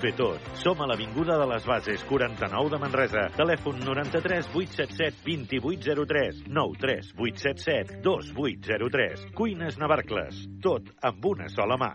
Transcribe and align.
Bé 0.00 0.14
tot. 0.16 0.40
Som 0.56 0.80
a 0.80 0.86
l'Avinguda 0.88 1.34
de 1.36 1.46
les 1.50 1.64
Bases, 1.68 2.02
49 2.08 2.70
de 2.72 2.78
Manresa. 2.80 3.26
Telèfon 3.36 3.82
93 3.84 4.46
877 4.56 5.60
2803 5.60 6.38
93 6.48 7.10
877 7.18 7.98
2803. 8.06 9.26
Cuines 9.36 9.76
Navarcles. 9.76 10.46
Tot 10.64 10.88
amb 11.04 11.26
una 11.34 11.50
sola 11.52 11.76
mà. 11.76 11.90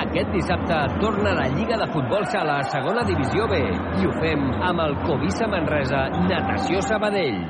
Aquest 0.00 0.32
dissabte 0.32 0.80
torna 1.02 1.36
la 1.36 1.44
Lliga 1.52 1.76
de 1.76 1.90
Futbol 1.92 2.24
Sala 2.32 2.56
a 2.62 2.70
segona 2.72 3.04
divisió 3.04 3.44
B 3.52 3.60
i 4.00 4.08
ho 4.08 4.16
fem 4.16 4.48
amb 4.70 4.80
el 4.86 4.96
Covisa 5.04 5.50
Manresa 5.52 6.06
Natació 6.24 6.80
Sabadell. 6.88 7.44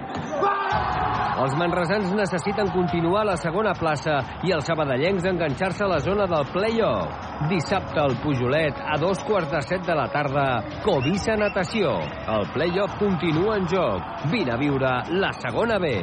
Els 1.41 1.54
manresans 1.57 2.11
necessiten 2.12 2.68
continuar 2.75 3.23
a 3.23 3.29
la 3.30 3.36
segona 3.41 3.73
plaça 3.79 4.18
i 4.45 4.52
els 4.52 4.66
sabadellencs 4.68 5.25
enganxar-se 5.30 5.86
a 5.86 5.88
la 5.88 6.00
zona 6.05 6.27
del 6.29 6.45
play-off. 6.52 7.30
Dissabte 7.48 8.02
al 8.02 8.19
Pujolet, 8.20 8.77
a 8.77 8.98
dos 9.01 9.23
quarts 9.24 9.48
de 9.55 9.62
set 9.65 9.87
de 9.88 9.96
la 9.96 10.09
tarda, 10.12 10.45
Covisa 10.84 11.38
Natació. 11.41 11.96
El 12.37 12.45
play-off 12.52 12.98
continua 13.01 13.56
en 13.56 13.70
joc. 13.73 14.29
Vine 14.34 14.52
a 14.52 14.60
viure 14.60 14.92
la 15.16 15.32
segona 15.41 15.80
B. 15.80 15.95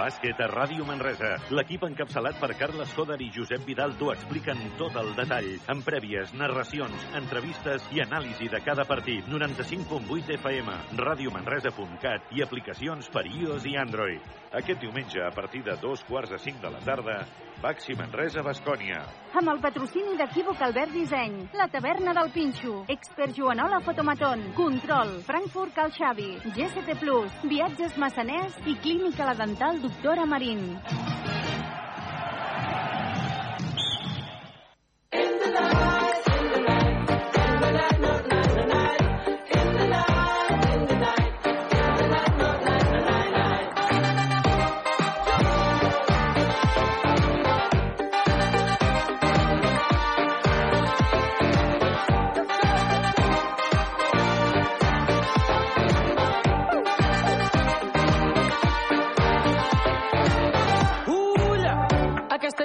Bàsquet 0.00 0.38
a 0.40 0.46
Ràdio 0.48 0.86
Manresa. 0.88 1.34
L'equip 1.52 1.82
encapçalat 1.84 2.38
per 2.40 2.54
Carles 2.56 2.94
Coder 2.96 3.18
i 3.20 3.28
Josep 3.34 3.66
Vidal 3.68 3.92
t'ho 4.00 4.08
expliquen 4.14 4.62
tot 4.80 4.96
el 4.96 5.12
detall, 5.18 5.50
amb 5.74 5.84
prèvies, 5.84 6.32
narracions, 6.40 7.04
entrevistes 7.20 7.84
i 7.92 8.00
anàlisi 8.06 8.48
de 8.48 8.64
cada 8.64 8.88
partit. 8.88 9.28
95.8 9.28 10.36
FM, 10.40 10.78
radiomanresa.cat 11.04 12.32
i 12.32 12.46
aplicacions 12.46 13.12
per 13.12 13.28
iOS 13.28 13.68
i 13.68 13.76
Android. 13.82 14.39
Aquest 14.50 14.80
diumenge, 14.82 15.20
a 15.22 15.30
partir 15.30 15.62
de 15.62 15.76
dos 15.78 16.02
quarts 16.08 16.32
de 16.34 16.38
cinc 16.42 16.56
de 16.58 16.70
la 16.74 16.80
tarda, 16.82 17.20
Baxi 17.62 17.94
Manresa, 17.94 18.42
Bascònia. 18.42 18.98
Amb 19.38 19.52
el 19.52 19.60
patrocini 19.62 20.16
d'Equívoc 20.18 20.64
Albert 20.66 20.90
Disseny, 20.96 21.36
la 21.60 21.68
taverna 21.70 22.16
del 22.18 22.32
Pinxo, 22.34 22.80
Expert 22.90 23.36
Joanola 23.38 23.78
Fotomaton, 23.86 24.42
Control, 24.58 25.20
Frankfurt 25.28 25.76
Cal 25.78 25.94
Xavi, 25.94 26.32
GST 26.50 26.98
Plus, 26.98 27.38
Viatges 27.46 27.94
Massaners 27.96 28.58
i 28.66 28.74
Clínica 28.82 29.30
La 29.30 29.38
Dental 29.38 29.78
Doctora 29.86 30.26
Marín. 30.26 30.66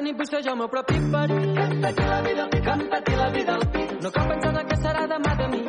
Ser 0.05 0.43
jo 0.43 0.51
el 0.51 0.57
meu 0.57 0.67
propi. 0.69 0.93
Que 0.93 0.99
em 0.99 1.81
peti 1.81 2.03
la 2.05 2.21
vida, 2.21 2.47
que 2.49 2.59
peti 2.91 3.15
la 3.15 3.29
vida 3.31 3.53
al 3.55 3.65
pit. 3.71 3.93
No 4.03 4.11
cal 4.11 4.27
pensar 4.27 4.51
en 4.61 4.67
què 4.69 4.77
serà 4.77 5.05
demà 5.09 5.31
de 5.39 5.47
mi, 5.53 5.61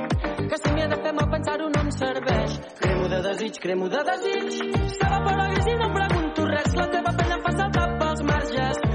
que 0.51 0.59
si 0.61 0.73
m'hi 0.75 0.83
he 0.83 0.89
de 0.93 0.99
fer 1.05 1.13
mal 1.17 1.31
pensar-ho 1.31 1.69
no 1.73 1.81
em 1.81 1.91
serveix. 1.99 2.59
Cremo 2.83 3.09
de 3.15 3.23
desig, 3.29 3.61
cremo 3.63 3.89
de 3.89 4.03
desig. 4.11 4.59
La 5.01 5.49
gris 5.55 5.71
i 5.73 5.79
no 5.81 5.89
em 5.89 5.97
pregunto 5.97 6.51
res. 6.51 6.77
La 6.77 6.91
teva 6.97 7.17
pena 7.23 7.39
em 7.39 7.47
fa 7.49 7.55
saltar 7.63 7.89
pels 8.03 8.23
marges. 8.33 8.86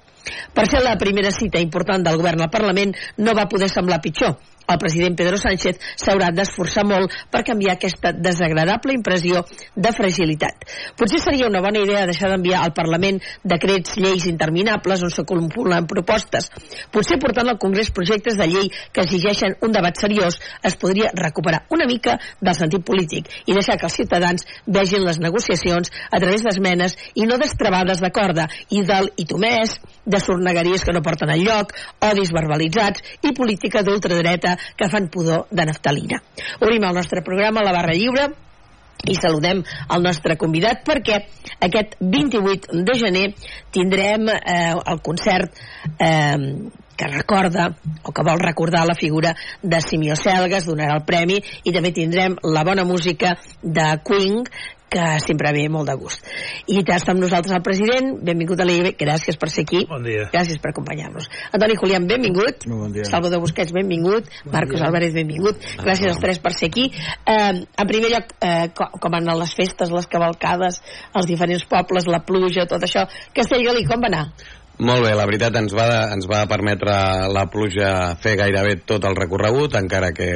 Per 0.55 0.65
ser 0.71 0.83
la 0.85 0.97
primera 1.01 1.33
cita 1.35 1.61
important 1.61 2.05
del 2.07 2.19
govern 2.21 2.45
al 2.45 2.51
Parlament 2.53 2.95
no 3.19 3.35
va 3.35 3.49
poder 3.51 3.69
semblar 3.73 4.03
pitjor. 4.05 4.37
El 4.67 4.79
president 4.79 5.17
Pedro 5.19 5.39
Sánchez 5.41 5.81
s'haurà 6.01 6.31
d'esforçar 6.35 6.85
molt 6.87 7.13
per 7.31 7.43
canviar 7.47 7.77
aquesta 7.77 8.13
desagradable 8.13 8.95
impressió 8.97 9.43
de 9.75 9.93
fragilitat. 9.97 10.67
Potser 10.99 11.21
seria 11.23 11.49
una 11.51 11.63
bona 11.65 11.83
idea 11.83 12.07
deixar 12.07 12.31
d'enviar 12.31 12.63
al 12.63 12.75
Parlament 12.77 13.21
decrets, 13.45 13.97
lleis 13.97 14.27
interminables 14.31 15.03
on 15.03 15.13
s'acumulen 15.13 15.89
propostes. 15.91 16.51
Potser 16.93 17.19
portant 17.23 17.51
al 17.51 17.61
Congrés 17.63 17.91
projectes 17.91 18.39
de 18.39 18.49
llei 18.49 18.71
que 18.93 19.05
exigeixen 19.07 19.57
un 19.63 19.75
debat 19.75 19.99
seriós 19.99 20.39
es 20.63 20.77
podria 20.77 21.11
recuperar 21.15 21.65
una 21.71 21.87
mica 21.87 22.19
del 22.41 22.57
sentit 22.59 22.85
polític 22.87 23.29
i 23.47 23.57
deixar 23.57 23.79
que 23.79 23.89
els 23.89 23.99
ciutadans 23.99 24.47
vegin 24.67 25.05
les 25.07 25.21
negociacions 25.23 25.91
a 26.11 26.21
través 26.21 26.45
d'esmenes 26.45 26.97
i 27.15 27.27
no 27.29 27.39
d'estrabades 27.41 28.03
de 28.03 28.13
corda 28.15 28.49
i 28.71 28.83
del 28.87 29.11
i 29.17 29.27
tu 29.29 29.39
més, 29.43 29.77
de 30.05 30.21
sornegueries 30.21 30.85
que 30.85 30.95
no 30.95 31.03
porten 31.05 31.31
al 31.31 31.43
lloc, 31.43 31.75
odis 32.03 32.33
verbalitzats 32.35 33.03
i 33.23 33.35
política 33.37 33.83
d'ultradreta 33.87 34.57
que 34.77 34.89
fan 34.89 35.09
pudor 35.09 35.47
de 35.51 35.67
naftalina. 35.67 36.23
Obrim 36.61 36.85
el 36.85 36.95
nostre 36.95 37.23
programa 37.23 37.61
a 37.61 37.69
la 37.69 37.77
barra 37.77 37.95
lliure 37.97 38.31
i 39.09 39.17
saludem 39.19 39.63
el 39.65 40.05
nostre 40.05 40.37
convidat 40.39 40.85
perquè 40.87 41.19
aquest 41.67 41.97
28 42.01 42.85
de 42.87 42.95
gener 42.99 43.27
tindrem 43.75 44.29
eh, 44.31 44.75
el 44.77 45.03
concert 45.03 45.59
eh, 45.99 46.71
que 46.97 47.09
recorda 47.09 47.73
o 48.05 48.13
que 48.13 48.23
vol 48.23 48.39
recordar 48.39 48.85
la 48.87 48.95
figura 48.95 49.35
de 49.63 49.81
Simio 49.81 50.15
Selgas, 50.15 50.69
donarà 50.69 51.01
el 51.01 51.07
premi 51.09 51.41
i 51.65 51.73
també 51.75 51.91
tindrem 51.97 52.37
la 52.45 52.63
bona 52.69 52.85
música 52.87 53.35
de 53.63 53.89
Queen 54.07 54.45
que 54.93 55.05
sempre 55.25 55.53
ve 55.57 55.65
molt 55.73 55.89
de 55.89 55.97
gust. 55.97 56.27
I 56.69 56.83
està 56.83 57.15
amb 57.15 57.23
nosaltres 57.23 57.55
el 57.57 57.65
president, 57.65 58.13
benvingut 58.25 58.61
a 58.61 58.67
l'IB, 58.69 58.93
gràcies 59.01 59.39
per 59.41 59.49
ser 59.53 59.65
aquí. 59.67 59.83
Bon 59.89 60.05
dia. 60.05 60.29
Gràcies 60.35 60.61
per 60.63 60.73
acompanyar-nos. 60.73 61.29
Antoni 61.53 61.79
Julián, 61.81 62.07
benvingut. 62.11 62.67
Molt 62.69 62.85
bon 62.85 62.97
dia. 62.99 63.09
Salvador 63.09 63.43
Busquets, 63.45 63.73
benvingut. 63.73 64.29
Bon 64.45 64.55
Marcos 64.59 64.79
dia. 64.79 64.89
Álvarez, 64.89 65.17
benvingut. 65.17 65.65
Gràcies 65.81 66.13
als 66.13 66.23
tres 66.23 66.43
per 66.45 66.55
ser 66.57 66.69
aquí. 66.69 66.91
Eh, 66.93 67.65
en 67.65 67.89
primer 67.89 68.13
lloc, 68.13 68.35
eh, 68.41 68.69
com, 68.77 68.99
com 69.01 69.17
han 69.17 69.29
anat 69.29 69.41
les 69.43 69.55
festes, 69.57 69.93
les 69.95 70.09
cavalcades, 70.13 70.83
els 71.17 71.31
diferents 71.31 71.65
pobles, 71.71 72.11
la 72.11 72.25
pluja, 72.29 72.69
tot 72.69 72.85
això. 72.85 73.09
Castellgalí, 73.33 73.87
com 73.89 74.05
va 74.05 74.13
anar? 74.13 74.27
Molt 74.83 75.05
bé, 75.05 75.13
la 75.15 75.27
veritat 75.29 75.55
ens 75.61 75.71
va, 75.79 75.85
ens 76.11 76.25
va 76.27 76.41
permetre 76.51 76.93
la 77.31 77.45
pluja 77.53 78.17
fer 78.19 78.33
gairebé 78.41 78.81
tot 78.89 79.05
el 79.07 79.15
recorregut, 79.15 79.77
encara 79.79 80.09
que 80.17 80.31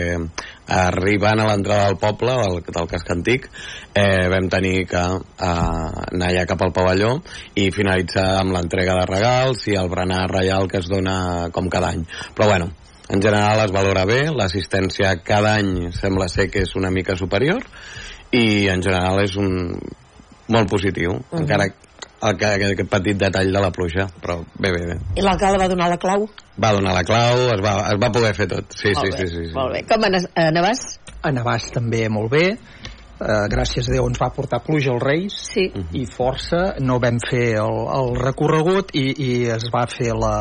arribant 0.70 1.40
a 1.42 1.48
l'entrada 1.48 1.88
del 1.88 1.96
poble, 1.98 2.36
del, 2.42 2.60
del 2.62 2.86
casc 2.92 3.10
antic, 3.10 3.48
eh, 3.90 4.28
vam 4.30 4.46
tenir 4.52 4.84
que 4.92 5.02
eh, 5.02 5.48
anar 5.48 6.28
ja 6.36 6.44
cap 6.46 6.62
al 6.62 6.74
pavelló 6.76 7.16
i 7.58 7.72
finalitzar 7.74 8.26
amb 8.38 8.54
l'entrega 8.54 8.94
de 9.00 9.08
regals 9.10 9.66
i 9.72 9.74
el 9.80 9.90
berenar 9.90 10.28
reial 10.30 10.70
que 10.70 10.78
es 10.78 10.90
dona 10.92 11.16
com 11.56 11.66
cada 11.72 11.90
any. 11.96 12.04
Però 12.36 12.46
bueno, 12.52 12.70
en 13.08 13.22
general 13.22 13.64
es 13.64 13.74
valora 13.74 14.04
bé, 14.06 14.28
l'assistència 14.30 15.16
cada 15.26 15.56
any 15.58 15.90
sembla 15.96 16.30
ser 16.30 16.46
que 16.52 16.62
és 16.62 16.76
una 16.78 16.92
mica 16.94 17.18
superior 17.18 17.66
i 18.30 18.68
en 18.70 18.86
general 18.86 19.24
és 19.24 19.34
un 19.42 19.74
molt 20.54 20.70
positiu, 20.70 21.18
-huh. 21.18 21.40
encara 21.40 21.66
el, 22.22 22.36
que- 22.40 22.52
aquest 22.56 22.88
petit 22.90 23.18
detall 23.20 23.52
de 23.52 23.60
la 23.60 23.70
pluja, 23.70 24.06
però 24.22 24.38
bé, 24.58 24.70
bé, 24.72 24.82
bé. 24.86 24.96
I 25.16 25.22
l'alcalde 25.24 25.58
va 25.60 25.68
donar 25.68 25.88
la 25.92 25.98
clau? 26.00 26.28
Va 26.62 26.72
donar 26.72 26.94
la 26.96 27.04
clau, 27.04 27.42
es 27.54 27.60
va, 27.64 27.74
es 27.92 28.00
va 28.02 28.10
poder 28.12 28.34
fer 28.34 28.46
tot. 28.48 28.72
Sí, 28.72 28.94
Molt 28.94 29.04
sí, 29.04 29.12
bé, 29.12 29.18
sí, 29.18 29.26
sí, 29.34 29.44
sí. 29.50 29.54
Molt 29.54 29.72
bé. 29.76 29.82
Com 29.88 30.00
va 30.02 30.08
anar, 30.12 30.22
eh, 30.34 30.50
Navàs? 30.56 30.84
A 31.22 31.32
Navàs 31.32 31.70
també 31.74 32.08
molt 32.08 32.30
bé. 32.32 32.46
Uh, 33.16 33.46
gràcies 33.48 33.86
a 33.88 33.94
Déu 33.94 34.04
ens 34.10 34.18
va 34.20 34.28
portar 34.28 34.58
pluja 34.60 34.90
als 34.92 35.00
Reis 35.02 35.36
sí. 35.54 35.62
i 35.96 36.02
força, 36.04 36.74
no 36.84 36.98
vam 37.00 37.16
fer 37.24 37.54
el, 37.62 37.78
el 37.96 38.10
recorregut 38.20 38.90
i, 38.92 39.06
i 39.24 39.30
es 39.54 39.70
va 39.72 39.86
fer 39.88 40.12
la... 40.12 40.34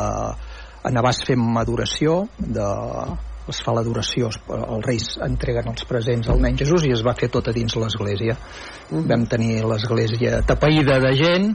a 0.84 0.90
Navàs 0.92 1.22
fem 1.26 1.40
adoració 1.56 2.26
de, 2.36 2.66
es 3.48 3.60
fa 3.62 3.72
l'adoració, 3.76 4.28
els 4.50 4.86
Reis 4.86 5.08
entreguen 5.26 5.68
els 5.72 5.84
presents 5.88 6.28
al 6.32 6.40
nen 6.42 6.56
Jesús 6.58 6.84
i 6.88 6.92
es 6.94 7.02
va 7.06 7.14
fer 7.18 7.28
tot 7.32 7.48
a 7.48 7.52
dins 7.54 7.76
l'església 7.78 8.36
vam 8.90 9.24
tenir 9.26 9.64
l'església 9.66 10.40
tapaïda 10.46 10.98
de 11.02 11.12
gent 11.18 11.48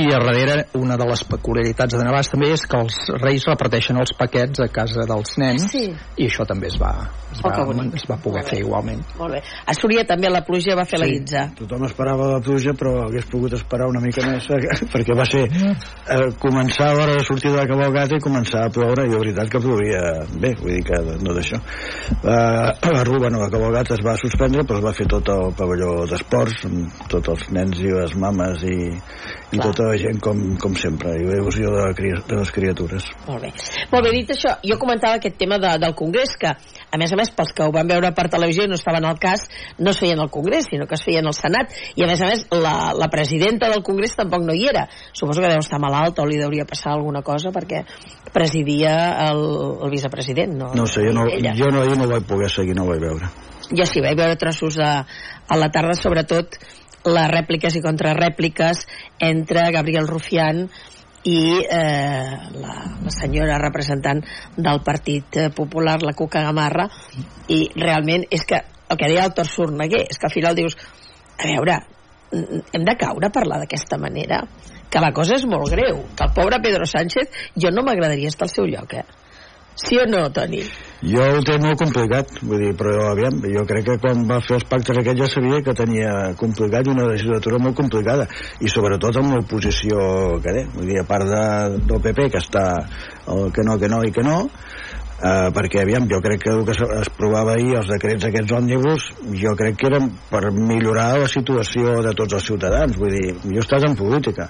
i 0.00 0.06
a 0.08 0.18
darrere 0.22 0.66
una 0.80 0.96
de 0.96 1.04
les 1.06 1.20
peculiaritats 1.28 1.94
de 1.94 2.04
Navàs 2.06 2.30
també 2.32 2.48
és 2.54 2.62
que 2.66 2.78
els 2.80 2.96
Reis 3.20 3.44
reparteixen 3.46 3.98
els 4.00 4.14
paquets 4.18 4.62
a 4.64 4.68
casa 4.72 5.04
dels 5.08 5.36
nens 5.38 5.66
Sí. 5.72 5.84
i 6.16 6.26
això 6.26 6.46
també 6.48 6.66
es 6.72 6.78
va, 6.80 6.92
es 7.32 7.40
Oh, 7.44 7.48
va, 7.48 7.84
es 7.96 8.04
va 8.08 8.16
poder 8.22 8.42
fer 8.44 8.58
igualment 8.60 9.00
Molt 9.18 9.32
bé. 9.36 9.42
A 9.66 9.74
Súria 9.74 10.04
també 10.08 10.28
la 10.30 10.42
pluja 10.44 10.74
va 10.78 10.84
fer 10.88 10.98
la 11.00 11.06
guitza. 11.06 11.46
tothom 11.58 11.84
esperava 11.86 12.30
la 12.32 12.40
pluja 12.40 12.72
però 12.78 13.06
hagués 13.06 13.26
pogut 13.30 13.52
esperar 13.56 13.88
una 13.88 14.00
mica 14.00 14.24
més 14.26 14.48
eh, 14.50 14.86
perquè 14.92 15.16
va 15.16 15.24
ser 15.28 15.44
eh, 15.48 16.28
començar 16.40 16.90
a 16.90 16.94
l'hora 16.96 17.16
de 17.18 17.24
sortir 17.24 17.50
de 17.52 17.56
la 17.60 17.66
cavalgata 17.68 18.16
i 18.16 18.20
començar 18.24 18.64
a 18.66 18.70
ploure 18.72 19.06
i 19.06 19.12
la 19.12 19.18
veritat 19.22 19.48
que 19.52 19.60
plovia 19.60 20.02
bé, 20.40 20.54
vull 20.60 20.72
dir 20.76 20.84
que 20.88 21.00
no 21.22 21.31
d'això 21.36 21.60
eh, 21.60 22.96
a 22.98 23.04
Ruba 23.08 23.30
no, 23.32 23.42
la 23.44 23.50
cavalgata 23.52 23.96
es 23.96 24.04
va 24.04 24.16
suspendre 24.20 24.66
però 24.68 24.80
es 24.80 24.86
va 24.86 24.96
fer 24.96 25.08
tot 25.10 25.32
el 25.32 25.52
pavelló 25.58 26.06
d'esports 26.10 26.66
amb 26.68 27.06
tots 27.12 27.32
els 27.34 27.48
nens 27.54 27.82
i 27.82 27.92
les 27.92 28.16
mames 28.18 28.66
i, 28.68 28.78
i 28.92 29.56
Clar. 29.56 29.68
tota 29.70 29.90
la 29.90 29.98
gent 30.00 30.20
com, 30.22 30.44
com 30.60 30.76
sempre 30.78 31.16
i 31.18 31.26
il·lusió 31.38 31.72
de, 31.72 31.88
la 31.88 32.20
de 32.28 32.38
les 32.38 32.54
criatures 32.54 33.12
Molt 33.26 33.44
bé. 33.44 33.50
Molt 33.92 34.04
bé, 34.04 34.12
dit 34.14 34.30
això, 34.34 34.54
jo 34.66 34.76
comentava 34.80 35.18
aquest 35.18 35.36
tema 35.40 35.58
de, 35.62 35.70
del 35.82 35.94
Congrés, 35.98 36.34
que, 36.40 36.50
a 36.52 37.00
més 37.00 37.12
a 37.12 37.18
més, 37.18 37.30
pels 37.36 37.52
que 37.56 37.66
ho 37.66 37.72
van 37.74 37.88
veure 37.88 38.10
per 38.16 38.26
televisió 38.32 38.66
i 38.66 38.70
no 38.70 38.78
estaven 38.78 39.06
al 39.08 39.18
cas, 39.22 39.46
no 39.78 39.92
es 39.92 40.00
feien 40.02 40.20
al 40.20 40.30
Congrés, 40.34 40.68
sinó 40.70 40.88
que 40.90 40.98
es 40.98 41.04
feien 41.06 41.28
al 41.28 41.36
Senat. 41.36 41.72
I, 41.94 42.04
a 42.04 42.10
més 42.10 42.22
a 42.22 42.30
més, 42.30 42.44
la, 42.52 42.74
la 42.98 43.08
presidenta 43.12 43.70
del 43.72 43.84
Congrés 43.86 44.16
tampoc 44.18 44.44
no 44.46 44.56
hi 44.56 44.66
era. 44.72 44.86
Suposo 45.12 45.44
que 45.44 45.52
deu 45.52 45.62
estar 45.62 45.80
malalta 45.82 46.24
o 46.24 46.28
li 46.28 46.40
deuria 46.40 46.66
passar 46.68 46.96
alguna 46.96 47.22
cosa 47.26 47.54
perquè 47.54 47.84
presidia 48.32 48.94
el, 49.28 49.42
el 49.84 49.92
vicepresident, 49.92 50.56
no? 50.56 50.72
no 50.74 50.86
sé, 50.88 51.04
jo 51.06 51.12
no, 51.14 51.21
ella. 51.28 51.54
jo 51.58 51.70
no, 51.70 51.82
ahir 51.82 51.98
no 51.98 52.08
vaig 52.08 52.26
poder 52.28 52.50
seguir, 52.50 52.76
no 52.76 52.86
vaig 52.86 53.00
veure 53.00 53.30
Jo 53.72 53.86
sí, 53.88 54.02
vaig 54.04 54.16
veure 54.18 54.36
trossos 54.36 54.78
a, 54.82 55.06
a 55.48 55.56
la 55.56 55.70
tarda, 55.72 55.94
sobretot 55.96 56.58
les 57.08 57.28
rèpliques 57.30 57.74
i 57.74 57.82
contrarèpliques 57.82 58.82
entre 59.22 59.70
Gabriel 59.74 60.08
Rufián 60.10 60.66
i 61.24 61.62
eh, 61.62 62.36
la, 62.58 62.74
la 63.02 63.14
senyora 63.14 63.58
representant 63.62 64.22
del 64.56 64.82
Partit 64.84 65.38
eh, 65.38 65.48
Popular, 65.54 66.00
la 66.02 66.14
Cuca 66.18 66.42
Gamarra, 66.42 66.88
i 67.48 67.64
realment 67.78 68.26
és 68.30 68.44
que 68.46 68.58
el 68.90 68.98
que 68.98 69.08
deia 69.08 69.24
el 69.28 69.34
Tor 69.34 69.48
Sorneguer, 69.48 70.02
és 70.10 70.18
que 70.18 70.28
al 70.28 70.34
final 70.34 70.58
dius, 70.58 70.76
a 71.38 71.46
veure, 71.46 71.78
hem 72.32 72.84
de 72.84 72.96
caure 72.98 73.28
a 73.28 73.34
parlar 73.34 73.62
d'aquesta 73.62 73.98
manera, 74.02 74.42
que 74.92 75.00
la 75.00 75.12
cosa 75.16 75.38
és 75.38 75.46
molt 75.48 75.70
greu, 75.72 76.02
que 76.16 76.26
el 76.26 76.34
pobre 76.36 76.60
Pedro 76.64 76.88
Sánchez, 76.88 77.30
jo 77.56 77.70
no 77.72 77.84
m'agradaria 77.86 78.32
estar 78.32 78.48
al 78.48 78.54
seu 78.54 78.68
lloc, 78.68 78.98
eh? 78.98 79.21
Sí 79.74 79.96
o 79.96 80.04
no, 80.06 80.26
Toni? 80.32 80.60
Jo 81.02 81.24
ho 81.34 81.38
té 81.42 81.56
molt 81.58 81.80
complicat, 81.80 82.28
vull 82.46 82.60
dir, 82.62 82.72
però 82.78 83.08
aviam, 83.10 83.40
jo 83.50 83.64
crec 83.66 83.86
que 83.88 83.96
quan 84.02 84.20
va 84.28 84.38
fer 84.44 84.58
els 84.58 84.66
pactes 84.70 85.00
aquests 85.00 85.22
ja 85.24 85.28
sabia 85.32 85.62
que 85.64 85.74
tenia 85.74 86.12
complicat 86.38 86.86
i 86.86 86.92
una 86.92 87.08
legislatura 87.08 87.58
molt 87.62 87.74
complicada, 87.80 88.28
i 88.60 88.70
sobretot 88.70 89.18
amb 89.18 89.34
l'oposició 89.34 90.04
que 90.44 90.54
té, 90.58 90.66
vull 90.76 90.92
dir, 90.92 91.00
a 91.00 91.06
part 91.08 91.26
de, 91.26 91.42
del 91.88 92.04
PP, 92.04 92.28
que 92.34 92.42
està 92.44 92.66
el 93.32 93.50
que 93.56 93.64
no, 93.66 93.78
que 93.80 93.90
no 93.90 94.02
i 94.06 94.14
que 94.14 94.22
no, 94.26 94.44
eh, 95.22 95.48
perquè 95.54 95.82
aviam, 95.82 96.06
jo 96.10 96.18
crec 96.24 96.42
que 96.42 96.52
el 96.52 96.64
que 96.66 96.74
es 96.74 97.10
provava 97.16 97.54
ahir, 97.54 97.76
els 97.78 97.90
decrets 97.90 98.26
aquests 98.26 98.54
òmnibus, 98.58 99.08
jo 99.38 99.54
crec 99.58 99.78
que 99.78 99.88
eren 99.90 100.10
per 100.30 100.42
millorar 100.52 101.08
la 101.22 101.28
situació 101.30 102.00
de 102.04 102.14
tots 102.18 102.38
els 102.38 102.48
ciutadans, 102.50 102.98
vull 102.98 103.14
dir, 103.14 103.34
jo 103.44 103.62
estat 103.62 103.86
en 103.86 103.96
política, 103.98 104.48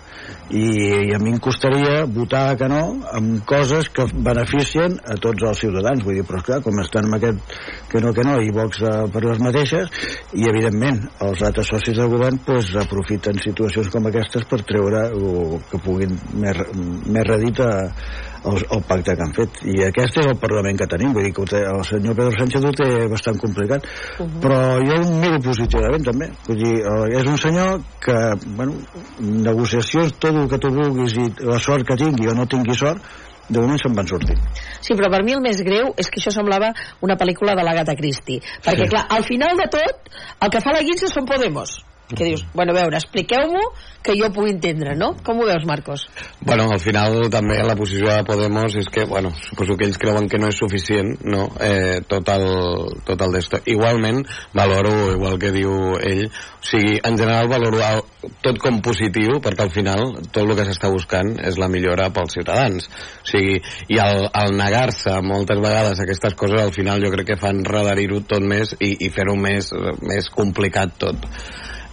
i, 0.51 0.65
i 1.09 1.15
a 1.15 1.21
mi 1.23 1.35
em 1.35 1.41
costaria 1.43 2.03
votar 2.09 2.45
que 2.61 2.69
no 2.73 2.83
amb 3.13 3.45
coses 3.49 3.91
que 3.93 4.09
beneficien 4.13 4.99
a 5.05 5.19
tots 5.21 5.45
els 5.51 5.63
ciutadans, 5.65 6.05
vull 6.05 6.19
dir, 6.19 6.27
però 6.29 6.41
esclar, 6.41 6.63
com 6.65 6.81
estan 6.83 7.09
amb 7.09 7.19
aquest 7.21 7.57
que 7.93 8.01
no, 8.01 8.15
que 8.17 8.25
no, 8.25 8.39
i 8.41 8.53
Vox 8.55 8.81
eh, 8.83 8.97
per 9.13 9.25
les 9.27 9.41
mateixes, 9.45 9.93
i 10.39 10.49
evidentment 10.49 11.03
els 11.27 11.45
altres 11.45 11.69
socis 11.69 11.99
del 11.99 12.11
govern 12.13 12.41
pues, 12.47 12.73
aprofiten 12.81 13.41
situacions 13.43 13.93
com 13.93 14.09
aquestes 14.09 14.49
per 14.49 14.63
treure 14.69 15.09
o 15.13 15.61
que 15.71 15.81
puguin 15.85 16.17
més, 16.41 16.63
més 17.13 17.27
redit 17.29 17.61
a, 17.65 17.73
el, 18.51 18.59
el 18.77 18.83
pacte 18.89 19.15
que 19.17 19.25
han 19.25 19.35
fet 19.37 19.61
i 19.71 19.77
aquest 19.87 20.19
és 20.23 20.29
el 20.31 20.39
Parlament 20.43 20.79
que 20.81 20.89
tenim 20.91 21.15
vull 21.15 21.27
dir 21.27 21.33
que 21.37 21.47
té, 21.51 21.63
el 21.69 21.83
senyor 21.87 22.17
Pedro 22.19 22.35
Sánchez 22.39 22.67
ho 22.69 22.73
té 22.81 22.89
bastant 23.13 23.39
complicat 23.43 23.87
uh 23.87 24.27
-huh. 24.27 24.41
però 24.43 24.61
jo 24.83 25.01
ho 25.01 25.19
miro 25.21 25.41
positivament 25.41 26.05
també 26.05 26.31
vull 26.47 26.59
dir, 26.59 26.75
eh, 26.81 27.19
és 27.19 27.27
un 27.27 27.39
senyor 27.39 27.81
que 28.01 28.19
bueno, 28.57 28.73
negociacions 29.21 30.13
tot 30.19 30.35
el 30.35 30.49
que 30.49 30.59
tu 30.59 30.69
vulguis 30.69 31.15
i 31.15 31.27
la 31.45 31.59
sort 31.59 31.87
que 31.87 31.97
tingui 31.97 32.29
o 32.29 32.35
no 32.35 32.47
tingui 32.47 32.75
sort 32.75 33.03
de 33.49 33.61
moment 33.61 33.79
se'n 33.79 33.95
van 33.95 34.07
sortir 34.07 34.37
Sí, 34.81 34.95
però 34.95 35.11
per 35.11 35.23
mi 35.25 35.33
el 35.33 35.41
més 35.41 35.63
greu 35.63 35.93
és 35.97 36.09
que 36.11 36.21
això 36.21 36.31
semblava 36.31 36.73
una 37.01 37.17
pel·lícula 37.17 37.55
de 37.55 37.63
l'Agatha 37.63 37.95
Christie. 37.95 38.41
Perquè, 38.65 38.85
Sí. 38.85 38.89
clar, 38.89 39.07
al 39.09 39.25
final 39.25 39.57
de 39.57 39.69
tot, 39.71 39.95
el 40.41 40.51
que 40.51 40.61
fa 40.61 40.73
la 40.73 40.83
guitza 40.83 41.07
són 41.07 41.25
Podemos. 41.27 41.92
Que 42.17 42.29
dius, 42.29 42.45
bueno, 42.55 42.75
a 42.75 42.83
veure, 42.83 42.99
expliqueu-m'ho 42.99 43.65
que 44.03 44.17
jo 44.19 44.29
pugui 44.35 44.51
entendre, 44.51 44.97
no? 44.99 45.13
Com 45.25 45.41
ho 45.41 45.47
veus, 45.47 45.65
Marcos? 45.65 46.09
Bueno, 46.43 46.67
al 46.75 46.81
final 46.83 47.21
també 47.31 47.61
la 47.63 47.77
posició 47.79 48.11
de 48.11 48.25
Podemos 48.27 48.75
és 48.77 48.89
que, 48.93 49.05
bueno, 49.09 49.31
suposo 49.47 49.77
que 49.79 49.87
ells 49.87 50.01
creuen 50.03 50.29
que 50.29 50.41
no 50.43 50.51
és 50.51 50.59
suficient, 50.59 51.15
no?, 51.23 51.47
eh, 51.63 52.03
tot 52.11 52.29
el, 52.35 52.47
tot 53.07 53.23
el 53.23 53.37
d'esto. 53.37 53.63
Igualment, 53.71 54.25
valoro, 54.59 55.13
igual 55.15 55.39
que 55.39 55.53
diu 55.55 55.97
ell, 56.03 56.27
o 56.27 56.67
sigui, 56.67 56.99
en 56.99 57.19
general 57.19 57.49
valoro 57.51 57.81
tot 58.43 58.59
com 58.63 58.81
positiu, 58.83 59.39
perquè 59.43 59.65
al 59.65 59.73
final 59.75 60.05
tot 60.29 60.43
el 60.43 60.55
que 60.59 60.67
s'està 60.67 60.91
buscant 60.93 61.35
és 61.43 61.59
la 61.59 61.71
millora 61.71 62.11
pels 62.15 62.37
ciutadans. 62.37 62.91
O 63.23 63.31
sigui, 63.33 63.59
i 63.91 63.99
el, 64.03 64.27
el 64.43 64.57
negar-se 64.59 65.19
moltes 65.27 65.63
vegades 65.63 66.03
aquestes 66.03 66.35
coses, 66.39 66.61
al 66.63 66.75
final 66.75 67.03
jo 67.03 67.11
crec 67.15 67.33
que 67.33 67.41
fan 67.41 67.63
redarir-ho 67.67 68.23
tot 68.27 68.43
més 68.43 68.77
i, 68.81 68.97
i 69.07 69.11
fer-ho 69.15 69.39
més, 69.39 69.71
més 70.03 70.31
complicat 70.35 70.99
tot. 71.03 71.31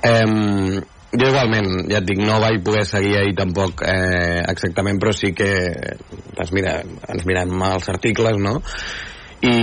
Eh, 0.04 0.82
jo 1.10 1.30
igualment, 1.32 1.70
ja 1.90 2.00
et 2.00 2.08
dic, 2.08 2.20
no 2.22 2.40
vaig 2.42 2.60
poder 2.66 2.86
seguir 2.86 3.16
ahir 3.18 3.36
tampoc 3.38 3.82
eh, 3.82 4.42
exactament, 4.52 5.00
però 5.02 5.14
sí 5.16 5.32
que 5.34 5.52
ens, 6.38 6.52
mira, 6.54 6.80
ens 7.10 7.26
mirem 7.26 7.56
els 7.72 7.90
articles, 7.90 8.38
no? 8.42 8.60
I, 9.40 9.56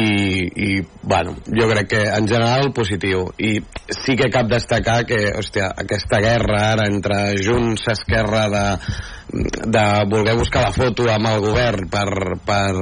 i, 0.57 0.69
bueno, 1.05 1.35
jo 1.53 1.67
crec 1.69 1.91
que 1.91 2.01
en 2.09 2.25
general 2.27 2.71
positiu 2.73 3.27
i 3.37 3.59
sí 3.93 4.15
que 4.17 4.31
cap 4.33 4.49
destacar 4.49 5.03
que, 5.05 5.19
hòstia, 5.37 5.69
aquesta 5.85 6.21
guerra 6.25 6.63
ara 6.71 6.87
entre 6.89 7.19
Junts, 7.45 7.85
Esquerra 7.93 8.47
de, 8.55 8.65
de 9.77 9.85
voler 10.09 10.35
buscar 10.41 10.65
la 10.65 10.73
foto 10.73 11.11
amb 11.13 11.29
el 11.29 11.45
govern 11.45 11.91
per, 11.93 12.09
per 12.49 12.73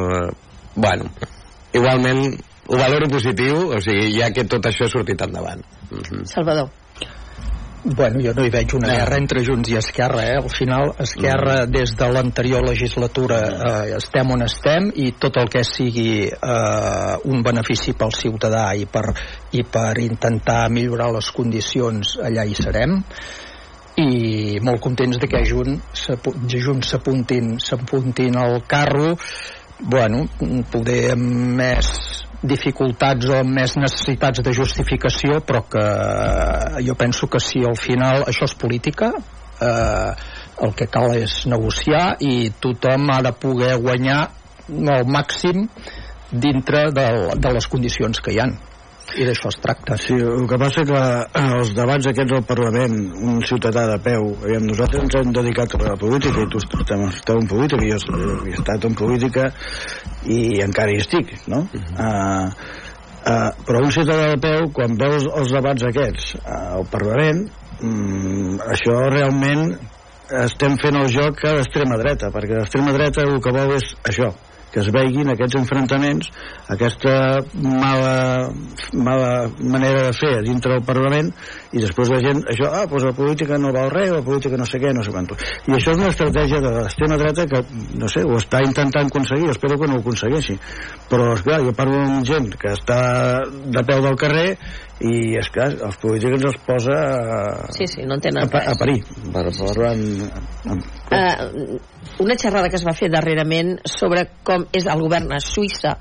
bueno, 0.78 1.10
igualment 1.74 2.28
ho 2.64 2.78
valoro 2.78 3.10
positiu, 3.10 3.74
o 3.74 3.82
sigui, 3.82 4.14
ja 4.14 4.30
que 4.32 4.46
tot 4.48 4.70
això 4.70 4.86
ha 4.86 4.94
sortit 4.94 5.20
endavant. 5.26 5.66
Mm 5.90 5.98
-hmm. 5.98 6.24
Salvador. 6.30 6.70
Bueno, 7.84 8.16
jo 8.24 8.32
no 8.32 8.46
hi 8.46 8.48
veig 8.48 8.72
una 8.74 8.88
No. 8.88 8.94
guerra 8.96 9.18
entre 9.20 9.44
Junts 9.44 9.68
i 9.68 9.76
Esquerra, 9.76 10.22
eh? 10.24 10.36
Al 10.40 10.48
final, 10.48 10.94
Esquerra, 10.98 11.66
des 11.66 11.92
de 11.94 12.08
l'anterior 12.08 12.64
legislatura, 12.64 13.40
eh, 13.44 13.96
estem 13.98 14.30
on 14.30 14.42
estem 14.42 14.90
i 14.94 15.12
tot 15.20 15.36
el 15.36 15.50
que 15.52 15.62
sigui 15.68 16.24
eh, 16.24 17.16
un 17.24 17.42
benefici 17.42 17.92
pel 17.92 18.14
ciutadà 18.16 18.72
i 18.72 18.86
per, 18.86 19.12
i 19.52 19.64
per 19.64 19.98
intentar 20.00 20.70
millorar 20.70 21.12
les 21.12 21.30
condicions, 21.30 22.16
allà 22.24 22.44
hi 22.48 22.54
serem 22.54 23.02
i 24.00 24.58
molt 24.64 24.80
contents 24.80 25.20
de 25.20 25.28
que 25.28 25.44
Junts 25.46 26.88
s'apuntin 26.88 27.58
s'apuntin 27.60 28.36
al 28.36 28.64
carro 28.66 29.16
bueno, 29.78 30.24
poder 30.72 31.12
amb 31.12 31.58
més 31.60 32.23
dificultats 32.44 33.30
o 33.32 33.40
més 33.48 33.76
necessitats 33.80 34.42
de 34.44 34.52
justificació 34.56 35.40
però 35.46 35.64
que 35.70 35.84
eh, 35.84 36.84
jo 36.86 36.96
penso 37.00 37.28
que 37.32 37.40
si 37.40 37.64
al 37.64 37.78
final 37.80 38.26
això 38.28 38.48
és 38.48 38.56
política 38.60 39.10
eh, 39.14 40.10
el 40.64 40.74
que 40.76 40.86
cal 40.92 41.16
és 41.16 41.44
negociar 41.50 42.16
i 42.20 42.52
tothom 42.60 43.08
ha 43.14 43.20
de 43.24 43.32
poder 43.40 43.74
guanyar 43.80 44.20
el 44.68 45.08
màxim 45.08 45.66
dintre 46.30 46.88
del, 46.94 47.26
de 47.40 47.56
les 47.56 47.66
condicions 47.70 48.20
que 48.20 48.34
hi 48.34 48.40
han 48.44 48.56
i 49.18 49.26
d'això 49.26 49.50
es 49.52 49.58
tracta 49.62 49.96
Sí, 50.00 50.14
el 50.16 50.46
que 50.50 50.58
passa 50.60 50.84
que 50.86 51.00
eh, 51.00 51.42
els 51.58 51.72
debats 51.76 52.08
aquests 52.10 52.36
al 52.36 52.46
Parlament, 52.48 52.96
un 53.30 53.40
ciutadà 53.46 53.86
de 53.92 53.98
peu, 54.04 54.30
aviam, 54.42 54.66
nosaltres 54.68 55.04
ens 55.04 55.18
hem 55.20 55.32
dedicat 55.34 55.76
a 55.76 55.82
la 55.84 55.96
política 56.00 56.44
i 56.44 56.48
tu 56.50 56.62
estem, 56.62 57.04
en 57.06 57.48
política, 57.50 57.82
jo 57.84 57.98
he 58.46 58.54
estat 58.54 58.88
en 58.88 58.96
política 58.98 59.50
i 60.30 60.40
encara 60.64 60.94
hi 60.94 61.00
estic, 61.02 61.34
no? 61.52 61.64
Uh, 61.74 62.48
uh, 63.24 63.50
però 63.66 63.82
un 63.84 63.92
ciutadà 63.94 64.32
de 64.34 64.40
peu, 64.42 64.70
quan 64.76 64.96
veus 65.00 65.28
els 65.30 65.54
debats 65.54 65.86
aquests 65.90 66.34
uh, 66.40 66.78
al 66.80 66.88
Parlament, 66.92 67.44
mm, 67.80 68.56
això 68.76 68.98
realment 69.14 69.68
estem 70.44 70.78
fent 70.80 70.96
el 70.96 71.10
joc 71.12 71.44
a 71.44 71.54
l'extrema 71.58 72.00
dreta, 72.00 72.32
perquè 72.34 72.58
l'extrema 72.58 72.94
dreta 72.96 73.26
el 73.28 73.40
que 73.44 73.52
vol 73.54 73.76
és 73.76 73.92
això, 74.08 74.32
que 74.74 74.82
es 74.82 74.90
veguin 74.90 75.30
aquests 75.30 75.54
enfrontaments, 75.60 76.30
aquesta 76.74 77.14
mala, 77.62 78.50
mala 78.92 79.28
manera 79.60 80.08
de 80.08 80.14
fer 80.18 80.32
dintre 80.42 80.74
del 80.74 80.86
Parlament 80.86 81.30
i 81.74 81.82
després 81.82 82.10
la 82.10 82.18
gent, 82.24 82.42
això, 82.50 82.72
ah, 82.74 82.82
doncs 82.90 83.06
la 83.06 83.14
política 83.14 83.58
no 83.60 83.70
val 83.74 83.92
res, 83.94 84.10
la 84.10 84.24
política 84.26 84.58
no 84.58 84.66
sé 84.66 84.80
què, 84.82 84.90
no 84.94 85.04
sé 85.06 85.14
quant. 85.14 85.30
I 85.70 85.76
això 85.76 85.94
és 85.94 86.02
una 86.02 86.10
estratègia 86.10 86.58
de 86.64 86.72
l'extrema 86.74 87.18
dreta 87.20 87.46
que, 87.50 87.62
no 88.00 88.10
sé, 88.10 88.24
ho 88.26 88.34
està 88.40 88.64
intentant 88.66 89.06
aconseguir, 89.06 89.52
espero 89.54 89.78
que 89.78 89.90
no 89.90 90.00
ho 90.00 90.02
aconsegueixi. 90.02 90.58
Però, 91.10 91.30
esclar, 91.36 91.60
jo 91.62 91.74
parlo 91.78 92.00
amb 92.02 92.26
gent 92.26 92.50
que 92.58 92.74
està 92.74 92.98
de 93.46 93.86
peu 93.86 94.02
del 94.02 94.18
carrer 94.18 94.48
i, 95.02 95.34
esclar, 95.40 95.72
els 95.88 95.96
polítics 95.98 96.44
els 96.46 96.58
posa 96.66 96.94
a, 96.94 97.38
Sí, 97.74 97.86
sí, 97.90 98.04
no 98.06 98.14
en 98.14 98.22
a, 98.22 98.24
tenen 98.28 98.44
a 98.44 98.46
res. 98.46 98.78
parir, 98.78 99.00
per 99.34 99.44
parlar 99.58 99.94
en, 99.96 100.04
en, 100.70 100.84
Uh, 101.14 101.76
una 102.24 102.34
xerrada 102.34 102.68
que 102.68 102.78
es 102.78 102.84
va 102.86 102.94
fer 102.96 103.06
darrerament 103.12 103.76
sobre 103.86 104.24
com 104.42 104.64
és 104.74 104.86
el 104.90 105.02
govern 105.02 105.30
a 105.34 105.38
Suïssa, 105.42 105.92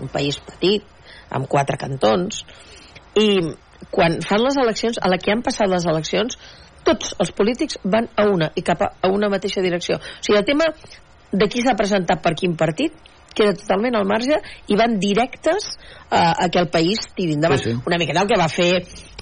un 0.00 0.08
país 0.12 0.38
petit, 0.46 0.84
amb 1.28 1.48
quatre 1.50 1.76
cantons, 1.76 2.44
i 3.20 3.26
quan 3.92 4.20
fan 4.24 4.44
les 4.44 4.56
eleccions, 4.56 5.00
a 5.02 5.10
la 5.12 5.18
que 5.20 5.34
han 5.34 5.42
passat 5.44 5.68
les 5.68 5.84
eleccions, 5.84 6.38
tots 6.86 7.12
els 7.20 7.32
polítics 7.36 7.80
van 7.84 8.08
a 8.16 8.28
una 8.30 8.48
i 8.54 8.62
cap 8.64 8.84
a, 8.86 8.92
a 9.02 9.10
una 9.12 9.28
mateixa 9.32 9.64
direcció. 9.64 9.98
O 9.98 10.22
sigui, 10.22 10.38
el 10.38 10.46
tema 10.48 10.70
de 11.32 11.48
qui 11.52 11.64
s'ha 11.64 11.76
presentat 11.76 12.22
per 12.24 12.32
quin 12.38 12.56
partit 12.56 12.94
queda 13.36 13.52
totalment 13.58 13.94
al 13.98 14.06
marge 14.08 14.38
i 14.72 14.78
van 14.80 14.96
directes 15.02 15.68
a, 16.10 16.32
a 16.44 16.48
que 16.48 16.58
el 16.62 16.70
país 16.72 17.04
tiri 17.14 17.36
endavant. 17.36 17.60
Sí, 17.62 17.74
sí. 17.74 17.82
Una 17.86 17.98
miqueta 18.00 18.22
el 18.24 18.30
que 18.30 18.38
va 18.40 18.48
fer 18.48 18.70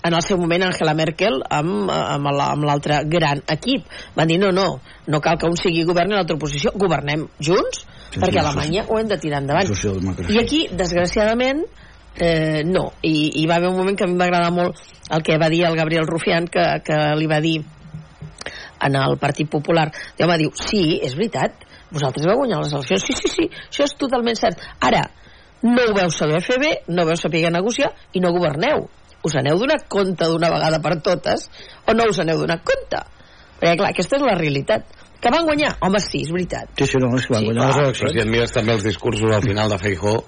en 0.04 0.12
el 0.14 0.23
seu 0.23 0.37
moment 0.38 0.66
Angela 0.66 0.92
Merkel 0.94 1.38
amb, 1.49 1.88
amb 1.90 2.30
la- 2.37 2.50
amb 2.52 2.66
l'altre 2.68 2.99
gran 3.09 3.40
equip. 3.49 3.87
Van 4.14 4.28
dir, 4.28 4.37
no, 4.38 4.50
no, 4.52 4.66
no 5.09 5.21
cal 5.25 5.38
que 5.40 5.49
un 5.49 5.56
sigui 5.56 5.83
govern 5.88 6.12
i 6.12 6.18
l'altra 6.18 6.37
oposició, 6.37 6.73
governem 6.76 7.26
junts, 7.40 7.87
Sí, 8.14 8.21
perquè 8.21 8.37
sí, 8.37 8.38
a 8.38 8.44
Alemanya 8.47 8.85
ho 8.88 8.99
hem 9.00 9.09
de 9.11 9.16
tirar 9.18 9.40
endavant. 9.42 9.66
I 10.30 10.38
aquí, 10.42 10.66
desgraciadament, 10.71 11.64
eh, 12.21 12.61
no. 12.68 12.92
I, 13.02 13.14
I 13.42 13.47
va 13.50 13.56
haver 13.56 13.73
un 13.73 13.78
moment 13.80 13.97
que 13.99 14.04
a 14.04 14.06
mi 14.06 14.14
m'agrada 14.21 14.52
molt 14.54 14.76
el 15.11 15.25
que 15.25 15.38
va 15.40 15.49
dir 15.50 15.64
el 15.66 15.75
Gabriel 15.75 16.06
Rufián, 16.06 16.47
que, 16.47 16.62
que 16.85 17.00
li 17.18 17.26
va 17.26 17.40
dir 17.42 17.56
en 18.85 18.94
el 19.00 19.16
Partit 19.18 19.49
Popular. 19.50 19.88
I 20.18 20.23
home, 20.26 20.37
diu, 20.38 20.52
sí, 20.61 21.00
és 21.02 21.16
veritat, 21.16 21.63
vosaltres 21.95 22.27
vau 22.29 22.37
guanyar 22.43 22.61
les 22.65 22.75
eleccions. 22.75 23.07
Sí, 23.07 23.15
sí, 23.23 23.31
sí, 23.33 23.47
això 23.71 23.87
és 23.87 23.95
totalment 24.01 24.37
cert. 24.39 24.61
Ara, 24.85 25.07
no 25.65 25.87
ho 25.89 25.95
veu 25.97 26.11
saber 26.13 26.43
fer 26.45 26.59
bé, 26.61 26.75
no 26.93 27.07
veu 27.09 27.17
saber 27.17 27.47
negociar 27.55 27.93
i 28.13 28.21
no 28.21 28.35
governeu. 28.35 28.89
Us 29.25 29.39
aneu 29.41 29.57
donat 29.63 29.87
compte 29.89 30.27
d'una 30.29 30.51
vegada 30.53 30.83
per 30.85 30.99
totes 31.01 31.47
o 31.89 31.95
no 31.97 32.11
us 32.11 32.19
aneu 32.21 32.43
donat 32.43 32.61
compte? 32.67 33.01
Perquè, 33.61 33.77
clar, 33.81 33.95
aquesta 33.95 34.19
és 34.19 34.27
la 34.27 34.35
realitat. 34.37 34.85
Que 35.25 35.31
van 35.33 35.47
guanyar? 35.49 35.71
Home, 35.81 36.01
sí, 36.05 36.21
és 36.27 36.33
veritat. 36.35 36.69
Sí, 36.77 36.85
sí, 36.91 36.99
no, 37.01 37.09
és 37.17 37.25
que 37.25 37.33
van 37.33 37.41
Sí, 37.41 37.47
guanyar 37.49 37.69
les 37.71 37.77
Però 37.79 37.87
eleccions. 37.87 38.13
si 38.13 38.21
et 38.21 38.29
mires 38.29 38.53
també 38.53 38.75
els 38.75 38.85
discursos 38.85 39.31
al 39.33 39.41
final 39.47 39.71
de 39.73 39.79
Feijó, 39.81 40.19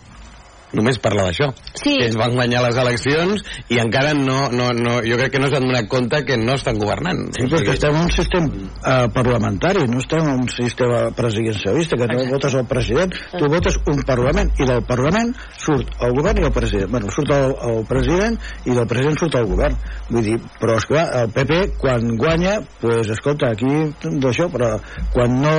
només 0.75 0.99
parla 1.03 1.27
d'això. 1.29 1.51
Sí. 1.79 1.95
Ells 2.03 2.17
van 2.19 2.35
guanyar 2.35 2.63
les 2.65 2.79
eleccions 2.83 3.43
i 3.73 3.79
encara 3.83 4.15
no, 4.17 4.47
no, 4.53 4.71
no, 4.75 4.99
jo 5.07 5.19
crec 5.21 5.37
que 5.37 5.43
no 5.43 5.51
s'han 5.53 5.67
donat 5.69 5.89
compte 5.93 6.23
que 6.27 6.39
no 6.41 6.57
estan 6.59 6.81
governant. 6.81 7.27
Sí, 7.37 7.47
que 7.51 7.75
estem 7.75 7.95
en 7.95 8.07
un 8.07 8.13
sistema 8.15 8.51
uh, 8.51 9.07
parlamentari, 9.15 9.87
no 9.91 10.01
estem 10.03 10.25
en 10.25 10.43
un 10.43 10.49
sistema 10.53 11.05
presidencialista, 11.17 11.97
que 11.97 12.07
no 12.07 12.19
Exacte. 12.19 12.33
votes 12.35 12.55
el 12.61 12.67
president, 12.71 13.17
tu 13.37 13.51
votes 13.53 13.79
un 13.93 14.03
parlament, 14.09 14.53
i 14.59 14.69
del 14.69 14.83
parlament 14.89 15.35
surt 15.63 15.93
el 16.07 16.17
govern 16.17 16.43
i 16.43 16.49
el 16.49 16.55
president. 16.55 16.91
Bueno, 16.91 17.13
surt 17.15 17.35
el, 17.37 17.55
el 17.71 17.85
president 17.89 18.41
i 18.65 18.77
del 18.77 18.89
president 18.91 19.21
surt 19.21 19.39
el 19.41 19.51
govern. 19.51 19.79
Vull 20.11 20.27
dir, 20.31 20.39
però 20.61 20.79
esclar, 20.81 21.07
el 21.23 21.31
PP, 21.35 21.61
quan 21.83 22.17
guanya, 22.19 22.59
pues, 22.81 23.11
escolta, 23.15 23.53
aquí 23.55 23.71
d'això, 24.03 24.51
però 24.53 24.77
quan 25.15 25.39
no... 25.43 25.55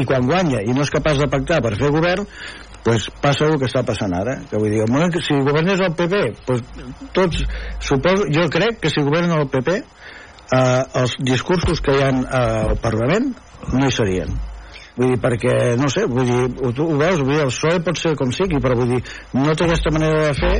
I 0.00 0.04
quan 0.06 0.26
guanya 0.28 0.60
i 0.64 0.74
no 0.74 0.84
és 0.84 0.90
capaç 0.92 1.18
de 1.20 1.28
pactar 1.30 1.60
per 1.64 1.74
fer 1.78 1.90
govern, 1.92 2.26
pues 2.84 3.10
passa 3.20 3.48
el 3.48 3.58
que 3.60 3.68
està 3.68 3.82
passant 3.86 4.14
ara 4.16 4.39
que 4.50 4.60
vull 4.60 4.72
dir, 4.72 4.84
moment 4.88 5.12
que 5.12 5.22
si 5.24 5.38
governés 5.46 5.82
el 5.84 5.96
PP 5.98 6.20
pues, 6.46 6.62
tots, 7.16 7.42
suposo, 7.78 8.28
jo 8.32 8.46
crec 8.52 8.80
que 8.84 8.92
si 8.92 9.04
governa 9.06 9.40
el 9.40 9.48
PP 9.52 9.80
eh, 9.80 10.82
els 11.02 11.16
discursos 11.32 11.82
que 11.84 11.96
hi 11.96 12.04
ha 12.04 12.12
eh, 12.12 12.46
al 12.70 12.78
Parlament 12.82 13.32
no 13.72 13.84
hi 13.86 13.92
serien 13.94 14.32
vull 14.96 15.14
dir, 15.14 15.18
perquè, 15.22 15.56
no 15.80 15.88
sé, 15.92 16.06
vull 16.10 16.28
dir, 16.28 16.40
ho, 16.60 16.70
ho 16.70 16.96
veus, 17.00 17.20
vull 17.22 17.36
dir, 17.36 17.42
el 17.44 17.52
PSOE 17.52 17.82
pot 17.86 18.00
ser 18.00 18.16
com 18.18 18.32
sigui, 18.36 18.60
però 18.62 18.76
vull 18.76 18.96
dir, 18.96 19.02
no 19.36 19.54
té 19.56 19.66
aquesta 19.66 19.92
manera 19.94 20.26
de 20.28 20.34
fer 20.36 20.56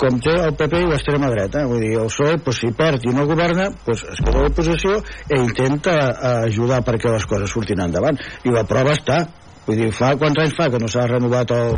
com 0.00 0.16
té 0.24 0.32
el 0.32 0.54
PP 0.56 0.80
i 0.80 0.88
l'extrema 0.88 1.28
dreta. 1.32 1.66
Vull 1.68 1.82
dir, 1.84 1.92
el 2.00 2.08
PSOE, 2.08 2.38
pues, 2.44 2.62
si 2.62 2.72
perd 2.76 3.04
i 3.04 3.12
no 3.16 3.26
governa, 3.28 3.68
pues, 3.84 4.04
es 4.08 4.22
queda 4.24 4.40
a 4.40 4.46
l'oposició 4.46 4.96
i 5.00 5.40
intenta 5.42 5.96
eh, 6.08 6.32
ajudar 6.48 6.80
perquè 6.86 7.12
les 7.12 7.28
coses 7.28 7.52
surtin 7.52 7.84
endavant. 7.84 8.20
I 8.44 8.54
la 8.54 8.64
prova 8.68 8.96
està. 8.96 9.22
Vull 9.70 9.78
dir, 9.78 9.92
fa 9.94 10.16
quants 10.18 10.40
anys 10.42 10.56
fa 10.58 10.66
que 10.66 10.80
no 10.82 10.88
s'ha 10.90 11.06
renovat 11.06 11.54
el, 11.54 11.76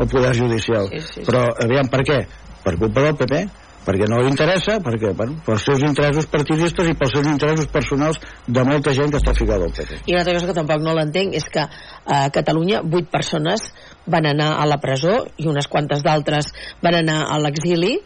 el 0.00 0.08
poder 0.08 0.32
judicial? 0.38 0.88
Sí, 0.88 1.02
sí, 1.04 1.12
sí. 1.18 1.26
Però, 1.28 1.44
aviam, 1.60 1.92
per 1.92 2.00
què? 2.08 2.22
Per 2.64 2.72
culpa 2.80 3.04
del 3.04 3.20
PP? 3.20 3.44
perquè 3.84 4.06
no 4.08 4.16
li 4.22 4.30
interessa, 4.32 4.78
perquè, 4.80 5.10
bueno, 5.12 5.34
pels 5.44 5.64
seus 5.66 5.82
interessos 5.84 6.24
partidistes 6.32 6.86
i 6.88 6.94
pels 6.96 7.12
seus 7.12 7.26
interessos 7.28 7.66
personals 7.68 8.20
de 8.46 8.62
molta 8.64 8.94
gent 8.96 9.12
que 9.12 9.20
està 9.20 9.34
ficada 9.36 9.66
al 9.68 9.74
PP. 9.76 9.98
I 10.08 10.14
una 10.14 10.22
altra 10.22 10.38
cosa 10.38 10.48
que 10.48 10.56
tampoc 10.56 10.86
no 10.86 10.94
l'entenc 10.96 11.36
és 11.36 11.44
que 11.52 11.66
a 11.66 12.22
Catalunya 12.32 12.80
vuit 12.80 13.10
persones 13.12 13.66
van 14.08 14.30
anar 14.30 14.54
a 14.56 14.64
la 14.70 14.80
presó 14.80 15.18
i 15.36 15.50
unes 15.52 15.68
quantes 15.68 16.00
d'altres 16.06 16.48
van 16.80 16.96
anar 17.02 17.18
a 17.28 17.36
l'exili 17.44 17.98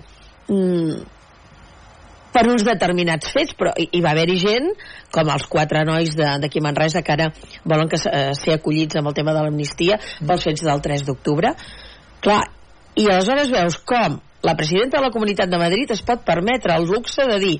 mm, 0.50 0.98
per 2.32 2.44
uns 2.50 2.64
determinats 2.66 3.32
fets, 3.34 3.56
però 3.58 3.72
hi, 3.76 3.88
hi 3.96 4.02
va 4.04 4.12
haver-hi 4.14 4.38
gent, 4.42 4.70
com 5.14 5.30
els 5.32 5.46
quatre 5.50 5.84
nois 5.88 6.14
d'aquí 6.18 6.62
Manresa, 6.64 7.02
que 7.02 7.14
ara 7.16 7.30
volen 7.64 7.90
que 7.90 8.00
eh, 8.00 8.30
ser 8.38 8.58
acollits 8.58 9.00
amb 9.00 9.10
el 9.10 9.16
tema 9.16 9.34
de 9.36 9.44
l'amnistia 9.46 9.98
pels 10.20 10.48
fets 10.48 10.64
del 10.68 10.82
3 10.84 11.06
d'octubre. 11.08 11.54
Clar, 12.24 12.42
i 12.98 13.06
aleshores 13.06 13.52
veus 13.54 13.78
com 13.86 14.18
la 14.42 14.54
presidenta 14.58 14.98
de 14.98 15.04
la 15.04 15.10
Comunitat 15.14 15.50
de 15.50 15.58
Madrid 15.58 15.90
es 15.90 16.02
pot 16.06 16.22
permetre 16.26 16.74
el 16.78 16.86
luxe 16.86 17.26
de 17.26 17.38
dir 17.42 17.56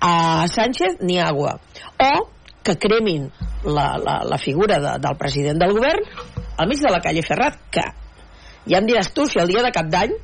a 0.00 0.46
Sánchez 0.50 1.00
ni 1.00 1.18
agua 1.18 1.56
o 1.98 2.10
que 2.62 2.76
cremin 2.78 3.30
la, 3.64 3.96
la, 3.98 4.20
la 4.24 4.38
figura 4.38 4.78
de, 4.78 4.92
del 5.02 5.16
president 5.18 5.58
del 5.58 5.74
govern 5.74 6.04
al 6.56 6.68
mig 6.68 6.82
de 6.82 6.92
la 6.92 7.00
calle 7.02 7.24
Ferrat 7.26 7.58
que 7.74 7.86
ja 8.68 8.78
em 8.78 8.86
diràs 8.86 9.10
tu 9.16 9.26
si 9.26 9.40
el 9.42 9.50
dia 9.50 9.64
de 9.66 9.72
cap 9.74 9.88
d'any 9.90 10.14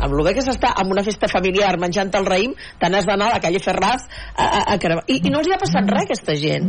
amb 0.00 0.14
el 0.18 0.24
bé 0.24 0.34
que 0.34 0.42
s'està 0.44 0.72
en 0.82 0.90
una 0.90 1.04
festa 1.06 1.28
familiar 1.28 1.76
menjant 1.78 2.10
el 2.18 2.26
raïm 2.26 2.54
te 2.80 2.88
n'has 2.90 3.06
d'anar 3.06 3.30
a 3.30 3.34
la 3.38 3.40
calle 3.40 3.60
Ferraz 3.60 4.06
a, 4.34 4.44
a, 4.44 4.60
a 4.74 4.78
cremar. 4.78 5.04
I, 5.08 5.20
I 5.26 5.30
no 5.30 5.40
els 5.40 5.48
hi 5.48 5.54
ha 5.54 5.60
passat 5.62 5.88
res 5.90 6.02
a 6.02 6.08
aquesta 6.08 6.34
gent 6.36 6.68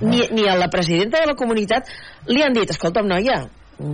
ni, 0.00 0.20
ni 0.30 0.48
a 0.48 0.56
la 0.56 0.68
presidenta 0.68 1.20
de 1.20 1.26
la 1.32 1.34
comunitat 1.38 1.88
li 2.28 2.42
han 2.42 2.52
dit, 2.56 2.70
escolta'm 2.70 3.08
noia 3.08 3.46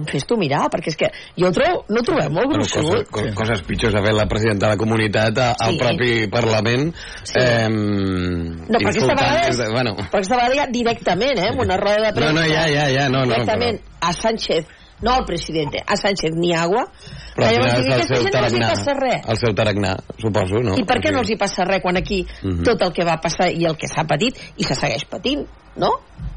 fes 0.07 0.23
tu 0.31 0.37
mirar, 0.39 0.69
perquè 0.71 0.93
és 0.93 0.97
que 0.97 1.09
jo 1.35 1.49
ho 1.49 1.51
trobo, 1.51 1.81
no 1.91 1.99
ho 1.99 2.05
trobem 2.07 2.31
molt 2.31 2.47
Bueno, 2.53 2.63
coses, 2.63 2.85
gruixut. 2.87 3.09
co 3.11 3.25
coses 3.35 3.65
pitjors 3.67 3.97
ha 3.99 4.03
fet 4.05 4.15
la 4.15 4.29
presidenta 4.31 4.69
de 4.69 4.77
la 4.77 4.79
comunitat 4.79 5.39
a, 5.43 5.49
al 5.59 5.73
Sí. 5.73 5.79
propi 5.81 6.11
Parlament 6.31 6.93
Sí. 7.25 7.35
eh, 7.41 7.67
No, 7.69 8.79
però 8.79 8.91
aquesta 8.93 9.15
vegada, 9.17 9.41
des 9.49 9.59
de, 9.59 9.67
bueno, 9.75 9.97
però 9.97 10.21
aquesta 10.21 10.37
vegada 10.39 10.55
ja 10.61 10.67
directament, 10.71 11.39
eh, 11.39 11.49
amb 11.51 11.61
una 11.67 11.77
roda 11.77 11.97
de 11.99 12.13
no, 12.13 12.15
premsa. 12.15 12.33
no, 12.33 12.47
ja, 12.47 12.63
ja, 12.71 12.87
ja 12.95 13.09
no, 13.09 13.25
no, 13.25 13.35
directament 13.35 13.81
a 14.01 14.13
Sánchez, 14.13 14.67
no 15.03 15.15
al 15.15 15.25
presidente, 15.27 15.83
a 15.85 15.97
Sánchez 15.97 16.31
ni 16.37 16.55
agua, 16.55 16.87
Però 17.35 17.47
al 17.49 17.55
Llavors, 17.55 17.73
el 17.73 17.93
aquesta 17.93 18.15
seu 18.15 18.25
gent 18.25 18.35
no 18.35 18.45
els 18.45 18.55
hi 18.55 18.61
passa 18.61 18.95
res. 18.99 19.27
El 19.33 19.39
seu 19.41 19.55
tarannà, 19.57 19.93
suposo, 20.21 20.63
no? 20.63 20.77
I 20.77 20.85
per 20.85 20.99
què 21.01 21.13
no 21.13 21.23
els 21.25 21.31
hi 21.33 21.37
passa 21.41 21.65
res 21.65 21.83
quan 21.83 21.97
aquí 21.97 22.27
Mhm. 22.43 22.63
tot 22.65 22.83
el 22.83 22.93
que 22.93 23.05
va 23.05 23.17
passar 23.21 23.51
i 23.51 23.65
el 23.65 23.77
que 23.77 23.89
s'ha 23.89 24.05
patit 24.05 24.37
i 24.57 24.65
se 24.65 24.75
segueix 24.75 25.05
patint, 25.09 25.47
no? 25.77 25.91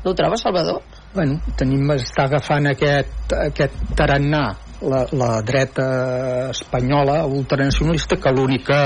No 0.03 0.11
ho 0.11 0.15
trobes, 0.15 0.41
Salvador? 0.41 0.81
Bueno, 1.13 1.39
tenim, 1.57 1.87
està 1.91 2.25
agafant 2.25 2.67
aquest, 2.67 3.33
aquest 3.33 3.73
tarannà 3.95 4.55
la, 4.81 5.05
la 5.11 5.41
dreta 5.41 6.49
espanyola 6.51 7.25
ultranacionalista 7.25 8.17
que 8.17 8.31
l'única 8.31 8.79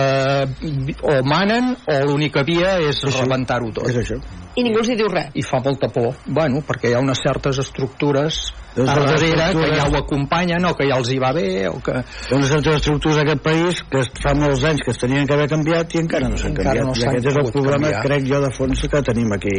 o 1.02 1.16
manen 1.26 1.74
o 1.88 1.98
l'única 2.06 2.44
via 2.44 2.78
és 2.80 3.02
rebentar-ho 3.10 3.72
tot 3.74 3.88
És 3.90 3.98
això. 4.04 4.20
I 4.56 4.64
ningú 4.66 4.80
els 4.82 4.90
hi 4.90 4.96
diu 5.00 5.08
res. 5.10 5.30
i 5.34 5.44
fa 5.46 5.60
molta 5.64 5.88
por 5.94 6.16
bueno, 6.26 6.62
perquè 6.68 6.90
hi 6.92 6.94
ha 6.98 7.00
unes 7.04 7.20
certes 7.24 7.60
estructures 7.60 8.54
Des 8.76 8.88
a 8.88 8.94
darrere 8.94 9.48
que 9.58 9.70
ja 9.76 9.88
ho 9.90 9.98
acompanyen 9.98 10.66
o 10.70 10.76
que 10.78 10.86
ja 10.88 10.98
els 11.00 11.10
hi 11.10 11.18
va 11.20 11.32
bé 11.34 11.68
o 11.68 11.80
que 11.82 11.92
Hi 12.00 12.34
ha 12.34 12.36
unes 12.38 12.52
altres 12.52 12.76
estructures 12.82 13.18
d'aquest 13.18 13.42
país 13.44 13.82
que 13.90 14.00
es- 14.04 14.12
fa 14.22 14.34
molts 14.38 14.64
anys 14.64 14.84
que 14.86 14.92
es 14.92 14.98
tenien 15.02 15.26
que 15.28 15.34
haver 15.34 15.50
canviat 15.50 15.96
i 15.96 16.00
encara 16.04 16.30
no 16.30 16.38
s'han 16.38 16.54
canviat. 16.54 16.86
no 16.86 16.94
I 16.94 17.08
aquest 17.10 17.26
és 17.34 17.36
el 17.36 17.52
problema, 17.52 17.90
canviar. 17.90 18.04
crec 18.06 18.28
jo, 18.30 18.42
de 18.42 18.52
fons 18.52 18.82
que 18.88 19.02
tenim 19.02 19.32
aquí 19.34 19.56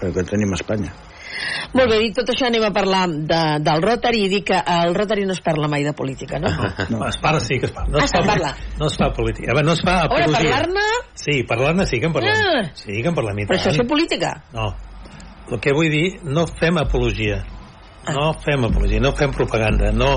que 0.00 0.24
tenim 0.24 0.52
a 0.52 0.56
Espanya. 0.58 0.92
Molt 1.74 1.90
bé, 1.90 1.98
dit 2.02 2.14
tot 2.16 2.30
això 2.32 2.46
anem 2.48 2.64
a 2.66 2.70
parlar 2.74 3.04
de, 3.08 3.40
del 3.64 3.82
Rotary 3.84 4.24
i 4.24 4.28
dir 4.32 4.42
que 4.48 4.56
al 4.58 4.94
Rotary 4.96 5.26
no 5.28 5.34
es 5.36 5.40
parla 5.44 5.68
mai 5.68 5.84
de 5.84 5.92
política, 5.92 6.38
no? 6.42 6.48
No. 6.92 7.02
Es 7.08 7.18
parla, 7.20 7.40
sí 7.40 7.58
que 7.58 7.66
es 7.66 7.72
parla. 7.72 7.92
No 7.92 7.98
Ah, 8.00 8.04
es 8.04 8.12
fa, 8.12 8.18
se'n 8.22 8.28
parla. 8.30 8.52
No 8.78 8.86
es 8.88 8.96
fa 8.96 9.10
política. 9.12 9.52
No 9.62 9.72
es 9.72 9.82
fa 9.84 9.96
apologia. 10.04 10.32
parlar-ne... 10.38 10.86
Sí, 11.14 11.42
parlar-ne 11.48 11.86
sí 11.86 12.00
que 12.00 12.06
en 12.06 12.12
parlem. 12.16 12.34
Ah. 12.34 12.62
Sí 12.74 13.02
que 13.02 13.08
en 13.08 13.14
parlem 13.14 13.42
Però 13.46 13.58
això 13.58 13.74
és 13.74 13.88
política. 13.88 14.32
No. 14.54 14.70
El 15.50 15.60
que 15.64 15.72
vull 15.72 15.90
dir, 15.92 16.06
no 16.24 16.46
fem 16.46 16.78
apologia. 16.80 17.42
Ah. 18.04 18.12
No 18.16 18.30
fem 18.44 18.64
apologia, 18.68 19.00
no 19.00 19.12
fem 19.16 19.32
propaganda. 19.36 19.92
No... 19.92 20.16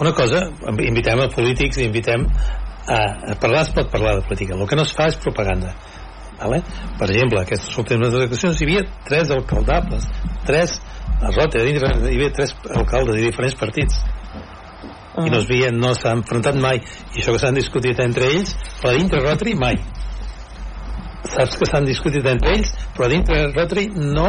Una 0.00 0.14
cosa, 0.16 0.46
invitem 0.80 1.20
a 1.20 1.28
polítics 1.28 1.76
i 1.76 1.84
invitem 1.84 2.22
a, 2.24 2.98
a 3.32 3.34
parlar, 3.40 3.66
es 3.66 3.72
pot 3.76 3.90
parlar 3.92 4.14
de 4.16 4.22
política. 4.24 4.54
El 4.56 4.66
que 4.70 4.78
no 4.78 4.86
es 4.88 4.94
fa 4.96 5.10
és 5.10 5.18
propaganda. 5.20 5.74
Vale? 6.40 6.62
Per 6.98 7.10
exemple, 7.10 7.42
aquestes 7.42 7.76
últimes 7.78 8.14
eleccions 8.16 8.60
hi 8.60 8.68
havia 8.68 8.86
tres 9.08 9.30
alcaldables, 9.34 10.08
tres 10.48 10.78
a 11.20 11.34
Rota, 11.34 11.60
hi 11.60 11.76
havia 11.76 12.32
tres 12.32 12.56
alcaldes 12.72 13.18
de 13.18 13.28
diferents 13.28 13.58
partits 13.60 14.00
Ah. 15.20 15.26
i 15.26 15.30
no 15.30 15.40
es 15.40 15.48
veien, 15.50 15.78
no 15.82 15.90
s'han 15.98 16.20
enfrontat 16.20 16.54
mai 16.54 16.78
i 16.78 17.18
això 17.18 17.34
que 17.34 17.40
s'han 17.42 17.56
discutit 17.58 17.98
entre 18.04 18.28
ells 18.30 18.54
però 18.78 18.94
dintre 18.94 19.18
Rotary 19.24 19.56
mai 19.58 19.80
saps 21.26 21.58
que 21.58 21.66
s'han 21.66 21.88
discutit 21.88 22.26
entre 22.30 22.54
ells 22.54 22.70
però 22.94 23.08
dintre 23.10 23.40
Rotary 23.50 23.88
no 23.96 24.28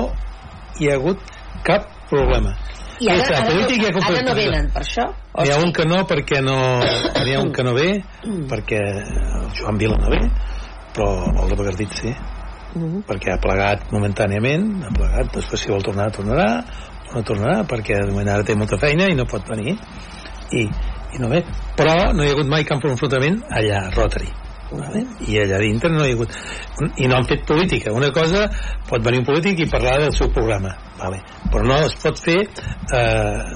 hi 0.79 0.89
ha 0.89 0.97
hagut 0.97 1.21
cap 1.67 1.85
problema 2.09 2.55
I 3.01 3.11
ara, 3.13 3.27
ara, 3.37 3.53
no, 3.53 3.69
i 3.69 3.85
ara 3.85 4.23
no 4.25 4.33
venen 4.37 4.67
per 4.73 4.81
això? 4.81 5.05
N'hi 5.37 5.53
ha 5.53 5.59
sí? 5.59 5.67
un 5.67 5.71
que 5.77 5.85
no 5.85 6.01
perquè 6.09 6.41
no 6.45 6.57
n'hi 6.81 7.37
ha 7.37 7.45
un 7.45 7.53
que 7.53 7.65
no 7.65 7.75
ve 7.77 7.87
perquè 8.49 8.81
el 8.81 9.47
Joan 9.61 9.77
Vila 9.81 10.01
no 10.01 10.09
ve 10.11 10.21
però 10.95 11.25
el 11.43 11.49
de 11.49 11.57
Bagardit 11.59 11.97
sí. 12.01 12.13
Mhm. 12.71 13.01
perquè 13.03 13.33
ha 13.33 13.39
plegat 13.43 13.89
momentàniament 13.91 14.85
ha 14.87 14.91
plegat, 14.95 15.33
després 15.35 15.59
si 15.59 15.71
vol 15.71 15.83
tornar 15.83 16.07
tornarà 16.15 16.63
o 17.11 17.17
no 17.17 17.23
tornarà 17.27 17.65
perquè 17.67 17.97
de 17.99 18.11
moment 18.11 18.29
ara 18.31 18.45
té 18.47 18.55
molta 18.55 18.79
feina 18.79 19.09
i 19.11 19.15
no 19.15 19.25
pot 19.25 19.47
venir. 19.47 19.75
I, 20.51 20.63
i 21.15 21.19
no 21.19 21.27
ve. 21.31 21.43
Però 21.75 22.11
no 22.13 22.23
hi 22.23 22.29
ha 22.29 22.35
hagut 22.35 22.47
mai 22.47 22.63
cap 22.67 22.83
enfrontament 22.87 23.41
allà 23.49 23.85
a 23.87 23.91
Rotary 23.95 24.31
vale? 24.71 25.03
i 25.27 25.37
allà 25.39 25.59
dintre 25.59 25.91
no 25.91 26.05
hi 26.05 26.11
ha 26.11 26.15
hagut. 26.15 26.35
I 26.95 27.07
no 27.07 27.17
han 27.17 27.27
fet 27.27 27.45
política. 27.47 27.91
Una 27.91 28.11
cosa 28.15 28.47
pot 28.87 29.03
venir 29.03 29.19
un 29.19 29.27
polític 29.27 29.59
i 29.59 29.69
parlar 29.71 29.99
del 30.05 30.15
seu 30.15 30.31
programa 30.31 30.75
vale? 31.01 31.21
però 31.51 31.63
no 31.67 31.79
es 31.85 31.95
pot 31.99 32.19
fer 32.23 32.39
eh, 32.45 33.55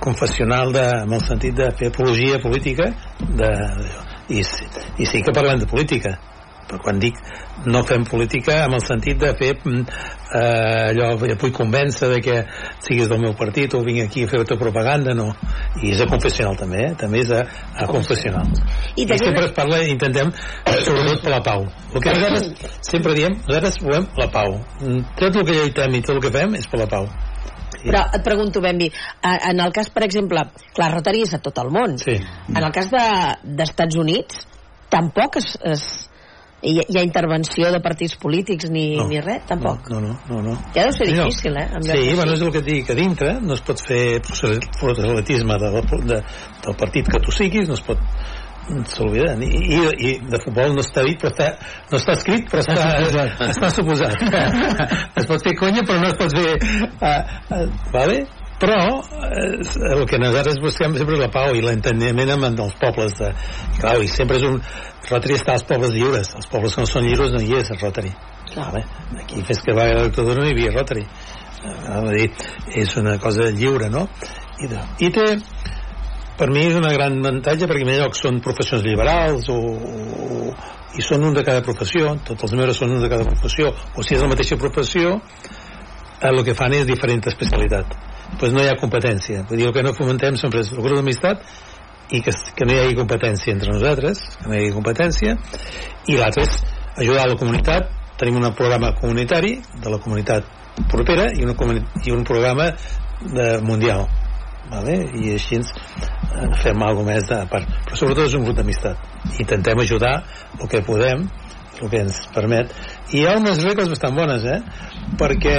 confessional 0.00 0.72
de, 0.72 0.86
en 1.04 1.12
el 1.16 1.24
sentit 1.24 1.56
de 1.56 1.70
fer 1.78 1.88
apologia 1.92 2.40
política 2.42 2.90
de, 3.20 3.50
i, 4.28 4.42
i 4.42 5.08
sí 5.08 5.22
que 5.24 5.34
parlem 5.36 5.62
de 5.62 5.68
política 5.70 6.16
però 6.70 6.78
quan 6.84 7.00
dic 7.02 7.18
no 7.66 7.82
fem 7.86 8.04
política 8.06 8.60
amb 8.64 8.78
el 8.78 8.84
sentit 8.86 9.18
de 9.20 9.32
fer 9.38 9.50
mm, 9.58 9.80
eh, 10.38 10.90
allò, 10.92 11.10
et 11.26 11.40
vull 11.42 11.54
convèncer 11.56 12.10
de 12.14 12.20
que 12.24 12.36
siguis 12.86 13.10
del 13.10 13.22
meu 13.24 13.34
partit 13.38 13.74
o 13.74 13.82
vinc 13.86 14.04
aquí 14.06 14.24
a 14.24 14.30
fer-te 14.30 14.58
propaganda 14.60 15.14
no, 15.18 15.32
i 15.82 15.90
és 15.94 16.04
a 16.04 16.08
confessional 16.10 16.58
també 16.60 16.84
eh? 16.86 16.92
també 17.00 17.24
és 17.24 17.32
a, 17.34 17.42
a 17.74 17.88
confessional. 17.90 18.46
I 18.94 19.04
i 19.04 19.18
sempre 19.18 19.48
es 19.48 19.56
parla 19.56 19.82
intentem 19.90 20.30
sobretot 20.84 21.24
per 21.24 21.34
la 21.34 21.42
pau. 21.44 21.66
El 21.90 22.04
que 22.04 22.14
nosaltres 22.14 22.78
sempre 22.86 23.16
diem 23.18 23.34
nosaltres 23.48 23.82
volem 23.82 24.06
la 24.20 24.30
pau. 24.30 24.60
Mm, 24.80 25.02
tot 25.18 25.42
el 25.42 25.46
que 25.48 25.58
lluitem 25.58 25.98
i 25.98 26.04
tot 26.06 26.16
el 26.16 26.24
que 26.24 26.32
fem 26.38 26.56
és 26.60 26.70
per 26.70 26.84
la 26.84 26.88
pau. 26.90 27.10
Però 27.80 28.02
et 28.12 28.22
pregunto, 28.22 28.60
eh, 28.60 28.90
en 29.22 29.60
el 29.60 29.72
cas, 29.72 29.88
per 29.88 30.04
exemple, 30.04 30.42
clar, 30.74 30.92
Rotary 30.92 31.22
és 31.22 31.32
a 31.34 31.38
tot 31.38 31.58
el 31.58 31.70
món. 31.72 31.96
sí. 31.98 32.18
En 32.54 32.62
el 32.62 32.72
cas 32.72 32.90
de- 32.90 33.54
d'Estats 33.56 33.96
Units, 33.96 34.46
tampoc 34.90 35.36
es, 35.36 35.58
es, 35.62 36.09
hi, 36.62 36.74
hi 36.86 36.98
ha 36.98 37.02
intervenció 37.06 37.70
de 37.72 37.80
partits 37.80 38.16
polítics 38.20 38.68
ni, 38.70 38.96
No. 38.96 39.06
ni 39.08 39.20
res, 39.20 39.44
tampoc. 39.48 39.88
no, 39.90 40.00
no, 40.00 40.18
no, 40.28 40.42
no. 40.42 40.56
Ja 40.74 40.84
deu 40.88 40.92
ser 40.92 41.06
Sí, 41.08 41.14
no. 41.16 41.24
difícil, 41.24 41.56
eh? 41.56 41.68
Sí, 41.80 42.14
bueno, 42.14 42.32
és 42.34 42.40
el 42.42 42.52
que 42.52 42.58
et 42.58 42.64
dic, 42.66 42.86
que 42.86 42.94
dintre 42.98 43.38
no 43.40 43.54
es 43.54 43.60
pot 43.64 43.80
fer 43.86 44.20
proselitisme 44.80 45.56
de, 45.58 45.70
de, 46.12 46.20
del 46.66 46.76
partit 46.76 47.08
que 47.08 47.20
tu 47.24 47.32
siguis, 47.32 47.68
no 47.68 47.74
es 47.74 47.82
pot 47.82 47.98
s'oblida, 48.86 49.32
I, 49.42 49.48
i, 49.50 49.78
i 50.06 50.10
de 50.30 50.38
futbol 50.44 50.74
no 50.76 50.82
està 50.84 51.02
dit, 51.02 51.18
però 51.18 51.32
està, 51.32 51.48
no 51.90 51.98
està 51.98 52.12
escrit, 52.14 52.44
però 52.52 52.62
està, 52.62 53.48
està 53.48 53.70
suposat. 53.74 54.14
es 55.18 55.26
pot 55.26 55.42
fer 55.42 55.56
conya, 55.58 55.82
però 55.82 55.98
no 55.98 56.12
es 56.12 56.18
pot 56.20 56.30
fer... 56.36 56.54
Uh, 57.00 57.56
uh, 57.56 57.64
vale? 57.90 58.20
Però 58.60 58.78
eh, 59.00 59.94
el 59.94 60.04
que 60.08 60.20
nosaltres 60.20 60.60
busquem 60.60 60.96
sempre 60.98 61.16
és 61.16 61.22
la 61.22 61.30
pau 61.32 61.56
i 61.56 61.64
l'enteniment 61.64 62.34
amb 62.36 62.48
els 62.50 62.76
pobles. 62.80 63.16
De, 63.18 63.32
clar, 63.80 63.96
i 64.04 64.10
sempre 64.12 64.40
és 64.40 64.46
un... 64.48 64.60
Rotary 65.10 65.38
està 65.38 65.56
als 65.56 65.64
pobles 65.66 65.94
lliures. 65.96 66.34
Els 66.36 66.50
pobles 66.52 66.76
que 66.76 66.84
no 66.84 66.90
són 66.90 67.08
lliures 67.08 67.32
no 67.34 67.40
hi 67.42 67.56
és, 67.58 67.72
el 67.72 67.80
Rotary. 67.80 68.12
Vale? 68.52 68.84
Aquí 69.22 69.42
fins 69.48 69.62
que 69.64 69.74
va 69.74 69.88
a 69.88 69.96
la 69.96 70.06
dictadura 70.10 70.42
no 70.42 70.48
hi 70.50 70.54
havia 70.54 70.74
Rotary. 70.76 71.06
Eh, 71.60 72.00
dir, 72.14 72.28
és 72.84 72.96
una 73.00 73.16
cosa 73.22 73.48
lliure, 73.56 73.88
no? 73.92 74.06
I, 74.60 74.68
de, 74.68 74.84
i 75.06 75.08
té, 75.14 75.26
per 76.40 76.48
mi 76.52 76.66
és 76.68 76.76
una 76.76 76.92
gran 76.92 77.18
avantatge 77.20 77.68
perquè 77.68 77.84
en 77.84 77.96
lloc 78.00 78.14
són 78.16 78.38
professions 78.44 78.84
liberals 78.84 79.48
o, 79.52 79.56
o, 79.56 80.52
i 80.96 81.04
són 81.04 81.26
un 81.28 81.36
de 81.36 81.44
cada 81.44 81.60
professió 81.64 82.14
tots 82.24 82.46
els 82.46 82.54
membres 82.56 82.80
són 82.80 82.94
un 82.96 83.04
de 83.04 83.10
cada 83.12 83.26
professió 83.28 83.72
o 83.72 84.04
si 84.04 84.16
és 84.16 84.24
la 84.24 84.30
mateixa 84.32 84.56
professió 84.60 85.18
el 86.30 86.40
que 86.46 86.56
fan 86.56 86.76
és 86.78 86.88
diferent 86.88 87.20
especialitat 87.28 87.92
pues 88.38 88.52
no 88.52 88.62
hi 88.62 88.70
ha 88.70 88.78
competència. 88.80 89.44
Vull 89.48 89.60
dir, 89.60 89.68
el 89.68 89.74
que 89.74 89.84
no 89.86 89.94
fomentem 89.96 90.38
sempre 90.40 90.62
és 90.64 90.72
el 90.72 90.82
grup 90.84 91.00
d'amistat 91.00 91.42
i 92.10 92.22
que, 92.24 92.34
que 92.56 92.66
no 92.66 92.74
hi 92.74 92.80
hagi 92.84 92.96
competència 92.98 93.54
entre 93.54 93.74
nosaltres 93.74 94.22
que 94.38 94.48
no 94.48 94.56
hi 94.56 94.62
hagi 94.62 94.76
competència. 94.76 95.36
I 96.10 96.18
l'altre 96.20 96.46
és 96.46 96.56
ajudar 96.96 97.28
la 97.30 97.38
comunitat. 97.40 97.92
Tenim 98.20 98.36
un 98.36 98.50
programa 98.52 98.92
comunitari 98.98 99.54
de 99.80 99.92
la 99.92 100.00
comunitat 100.04 100.48
propera 100.90 101.30
i, 101.32 101.44
una, 101.44 101.54
i 102.04 102.12
un 102.12 102.24
programa 102.28 102.70
de 103.20 103.46
mundial 103.64 104.04
vale? 104.70 104.96
i 105.18 105.34
així 105.34 105.58
ens, 105.58 105.72
eh, 105.72 106.48
fem 106.62 106.82
alguna 106.84 107.14
més 107.14 107.28
de 107.28 107.40
part. 107.50 107.68
Però 107.86 107.98
sobretot 107.98 108.28
és 108.28 108.36
un 108.38 108.46
grup 108.46 108.58
d'amistat. 108.60 109.08
Intentem 109.42 109.80
ajudar 109.82 110.14
el 110.58 110.68
que 110.68 110.82
podem 110.86 111.26
el 111.80 111.88
que 111.88 112.02
ens 112.04 112.20
permet. 112.34 112.72
I 113.10 113.22
hi 113.22 113.26
ha 113.26 113.38
unes 113.40 113.62
regles 113.64 113.88
bastant 113.88 114.16
bones 114.16 114.44
eh? 114.44 114.60
perquè 115.20 115.56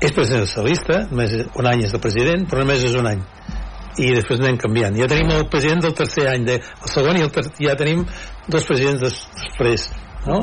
és 0.00 0.12
presidencialista 0.14 1.04
només 1.10 1.34
un 1.54 1.68
any 1.70 1.84
és 1.86 1.94
el 1.94 2.02
president 2.02 2.46
però 2.50 2.64
només 2.64 2.84
és 2.84 2.96
un 2.98 3.10
any. 3.10 3.22
I 3.94 4.10
després 4.16 4.40
anem 4.42 4.56
canviant. 4.58 4.96
Ja 4.98 5.06
tenim 5.10 5.30
el 5.30 5.44
president 5.50 5.84
del 5.84 5.94
tercer 5.94 6.26
any 6.32 6.46
de, 6.48 6.58
el 6.58 6.90
segon 6.90 7.18
i 7.18 7.22
el 7.22 7.30
ter 7.34 7.44
ja 7.60 7.76
tenim 7.78 8.02
dos 8.50 8.66
presidents 8.66 9.04
des 9.04 9.20
després 9.38 9.86
no? 10.26 10.40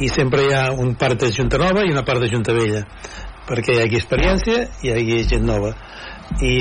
i 0.00 0.08
sempre 0.12 0.44
hi 0.44 0.52
ha 0.56 0.66
un 0.76 0.94
part 1.00 1.20
de 1.20 1.30
Junta 1.32 1.58
Nova 1.60 1.86
i 1.86 1.94
una 1.94 2.04
part 2.04 2.20
de 2.20 2.28
Junta 2.32 2.52
Vella 2.56 2.84
perquè 3.50 3.74
hi 3.74 3.82
hagi 3.84 3.98
experiència 3.98 4.66
i 4.82 4.90
hi 4.90 4.92
hagi 4.94 5.22
gent 5.32 5.46
nova. 5.48 5.72
I, 6.46 6.52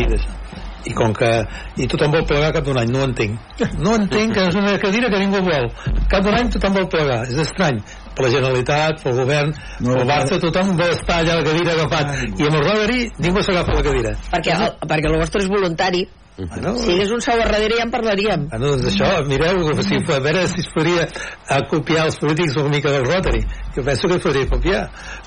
i 0.90 0.94
com 0.98 1.14
que 1.14 1.30
i 1.78 1.88
tothom 1.92 2.16
vol 2.16 2.26
plegar 2.30 2.54
cap 2.56 2.66
d'un 2.66 2.80
any, 2.82 2.90
no 2.94 3.04
ho 3.04 3.10
entenc. 3.10 3.38
No 3.84 3.94
entenc 4.00 4.34
que 4.38 4.48
és 4.50 4.58
una 4.58 4.78
cadira 4.82 5.12
que 5.14 5.22
ningú 5.22 5.44
vol. 5.46 5.70
Cap 6.10 6.26
d'un 6.26 6.38
any 6.40 6.50
tothom 6.56 6.80
vol 6.80 6.90
plegar, 6.92 7.22
és 7.30 7.38
estrany 7.46 7.84
la 8.26 8.32
Generalitat, 8.36 9.04
pel 9.04 9.18
govern 9.22 9.52
no, 9.80 9.96
pel 9.96 10.08
Barça 10.10 10.40
tothom 10.42 10.76
vol 10.80 10.94
estar 10.96 11.20
allà 11.22 11.38
a 11.38 11.42
la 11.42 11.48
cadira 11.50 11.76
agafat 11.78 12.16
i 12.40 12.48
amb 12.48 12.56
el 12.60 12.64
Rodri 12.68 13.04
ningú 13.20 13.44
s'agafa 13.44 13.76
la 13.80 13.84
cadira 13.90 14.16
Perquè, 14.32 14.56
el, 14.56 14.74
perquè 14.88 15.12
el 15.12 15.20
vostre 15.22 15.44
és 15.44 15.50
voluntari. 15.52 16.08
bueno, 16.40 16.72
Si 16.80 16.94
hagués 16.94 17.12
un 17.12 17.20
sou 17.22 17.36
a 17.36 17.44
darrere 17.44 17.76
ja 17.76 17.84
en 17.84 17.92
parlaríem. 17.92 18.46
Bueno, 18.48 18.70
doncs 18.72 18.86
això, 18.94 19.08
mireu, 19.28 19.58
si, 19.84 19.98
a 20.00 20.20
veure 20.24 20.46
si 20.48 20.62
es 20.64 20.70
podria 20.72 21.08
a 21.52 21.58
copiar 21.68 22.06
els 22.08 22.16
polítics 22.22 22.56
una 22.62 22.72
mica 22.72 22.94
del 22.94 23.04
Rotary. 23.06 23.42
Jo 23.76 23.84
penso 23.84 24.08
que 24.08 24.16
es 24.16 24.24
podria 24.24 24.48
copiar, 24.48 24.86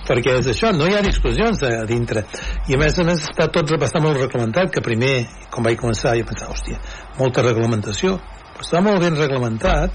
perquè 0.09 0.38
és 0.38 0.48
això, 0.55 0.72
no 0.72 0.88
hi 0.88 0.96
ha 0.96 1.02
discussions 1.05 1.61
a 1.68 1.85
dintre. 1.85 2.24
I 2.68 2.78
a 2.78 2.81
més 2.81 2.96
a 2.98 3.05
més 3.05 3.26
està 3.28 3.50
tot 3.52 3.74
està 3.76 4.00
molt 4.00 4.22
reglamentat, 4.22 4.72
que 4.72 4.81
primer, 4.81 5.26
quan 5.52 5.68
vaig 5.68 5.76
començar, 5.85 6.16
jo 6.16 6.24
pensava, 6.24 6.57
hòstia, 6.57 6.81
molta 7.18 7.44
reglamentació. 7.44 8.16
Però 8.55 8.64
està 8.64 8.81
molt 8.81 9.05
ben 9.05 9.18
reglamentat, 9.20 9.92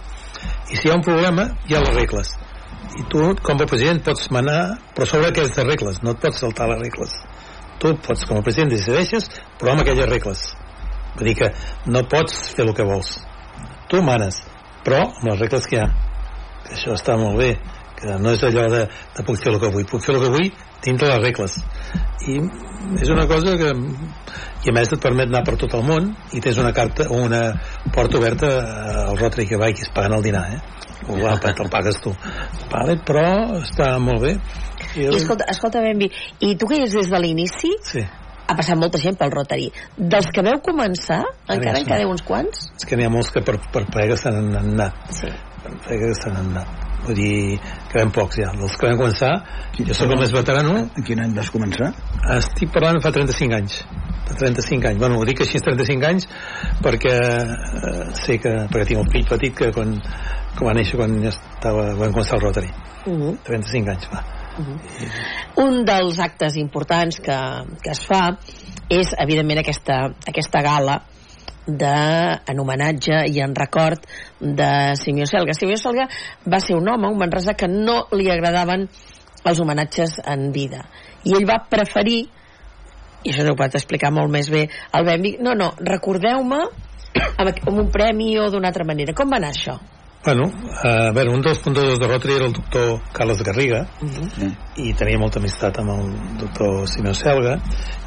i 0.69 0.77
si 0.77 0.85
hi 0.85 0.91
ha 0.91 0.99
un 0.99 1.05
problema, 1.05 1.49
hi 1.65 1.73
ha 1.73 1.81
les 1.81 1.95
regles. 1.97 2.37
I 2.97 3.07
tu, 3.11 3.23
com 3.43 3.59
a 3.59 3.67
president, 3.69 4.03
pots 4.05 4.29
manar, 4.31 4.61
però 4.95 5.07
sobre 5.09 5.31
aquestes 5.31 5.65
regles, 5.67 6.01
no 6.03 6.15
et 6.15 6.21
pots 6.23 6.39
saltar 6.43 6.69
les 6.71 6.83
regles. 6.87 7.17
Tu 7.81 7.93
pots, 8.07 8.23
com 8.25 8.39
a 8.39 8.45
president, 8.45 8.71
decideixes, 8.73 9.29
però 9.59 9.73
amb 9.73 9.83
aquelles 9.83 10.09
regles. 10.09 10.45
Vull 11.17 11.31
dir 11.31 11.39
que 11.41 11.51
no 11.91 12.05
pots 12.09 12.53
fer 12.55 12.65
el 12.65 12.73
que 12.77 12.85
vols. 12.87 13.17
tu 13.87 14.01
manes 14.03 14.41
però 14.83 15.01
amb 15.07 15.27
les 15.31 15.41
regles 15.41 15.67
que 15.67 15.77
hi 15.77 15.81
ha 15.81 15.87
que 16.67 16.75
això 16.75 16.95
està 16.95 17.15
molt 17.19 17.39
bé 17.39 17.51
que 17.97 18.17
no 18.21 18.33
és 18.35 18.43
allò 18.45 18.67
de, 18.71 18.83
de 19.15 19.23
puc 19.25 19.39
fer 19.41 19.53
el 19.53 19.59
que 19.61 19.71
vull 19.73 19.87
puc 19.89 20.03
fer 20.03 20.15
el 20.15 20.23
que 20.23 20.31
vull 20.33 20.49
dintre 20.85 21.09
les 21.09 21.23
regles 21.23 21.57
i 22.27 22.37
és 23.01 23.11
una 23.13 23.25
cosa 23.29 23.55
que 23.59 23.71
i 23.71 24.71
a 24.71 24.75
més 24.75 24.91
et 24.91 25.01
permet 25.03 25.31
anar 25.31 25.43
per 25.47 25.55
tot 25.63 25.75
el 25.79 25.85
món 25.87 26.11
i 26.35 26.43
tens 26.43 26.59
una 26.63 26.73
carta 26.75 27.07
una 27.15 27.41
porta 27.95 28.19
oberta 28.19 28.51
al 29.07 29.17
Rotary 29.17 29.47
que 29.49 29.61
vagis 29.63 29.91
pagant 29.95 30.17
el 30.19 30.27
dinar 30.27 30.45
eh? 30.53 30.61
O 31.05 31.17
va, 31.21 31.35
te'l 31.41 31.69
pagues 31.73 31.99
tu. 32.03 32.13
Vale, 32.71 32.97
però 33.07 33.25
està 33.61 33.93
molt 34.03 34.23
bé. 34.25 34.37
I, 34.97 35.09
escolta, 35.17 35.45
escolta 35.51 35.83
Benvi, 35.83 36.09
i 36.45 36.55
tu 36.57 36.69
que 36.69 36.79
hi 36.79 36.87
ets 36.87 36.95
des 36.97 37.11
de 37.11 37.21
l'inici 37.21 37.73
sí. 37.85 38.01
ha 38.47 38.55
passat 38.57 38.79
molta 38.79 39.01
gent 39.01 39.19
pel 39.19 39.33
Rotary. 39.33 39.69
Dels 39.97 40.31
que 40.33 40.45
veu 40.45 40.59
començar, 40.65 41.21
encara 41.45 41.83
en 41.83 41.87
quedeu 41.91 42.15
uns 42.15 42.25
quants? 42.25 42.67
és 42.73 42.89
que 42.89 42.97
n'hi 42.97 43.07
ha 43.07 43.13
molts 43.13 43.31
que 43.33 43.45
per, 43.45 43.59
per 43.73 43.85
plegues 43.93 44.25
s'han 44.25 44.57
anat 44.63 45.15
sí. 45.21 45.31
per 45.63 45.77
plegues 45.85 46.25
s'han 46.25 46.41
anat 46.43 46.85
vull 47.07 47.17
dir, 47.17 47.57
quedem 47.91 48.11
pocs 48.15 48.41
ja. 48.41 48.51
Els 48.55 48.75
que 48.77 48.89
vam 48.89 48.99
començar, 48.99 49.31
jo 49.77 49.95
sóc 49.95 50.11
el 50.11 50.21
més 50.21 50.33
veterano. 50.35 50.75
En 50.97 51.07
quin 51.07 51.21
any 51.23 51.35
vas 51.37 51.51
començar? 51.53 51.93
estic 52.37 52.73
parlant 52.73 52.99
fa 53.03 53.13
35 53.15 53.55
anys. 53.57 53.81
De 54.27 54.35
35 54.35 54.89
anys, 54.89 54.99
bueno, 54.99 55.21
ho 55.21 55.25
dic 55.27 55.39
així 55.45 55.61
35 55.63 56.07
anys 56.09 56.25
perquè 56.83 57.13
eh, 57.15 58.07
sé 58.19 58.35
que 58.43 58.51
perquè 58.67 58.89
tinc 58.89 58.99
un 58.99 59.11
fill 59.13 59.23
petit 59.29 59.55
que 59.55 59.69
quan, 59.75 59.93
que 60.57 60.65
va 60.65 60.73
néixer 60.77 60.99
quan 60.99 61.15
ja 61.23 61.31
estava, 61.33 61.93
vam 61.95 62.11
començar 62.11 62.37
el 62.39 62.45
Rotary 62.47 62.73
Uh 63.07 63.13
-huh. 63.13 63.37
35 63.43 63.89
anys 63.89 64.09
va 64.11 64.23
Uh 64.57 64.65
-huh. 64.65 65.63
Un 65.67 65.85
dels 65.85 66.19
actes 66.19 66.55
importants 66.55 67.19
que, 67.19 67.37
que 67.83 67.91
es 67.91 68.05
fa 68.05 68.37
és, 68.89 69.13
evidentment, 69.19 69.59
aquesta, 69.59 70.15
aquesta 70.27 70.61
gala 70.61 71.03
de, 71.67 72.39
en 72.47 72.59
homenatge 72.59 73.27
i 73.27 73.39
en 73.39 73.53
record 73.55 73.99
de 74.39 74.95
Simio 74.95 75.25
Selga. 75.25 75.53
Simio 75.53 75.77
Selga 75.77 76.07
va 76.45 76.59
ser 76.59 76.75
un 76.75 76.87
home, 76.89 77.07
un 77.07 77.17
Manresa, 77.17 77.53
que 77.53 77.67
no 77.67 78.07
li 78.11 78.31
agradaven 78.31 78.87
els 79.43 79.59
homenatges 79.59 80.21
en 80.25 80.51
vida. 80.51 80.85
I 81.23 81.35
ell 81.35 81.45
va 81.45 81.65
preferir, 81.69 82.29
i 83.23 83.29
això 83.29 83.43
no 83.43 83.51
ho 83.51 83.59
pot 83.59 83.75
explicar 83.75 84.11
molt 84.11 84.31
més 84.31 84.49
bé 84.49 84.69
el 84.93 85.05
Benvi, 85.05 85.37
no, 85.39 85.53
no, 85.53 85.73
recordeu-me 85.77 86.63
amb, 87.37 87.53
amb 87.67 87.77
un 87.77 87.91
premi 87.91 88.37
o 88.39 88.49
d'una 88.49 88.71
altra 88.71 88.85
manera. 88.87 89.13
Com 89.13 89.29
va 89.29 89.37
anar 89.37 89.51
això? 89.51 89.77
Bueno, 90.25 90.51
a 90.83 91.11
veure, 91.13 91.31
un 91.31 91.41
dels 91.41 91.59
fundadors 91.63 91.99
de 91.99 92.07
Rotary 92.07 92.33
era 92.35 92.47
el 92.47 92.53
doctor 92.53 92.99
Carles 93.13 93.43
Garriga 93.43 93.87
Uh 94.01 94.07
-huh. 94.09 94.55
i 94.75 94.93
tenia 94.93 95.17
molta 95.17 95.39
amistat 95.39 95.79
amb 95.79 95.89
el 95.89 96.37
doctor 96.39 96.87
Simeo 96.87 97.13
Selga 97.13 97.59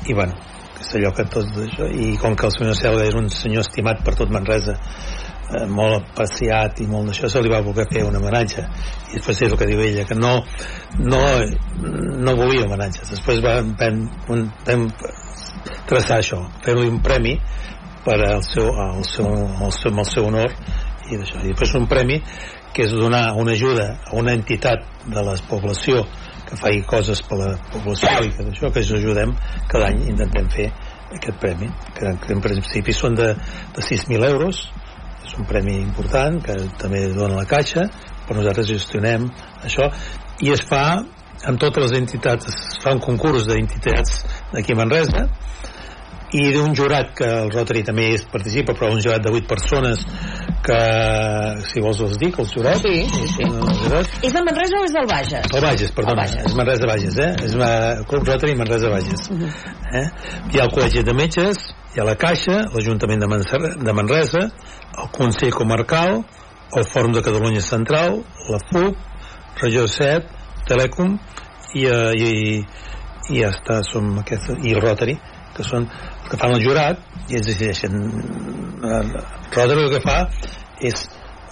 i 0.07 0.13
bueno, 0.13 0.35
és 0.81 0.95
allò 0.95 1.13
que 1.15 1.25
tots 1.25 1.47
això, 1.57 1.89
i 1.93 2.17
com 2.17 2.37
que 2.37 2.47
el 2.47 2.53
Simeo 2.53 2.75
Selga 2.75 3.05
és 3.05 3.15
un 3.15 3.29
senyor 3.29 3.61
estimat 3.61 4.05
per 4.05 4.15
tot 4.15 4.31
Manresa 4.31 4.73
eh, 4.73 5.67
molt 5.67 6.03
apreciat 6.11 6.81
i 6.81 6.87
molt 6.87 7.09
d'això 7.09 7.29
se 7.29 7.43
li 7.43 7.49
va 7.49 7.61
voler 7.61 7.87
fer 7.93 8.05
un 8.05 8.17
homenatge 8.17 8.61
i 9.11 9.15
després 9.15 9.43
és 9.43 9.53
el 9.53 9.59
que 9.59 9.67
diu 9.67 9.81
ella 9.81 10.05
que 10.05 10.15
no, 10.15 10.45
no, 10.99 11.21
no 12.27 12.37
volia 12.37 12.65
homenatges 12.65 13.11
després 13.11 13.41
va, 13.41 13.61
vam, 13.63 14.11
un, 14.29 14.51
vam 14.67 14.89
traçar 15.87 16.19
això 16.19 16.43
fer-li 16.65 16.89
un 16.89 17.01
premi 17.03 17.39
per 18.05 18.17
al 18.27 18.43
seu, 18.43 18.71
al 18.81 19.05
seu, 19.05 19.27
al 19.27 19.73
seu, 19.73 19.93
al 19.93 20.07
seu 20.07 20.27
honor 20.27 20.55
i 21.11 21.21
d'això. 21.21 21.43
I 21.43 21.53
després 21.53 21.75
un 21.79 21.87
premi 21.91 22.21
que 22.75 22.87
és 22.87 22.95
donar 22.95 23.33
una 23.39 23.53
ajuda 23.57 23.87
a 24.07 24.17
una 24.19 24.35
entitat 24.37 24.85
de 25.07 25.23
la 25.27 25.35
població 25.49 26.05
que 26.49 26.59
faci 26.59 26.83
coses 26.87 27.23
per 27.27 27.39
la 27.39 27.51
població 27.73 28.13
i 28.27 28.33
que 28.35 28.47
d'això 28.47 28.71
que 28.71 28.83
ens 28.83 28.93
ajudem 28.99 29.35
cada 29.71 29.91
any 29.91 30.05
intentem 30.13 30.49
fer 30.55 30.69
aquest 31.11 31.39
premi 31.43 31.71
que, 31.97 32.15
que 32.23 32.35
en 32.35 32.43
principi 32.43 32.95
són 32.95 33.19
de, 33.19 33.33
de 33.75 33.85
6.000 33.87 34.27
euros 34.31 34.63
és 35.27 35.37
un 35.39 35.47
premi 35.47 35.77
important 35.83 36.41
que 36.43 36.57
també 36.81 37.05
dona 37.15 37.43
la 37.43 37.47
caixa 37.51 37.87
però 38.27 38.39
nosaltres 38.39 38.71
gestionem 38.71 39.27
això 39.67 39.91
i 40.47 40.53
es 40.55 40.63
fa 40.67 40.85
amb 41.51 41.61
totes 41.61 41.87
les 41.87 41.99
entitats 41.99 42.51
es 42.51 42.59
fa 42.83 42.95
un 42.95 43.03
concurs 43.03 43.47
d'entitats 43.49 44.23
d'aquí 44.53 44.75
a 44.75 44.81
Manresa 44.83 45.27
i 46.33 46.53
d'un 46.55 46.75
jurat 46.79 47.11
que 47.19 47.27
el 47.27 47.51
Rotary 47.51 47.83
també 47.83 48.05
és, 48.15 48.23
participa 48.31 48.73
però 48.79 48.93
un 48.95 49.01
jurat 49.03 49.23
de 49.25 49.31
8 49.35 49.47
persones 49.51 50.05
que 50.63 50.79
si 51.67 51.81
vols 51.83 51.99
els 52.05 52.19
dic, 52.21 52.39
els 52.39 52.53
jurats 52.55 52.83
Sí, 52.85 53.01
sí, 53.11 53.27
sí. 53.35 53.47
És 54.27 54.33
del 54.35 54.45
Manresa 54.47 54.79
o 54.81 54.85
és 54.87 54.93
del 54.95 55.07
Bages? 55.11 55.47
el 55.55 55.61
Bages, 55.65 55.91
perdona, 55.97 56.13
El 56.13 56.29
Bages. 56.29 56.47
és 56.47 56.55
Manresa 56.55 56.87
Bages 56.87 57.19
eh? 57.19 57.31
és 57.47 57.55
el 57.55 58.05
Club 58.07 58.29
Rotary 58.29 58.55
Manresa 58.55 58.89
Bages 58.93 59.29
Uh 59.31 59.39
-huh. 59.39 60.03
eh? 60.03 60.11
hi 60.53 60.59
ha 60.61 60.65
el 60.65 60.71
Col·legi 60.71 61.03
de 61.03 61.15
Metges 61.15 61.57
hi 61.97 62.01
ha 62.01 62.05
la 62.05 62.15
Caixa, 62.17 62.61
l'Ajuntament 62.75 63.21
de, 63.21 63.27
Manser- 63.27 63.77
de 63.83 63.93
Manresa 63.93 64.39
el 65.03 65.11
Consell 65.11 65.51
Comarcal 65.53 66.25
el 66.77 66.85
Fòrum 66.85 67.13
de 67.13 67.23
Catalunya 67.23 67.61
Central 67.61 68.23
la 68.49 68.59
FUC, 68.71 68.97
Regió 69.63 69.89
7 69.89 70.27
Telecom 70.67 71.19
i, 71.75 71.85
eh, 71.87 72.13
i, 72.15 72.65
i 73.31 73.41
ja 73.43 73.49
està 73.51 73.81
som 73.83 74.19
aquesta, 74.19 74.55
i 74.63 74.73
el 74.75 74.81
Rotary 74.81 75.19
que 75.57 75.65
són 75.65 75.89
que 76.31 76.39
fan 76.41 76.55
el 76.57 76.63
jurat 76.65 77.01
i 77.29 77.37
ells 77.39 77.49
decideixen 77.51 77.97
eh, 78.85 79.03
Rotary 79.55 79.87
el 79.87 79.91
que 79.97 80.03
fa 80.05 80.19
és 80.81 81.09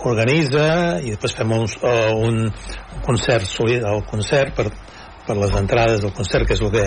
organitza 0.07 0.67
i 1.03 1.11
després 1.11 1.35
fem 1.41 1.53
un, 1.57 1.65
uh, 1.83 2.13
un, 2.29 2.45
un 2.47 3.03
concert 3.07 3.47
soli- 3.51 3.81
el 3.83 4.05
concert 4.07 4.55
per, 4.55 4.69
per 5.27 5.37
les 5.37 5.55
entrades 5.59 6.01
del 6.05 6.13
concert 6.15 6.47
que 6.47 6.55
és 6.55 6.63
el 6.63 6.71
que 6.75 6.85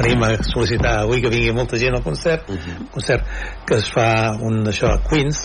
venim 0.00 0.24
a 0.26 0.32
sol·licitar 0.42 0.96
avui 1.04 1.22
que 1.22 1.30
vingui 1.32 1.54
molta 1.54 1.78
gent 1.80 1.94
al 1.94 2.02
concert 2.02 2.50
un 2.50 2.90
concert 2.94 3.24
que 3.68 3.78
es 3.78 3.90
fa 3.94 4.08
un 4.42 4.64
d'això 4.66 4.90
a 4.96 5.00
Queens 5.08 5.42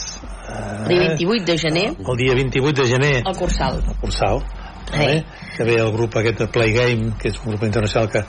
El 0.54 0.90
dia 0.90 1.06
28 1.16 1.46
de 1.48 1.54
gener, 1.58 1.86
el 1.98 2.18
dia 2.20 2.34
28 2.36 2.82
de 2.84 2.90
gener 2.90 3.14
al 3.26 3.38
Cursal. 3.38 3.80
al 3.88 3.96
Cursal 4.02 4.42
vale? 4.92 5.24
que 5.56 5.64
ve 5.64 5.78
el 5.82 5.92
grup 5.96 6.18
aquest 6.20 6.42
de 6.44 6.48
Play 6.48 6.74
Game 6.74 7.14
que 7.22 7.30
és 7.32 7.40
un 7.46 7.54
grup 7.54 7.64
internacional 7.70 8.10
que, 8.12 8.22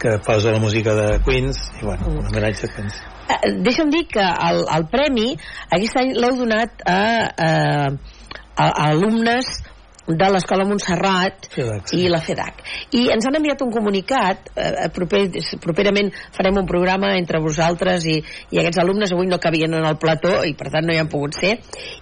que 0.00 0.18
posa 0.26 0.56
la 0.56 0.62
música 0.62 0.96
de 0.96 1.08
Queens 1.28 1.62
i 1.80 1.86
bueno, 1.86 2.12
un 2.16 2.26
homenatge 2.26 2.68
a 2.68 2.74
Queens 2.76 3.00
Eh, 3.30 3.50
deixa'm 3.62 3.90
dir 3.94 4.06
que 4.10 4.22
el, 4.22 4.64
el 4.76 4.86
premi 4.90 5.32
aquest 5.76 5.98
any 6.00 6.14
l'heu 6.18 6.38
donat 6.40 6.80
a, 6.82 7.00
a, 7.48 7.50
a, 8.56 8.64
a 8.66 8.88
alumnes 8.88 9.50
de 10.10 10.26
l'Escola 10.32 10.64
Montserrat 10.66 11.46
FEDAC, 11.52 11.92
i 11.94 12.08
la 12.10 12.18
FEDAC. 12.24 12.64
I 12.98 13.04
ens 13.14 13.28
han 13.28 13.36
enviat 13.38 13.60
un 13.62 13.70
comunicat, 13.70 14.48
eh, 14.58 14.88
proper, 14.96 15.20
properament 15.62 16.10
farem 16.34 16.58
un 16.58 16.66
programa 16.66 17.12
entre 17.18 17.38
vosaltres 17.44 18.08
i, 18.10 18.16
i 18.50 18.58
aquests 18.58 18.80
alumnes, 18.82 19.12
avui 19.14 19.30
no 19.30 19.38
cabien 19.38 19.78
en 19.78 19.86
el 19.86 20.00
plató 20.02 20.40
i 20.48 20.56
per 20.58 20.72
tant 20.74 20.88
no 20.88 20.96
hi 20.96 20.98
han 20.98 21.12
pogut 21.12 21.38
ser, 21.38 21.54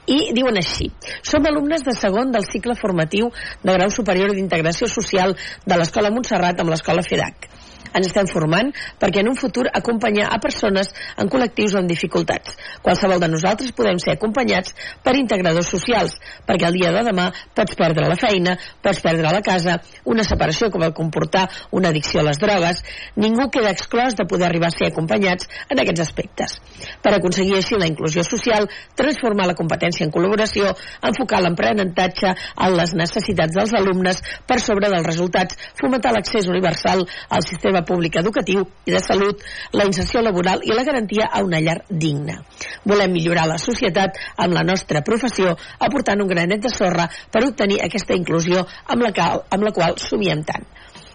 i 0.09 0.19
diuen 0.39 0.57
així, 0.63 0.89
som 1.21 1.45
alumnes 1.51 1.85
de 1.85 1.97
segon 1.99 2.33
del 2.33 2.49
cicle 2.49 2.79
formatiu 2.81 3.29
de 3.61 3.77
grau 3.77 3.93
superior 3.93 4.33
d'integració 4.33 4.89
social 4.89 5.37
de 5.67 5.77
l'Escola 5.77 6.15
Montserrat 6.15 6.65
amb 6.65 6.73
l'Escola 6.73 7.05
FEDAC 7.05 7.51
ens 7.93 8.09
estem 8.09 8.29
formant 8.31 8.73
perquè 9.01 9.23
en 9.23 9.31
un 9.33 9.39
futur 9.39 9.67
acompanyar 9.73 10.29
a 10.33 10.41
persones 10.43 10.91
en 11.17 11.31
col·lectius 11.31 11.77
amb 11.79 11.91
dificultats. 11.91 12.57
Qualsevol 12.83 13.21
de 13.23 13.31
nosaltres 13.33 13.75
podem 13.77 14.01
ser 14.03 14.17
acompanyats 14.17 14.75
per 15.05 15.17
integradors 15.19 15.71
socials, 15.73 16.17
perquè 16.47 16.69
el 16.69 16.79
dia 16.79 16.93
de 16.95 17.05
demà 17.09 17.29
pots 17.55 17.77
perdre 17.79 18.09
la 18.09 18.19
feina, 18.19 18.57
pots 18.83 19.03
perdre 19.05 19.33
la 19.33 19.43
casa, 19.45 19.79
una 20.05 20.25
separació 20.27 20.71
que 20.73 20.81
vol 20.81 20.95
comportar 20.97 21.47
una 21.73 21.93
addicció 21.93 22.21
a 22.21 22.29
les 22.29 22.41
drogues, 22.41 22.83
ningú 23.17 23.49
queda 23.53 23.73
exclòs 23.75 24.17
de 24.19 24.27
poder 24.29 24.49
arribar 24.49 24.71
a 24.73 24.77
ser 24.77 24.91
acompanyats 24.91 25.49
en 25.69 25.83
aquests 25.83 26.05
aspectes. 26.07 26.59
Per 27.03 27.15
aconseguir 27.15 27.59
així 27.59 27.79
la 27.79 27.89
inclusió 27.91 28.25
social, 28.27 28.69
transformar 28.99 29.49
la 29.51 29.57
competència 29.59 30.07
en 30.07 30.13
col·laboració, 30.15 30.75
enfocar 31.09 31.43
l'aprenentatge 31.45 32.35
en 32.35 32.77
les 32.79 32.95
necessitats 32.99 33.57
dels 33.57 33.75
alumnes 33.79 34.23
per 34.47 34.61
sobre 34.63 34.91
dels 34.93 35.07
resultats, 35.07 35.59
fomentar 35.81 36.13
l'accés 36.15 36.49
universal 36.51 37.05
al 37.05 37.47
sistema 37.47 37.78
públic 37.87 38.17
educatiu 38.21 38.65
i 38.87 38.95
de 38.95 39.01
salut, 39.05 39.43
la 39.73 39.87
inserció 39.89 40.23
laboral 40.25 40.63
i 40.65 40.73
la 40.75 40.85
garantia 40.87 41.29
a 41.33 41.43
una 41.45 41.61
llar 41.61 41.83
digna. 41.89 42.41
Volem 42.85 43.13
millorar 43.13 43.47
la 43.51 43.59
societat 43.59 44.19
amb 44.37 44.55
la 44.57 44.65
nostra 44.67 45.03
professió, 45.07 45.57
aportant 45.79 46.23
un 46.23 46.31
granet 46.31 46.63
de 46.65 46.73
sorra 46.73 47.09
per 47.33 47.45
obtenir 47.47 47.81
aquesta 47.85 48.17
inclusió 48.19 48.65
amb 48.87 49.03
la, 49.03 49.13
cal, 49.13 49.45
amb 49.51 49.69
la 49.69 49.73
qual 49.75 49.99
somiem 50.03 50.43
tant. 50.45 50.67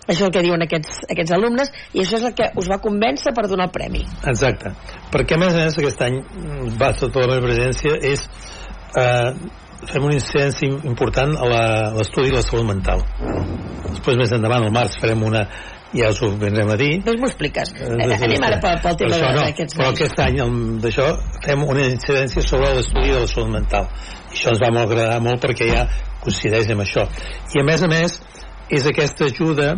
Això 0.04 0.26
és 0.26 0.28
el 0.28 0.32
que 0.36 0.42
diuen 0.44 0.64
aquests, 0.66 1.06
aquests 1.14 1.32
alumnes 1.32 1.70
i 1.96 2.02
això 2.04 2.18
és 2.20 2.26
el 2.28 2.34
que 2.36 2.50
us 2.60 2.68
va 2.68 2.82
convèncer 2.84 3.32
per 3.36 3.46
donar 3.48 3.70
el 3.70 3.76
premi. 3.76 4.02
Exacte, 4.28 4.74
perquè 5.14 5.38
a 5.38 5.40
més 5.46 5.56
a 5.56 5.64
més 5.64 5.78
aquest 5.80 6.02
any 6.04 6.18
va 6.80 6.92
tota 7.00 7.24
la 7.24 7.30
meva 7.32 7.46
presència 7.48 7.96
és 8.12 8.26
eh, 9.00 9.32
fem 9.88 10.04
una 10.04 10.18
incidència 10.18 10.68
im- 10.68 10.82
important 10.92 11.38
a 11.40 11.48
l'estudi 11.48 12.34
de 12.34 12.38
la 12.40 12.44
salut 12.44 12.68
mental 12.68 13.04
després 13.94 14.20
més 14.20 14.32
endavant 14.36 14.64
al 14.68 14.76
març 14.76 15.00
farem 15.02 15.24
una 15.28 15.46
ja 15.94 16.10
us 16.10 16.22
ho 16.24 16.30
vindrem 16.42 16.70
a 16.74 16.78
dir. 16.80 16.92
Doncs 17.06 17.22
m'ho 17.22 17.30
expliques. 17.30 17.74
Eh, 17.76 17.92
Eh, 17.94 18.16
anem 18.28 18.48
ara 18.48 18.60
pel, 18.64 18.80
pel 18.86 18.98
tema 19.02 19.20
no, 19.20 19.42
d'aquests 19.42 19.78
però 19.78 19.90
aquest 19.92 20.24
any 20.24 20.40
d'això 20.84 21.10
fem 21.46 21.66
una 21.68 21.86
incidència 21.90 22.46
sobre 22.46 22.74
l'estudi 22.78 23.12
de 23.12 23.20
la 23.20 23.28
salut 23.28 23.54
mental. 23.54 23.90
I 24.32 24.34
això 24.38 24.54
ens 24.54 24.64
va 24.64 24.72
molt 24.74 24.92
agradar 24.92 25.20
molt 25.22 25.44
perquè 25.44 25.70
ja 25.70 25.86
coincideix 26.24 26.72
amb 26.74 26.86
això. 26.86 27.06
I 27.54 27.62
a 27.62 27.68
més 27.68 27.84
a 27.84 27.92
més 27.92 28.18
és 28.70 28.88
aquesta 28.90 29.30
ajuda 29.30 29.76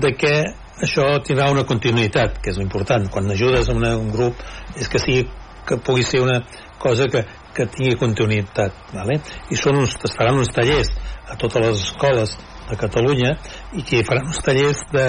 de 0.00 0.14
que 0.16 0.34
això 0.80 1.06
tindrà 1.26 1.50
una 1.52 1.66
continuïtat 1.68 2.40
que 2.40 2.54
és 2.54 2.58
important, 2.62 3.10
quan 3.12 3.28
ajudes 3.30 3.68
a 3.68 3.76
una, 3.76 3.96
un 4.00 4.10
grup 4.14 4.40
és 4.80 4.88
que 4.88 5.02
sigui 5.02 5.26
que 5.68 5.76
pugui 5.84 6.02
ser 6.02 6.22
una 6.24 6.40
cosa 6.80 7.04
que, 7.12 7.20
que 7.20 7.40
que 7.54 7.66
tingui 7.74 7.96
continuïtat 7.98 8.94
vale? 8.94 9.18
i 9.50 9.58
són 9.58 9.80
uns, 9.82 9.96
es 10.06 10.16
faran 10.16 10.38
uns 10.40 10.52
tallers 10.54 10.90
a 11.30 11.36
totes 11.40 11.66
les 11.66 11.84
escoles 11.88 12.36
de 12.70 12.78
Catalunya 12.80 13.34
i 13.76 13.84
que 13.86 14.04
faran 14.06 14.30
uns 14.30 14.40
tallers 14.46 14.84
de, 14.94 15.06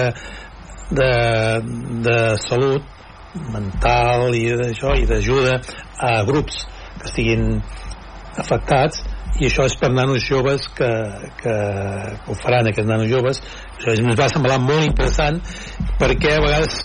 de, 0.98 1.12
de 2.06 2.18
salut 2.42 2.90
mental 3.52 4.34
i 4.36 4.44
d'això 4.58 4.94
i 4.98 5.08
d'ajuda 5.08 5.56
a 6.02 6.12
grups 6.28 6.64
que 7.00 7.08
estiguin 7.08 7.58
afectats. 8.38 9.02
I 9.40 9.46
això 9.48 9.64
és 9.64 9.74
per 9.80 9.88
nanos 9.88 10.26
joves 10.28 10.66
que, 10.76 10.88
que, 11.40 11.52
que 12.20 12.28
ho 12.28 12.34
faran 12.36 12.68
aquests 12.68 12.90
nanos 12.90 13.08
joves. 13.08 13.40
Això 13.78 13.94
ens 13.96 14.18
va 14.18 14.28
semblar 14.28 14.58
molt 14.60 14.84
interessant 14.84 15.40
perquè 16.00 16.36
a 16.36 16.42
vegades 16.44 16.82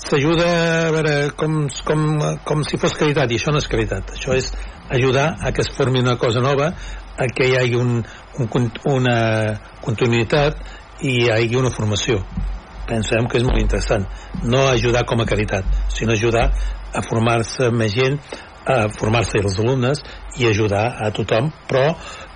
s'ajuda 0.00 0.48
a 0.88 0.90
veure 0.94 1.14
com, 1.38 1.66
com, 1.86 2.06
com 2.48 2.64
si 2.66 2.80
fos 2.80 2.96
caritat 2.96 3.30
i 3.30 3.38
això 3.40 3.52
no 3.52 3.60
és 3.60 3.68
caritat. 3.70 4.14
Això 4.16 4.36
és 4.36 4.48
ajudar 4.90 5.34
a 5.38 5.52
que 5.52 5.62
es 5.62 5.70
formi 5.76 6.00
una 6.00 6.16
cosa 6.18 6.40
nova 6.40 6.72
a 7.20 7.28
que 7.36 7.50
hi 7.50 7.56
hagi 7.58 7.76
un, 7.76 8.00
un, 8.38 8.70
una 8.84 9.18
continuïtat 9.82 10.60
i 11.02 11.16
hi 11.16 11.30
hagi 11.32 11.56
una 11.58 11.72
formació 11.74 12.20
pensem 12.90 13.26
que 13.30 13.38
és 13.38 13.46
molt 13.46 13.60
interessant 13.62 14.06
no 14.44 14.66
ajudar 14.68 15.04
com 15.08 15.22
a 15.22 15.26
caritat 15.28 15.66
sinó 15.92 16.12
ajudar 16.12 16.48
a 16.94 17.02
formar-se 17.06 17.70
més 17.70 17.94
gent 17.94 18.18
a 18.70 18.88
formar-se 18.92 19.40
els 19.40 19.58
alumnes 19.62 20.02
i 20.38 20.46
ajudar 20.46 20.84
a 21.06 21.10
tothom 21.16 21.50
però 21.68 21.86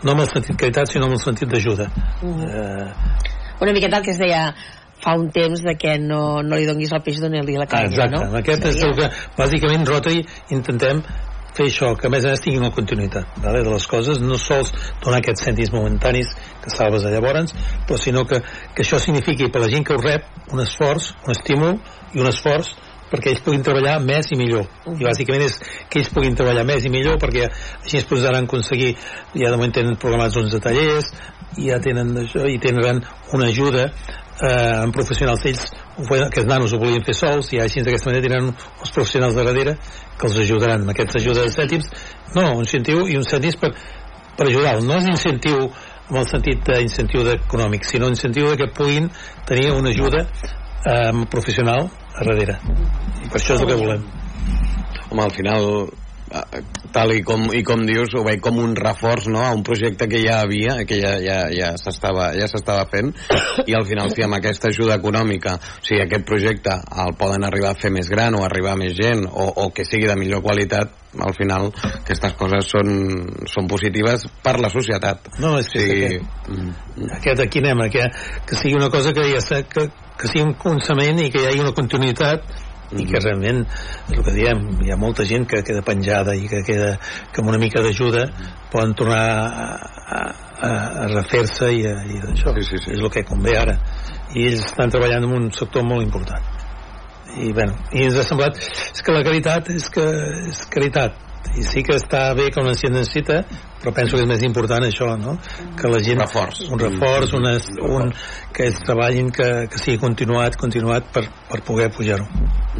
no 0.02 0.14
amb 0.14 0.24
el 0.24 0.30
sentit 0.30 0.56
caritat 0.60 0.90
sinó 0.90 1.10
amb 1.10 1.18
el 1.18 1.22
sentit 1.22 1.50
d'ajuda 1.50 1.90
mm. 2.22 2.48
eh... 2.48 3.60
una 3.60 3.72
miqueta 3.72 3.98
el 4.00 4.06
que 4.06 4.14
es 4.14 4.22
deia 4.22 4.46
fa 5.04 5.14
un 5.18 5.28
temps 5.30 5.60
de 5.60 5.74
que 5.76 5.98
no, 6.00 6.40
no 6.42 6.56
li 6.56 6.66
donguis 6.68 6.92
el 6.96 7.02
peix 7.04 7.20
doni-li 7.20 7.58
la 7.60 7.66
canya, 7.68 7.90
Exacte, 7.90 8.16
no? 8.16 8.38
aquest 8.40 8.64
Seria? 8.64 8.72
és 8.72 8.84
el 8.88 8.94
que 8.98 9.08
bàsicament 9.36 9.86
Rotary 9.90 10.22
intentem 10.56 11.02
fer 11.54 11.68
això, 11.70 11.92
que 11.98 12.08
a 12.08 12.12
més 12.12 12.24
a 12.24 12.32
més 12.32 12.42
tingui 12.42 12.60
una 12.60 12.72
continuïtat 12.74 13.38
vale, 13.42 13.62
de 13.62 13.74
les 13.74 13.86
coses, 13.90 14.20
no 14.22 14.38
sols 14.40 14.72
donar 15.04 15.20
aquests 15.20 15.46
cèntims 15.46 15.72
momentanis 15.74 16.32
que 16.62 16.72
salves 16.74 17.04
a 17.06 17.12
llavors, 17.12 17.54
però 17.86 17.98
sinó 18.00 18.24
que, 18.28 18.40
que 18.74 18.82
això 18.82 18.98
signifiqui 19.02 19.50
per 19.52 19.62
la 19.62 19.70
gent 19.70 19.86
que 19.86 19.94
ho 19.94 20.02
rep 20.02 20.52
un 20.52 20.64
esforç, 20.64 21.12
un 21.24 21.36
estímul 21.36 21.78
i 22.14 22.24
un 22.24 22.30
esforç 22.30 22.74
perquè 23.14 23.30
ells 23.30 23.44
puguin 23.46 23.62
treballar 23.62 23.98
més 24.02 24.30
i 24.34 24.38
millor. 24.38 24.66
I 24.90 25.04
bàsicament 25.04 25.44
és 25.46 25.58
que 25.90 26.00
ells 26.00 26.10
puguin 26.14 26.34
treballar 26.38 26.64
més 26.66 26.86
i 26.88 26.90
millor 26.90 27.20
perquè 27.22 27.46
així 27.46 28.00
es 28.00 28.08
podran 28.10 28.48
aconseguir 28.48 28.94
ja 28.96 29.52
de 29.52 29.54
moment 29.54 29.76
tenen 29.76 29.98
programats 30.00 30.38
11 30.40 30.62
tallers 30.64 31.12
i 31.60 31.68
ja 31.68 31.78
tenen 31.82 32.10
això 32.24 32.48
i 32.50 32.58
tindran 32.58 33.04
una 33.36 33.50
ajuda 33.52 33.86
eh, 34.42 34.82
amb 34.82 34.94
professionals 34.94 35.44
ells 35.46 35.64
aquests 35.94 36.48
nanos 36.48 36.72
ho 36.74 36.78
volien 36.82 37.04
fer 37.06 37.14
sols 37.14 37.52
i 37.54 37.60
així 37.62 37.82
d'aquesta 37.82 38.10
manera 38.10 38.26
tenen 38.26 38.50
uns 38.50 38.90
professionals 38.90 39.34
de 39.36 39.44
darrere 39.46 39.76
que 40.18 40.26
els 40.28 40.38
ajudaran 40.42 40.82
amb 40.82 40.90
aquests 40.94 41.20
ajudes 41.20 41.44
de 41.46 41.54
cèntims. 41.54 41.90
No, 42.34 42.50
un 42.56 42.64
incentiu 42.64 43.06
i 43.06 43.16
un 43.18 43.26
cèntims 43.28 43.58
per, 43.60 43.70
per 44.36 44.48
ajudar-los. 44.48 44.86
No 44.88 44.98
és 44.98 45.10
incentiu 45.12 45.68
en 46.10 46.20
el 46.20 46.28
sentit 46.28 46.66
d'incentiu 46.66 47.24
econòmic 47.32 47.86
sinó 47.88 48.10
incentiu 48.12 48.50
que 48.60 48.68
puguin 48.76 49.08
tenir 49.48 49.70
una 49.72 49.90
ajuda 49.94 50.26
eh, 50.26 51.12
professional 51.30 51.88
a 52.14 52.24
darrere. 52.24 52.58
I 53.24 53.28
per 53.30 53.40
això 53.40 53.54
és 53.54 53.62
el 53.62 53.70
que 53.70 53.78
volem. 53.80 54.04
Home, 55.10 55.22
al 55.22 55.32
final 55.32 55.70
tal 56.94 57.12
i 57.14 57.22
com, 57.26 57.46
i 57.54 57.62
com 57.66 57.84
dius, 57.86 58.14
ho 58.14 58.24
veig 58.26 58.42
com 58.42 58.58
un 58.62 58.74
reforç 58.78 59.28
no? 59.30 59.42
a 59.42 59.52
un 59.54 59.62
projecte 59.66 60.08
que 60.10 60.20
ja 60.22 60.40
havia, 60.42 60.80
que 60.88 60.98
ja, 61.00 61.14
ja, 61.22 61.38
ja 61.54 61.72
s'estava 61.80 62.30
ja 62.38 62.48
s'estava 62.50 62.86
fent, 62.90 63.12
i 63.66 63.76
al 63.76 63.86
final 63.88 64.10
si 64.14 64.24
amb 64.24 64.38
aquesta 64.38 64.70
ajuda 64.72 64.98
econòmica, 65.00 65.56
o 65.58 65.86
sigui, 65.86 66.02
aquest 66.04 66.26
projecte 66.28 66.76
el 67.04 67.14
poden 67.20 67.46
arribar 67.46 67.74
a 67.74 67.78
fer 67.78 67.92
més 67.94 68.10
gran 68.10 68.34
o 68.38 68.44
arribar 68.46 68.74
a 68.74 68.80
més 68.80 68.96
gent, 68.98 69.26
o, 69.30 69.48
o 69.64 69.70
que 69.74 69.86
sigui 69.88 70.10
de 70.10 70.18
millor 70.18 70.42
qualitat, 70.44 70.94
al 71.14 71.34
final 71.38 71.68
aquestes 72.00 72.34
coses 72.38 72.70
són, 72.74 72.88
són 73.50 73.68
positives 73.70 74.26
per 74.42 74.56
la 74.62 74.70
societat. 74.72 75.30
No, 75.38 75.54
és 75.60 75.70
que, 75.70 75.84
sí, 75.84 75.98
aquest, 76.08 76.48
mm. 76.50 77.10
aquest 77.20 77.44
aquí 77.46 77.62
anem, 77.62 77.86
que, 77.94 78.08
que 78.48 78.58
sigui 78.58 78.78
una 78.80 78.90
cosa 78.90 79.14
que 79.14 79.28
ja 79.30 79.62
que, 79.70 79.88
que 80.18 80.30
sigui 80.30 80.46
un 80.48 80.54
consament 80.58 81.22
i 81.22 81.30
que 81.30 81.42
hi 81.42 81.50
hagi 81.52 81.62
una 81.62 81.74
continuïtat 81.76 82.50
i 82.98 83.06
que 83.08 83.20
realment 83.20 83.62
és 83.64 84.16
el 84.16 84.24
que 84.26 84.34
diem, 84.36 84.62
hi 84.84 84.92
ha 84.92 84.98
molta 85.00 85.26
gent 85.28 85.46
que 85.50 85.62
queda 85.66 85.84
penjada 85.86 86.34
i 86.38 86.48
que 86.50 86.62
queda 86.66 86.94
que 87.32 87.42
amb 87.42 87.52
una 87.52 87.60
mica 87.62 87.82
d'ajuda 87.84 88.26
poden 88.72 88.94
tornar 88.98 89.22
a, 89.24 89.68
a, 90.18 90.22
a 90.68 91.06
refer-se 91.12 91.70
i, 91.74 91.84
i 91.84 92.20
això. 92.32 92.54
Sí, 92.58 92.66
sí, 92.70 92.82
sí. 92.84 92.94
és 92.96 93.02
el 93.02 93.10
que 93.12 93.24
convé 93.28 93.56
ara. 93.60 93.78
I 94.34 94.48
ells 94.50 94.64
estan 94.70 94.92
treballant 94.94 95.26
en 95.26 95.36
un 95.38 95.50
sector 95.54 95.86
molt 95.86 96.06
important. 96.06 96.50
I, 97.34 97.50
bueno, 97.52 97.74
i 97.90 98.04
ens 98.06 98.18
ha 98.18 98.26
semblat 98.26 98.58
és 98.60 99.02
que 99.02 99.14
la 99.14 99.24
caritat 99.26 99.70
és 99.74 99.88
que 99.90 100.04
és 100.52 100.66
caritat 100.70 101.16
i 101.54 101.62
sí 101.66 101.82
que 101.86 101.96
està 101.98 102.26
bé 102.34 102.48
la 102.56 102.74
gent 102.74 102.94
necessita 102.96 103.42
però 103.82 103.92
penso 103.94 104.16
que 104.16 104.24
és 104.24 104.28
més 104.28 104.42
important 104.46 104.84
això 104.86 105.10
no? 105.20 105.36
que 105.78 105.90
la 105.90 106.00
gent, 106.02 106.18
un 106.18 106.24
reforç, 106.24 106.62
un 106.72 106.80
reforç 106.80 107.34
una, 107.36 107.54
un, 107.84 108.12
que 108.54 108.70
es 108.70 108.80
treballin 108.80 109.30
que, 109.30 109.48
que 109.70 109.78
sigui 109.78 110.00
continuat, 110.00 110.56
continuat 110.56 111.10
per, 111.12 111.26
per 111.50 111.60
poder 111.66 111.90
pujar-ho 111.92 112.26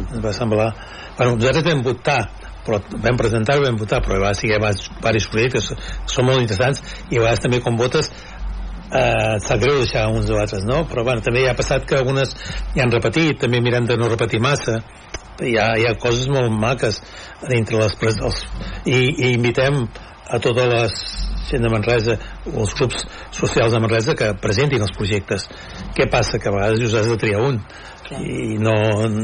ens 0.01 0.19
va 0.23 0.33
semblar 0.33 0.71
bueno, 1.17 1.35
nosaltres 1.37 1.67
vam 1.69 1.85
votar 1.85 2.19
però 2.65 2.81
vam 3.05 3.17
presentar 3.21 3.59
vam 3.61 3.77
votar 3.77 4.01
però 4.03 4.19
va 4.23 4.33
ser 4.33 4.55
diversos 4.55 5.29
projectes 5.31 5.69
que 5.69 6.15
són 6.15 6.31
molt 6.31 6.41
interessants 6.41 6.81
i 7.11 7.19
a 7.19 7.21
vegades 7.21 7.45
també 7.45 7.61
quan 7.61 7.77
votes 7.79 8.09
eh, 8.09 9.35
sap 9.45 9.61
greu 9.61 9.79
deixar 9.83 10.07
uns 10.09 10.29
o 10.29 10.39
altres 10.41 10.65
no? 10.65 10.83
però 10.89 11.05
bueno, 11.05 11.21
també 11.25 11.45
ja 11.45 11.53
ha 11.53 11.59
passat 11.59 11.85
que 11.87 11.99
algunes 12.01 12.33
ja 12.73 12.83
han 12.83 12.93
repetit 12.93 13.39
també 13.45 13.61
mirem 13.61 13.85
de 13.85 13.97
no 14.01 14.09
repetir 14.11 14.41
massa 14.41 14.81
hi 15.43 15.55
ha, 15.59 15.69
hi 15.79 15.87
ha 15.89 15.95
coses 15.99 16.27
molt 16.31 16.53
maques 16.53 17.01
dintre 17.49 17.81
les 17.81 17.97
els, 18.15 18.43
i, 18.85 18.99
i 18.99 19.33
invitem 19.33 19.85
a 20.25 20.39
totes 20.41 20.71
les 20.71 21.01
gent 21.45 21.61
de 21.61 21.69
Manresa 21.69 22.15
o 22.49 22.63
els 22.63 22.73
grups 22.77 23.03
socials 23.35 23.75
de 23.75 23.81
Manresa 23.83 24.15
que 24.17 24.31
presentin 24.41 24.81
els 24.81 24.95
projectes 24.97 25.45
què 25.97 26.07
passa? 26.11 26.39
que 26.41 26.49
a 26.49 26.55
vegades 26.55 26.81
us 26.87 26.95
has 26.97 27.11
de 27.11 27.17
triar 27.21 27.43
un 27.45 27.59
i 28.13 28.57
no... 28.61 28.73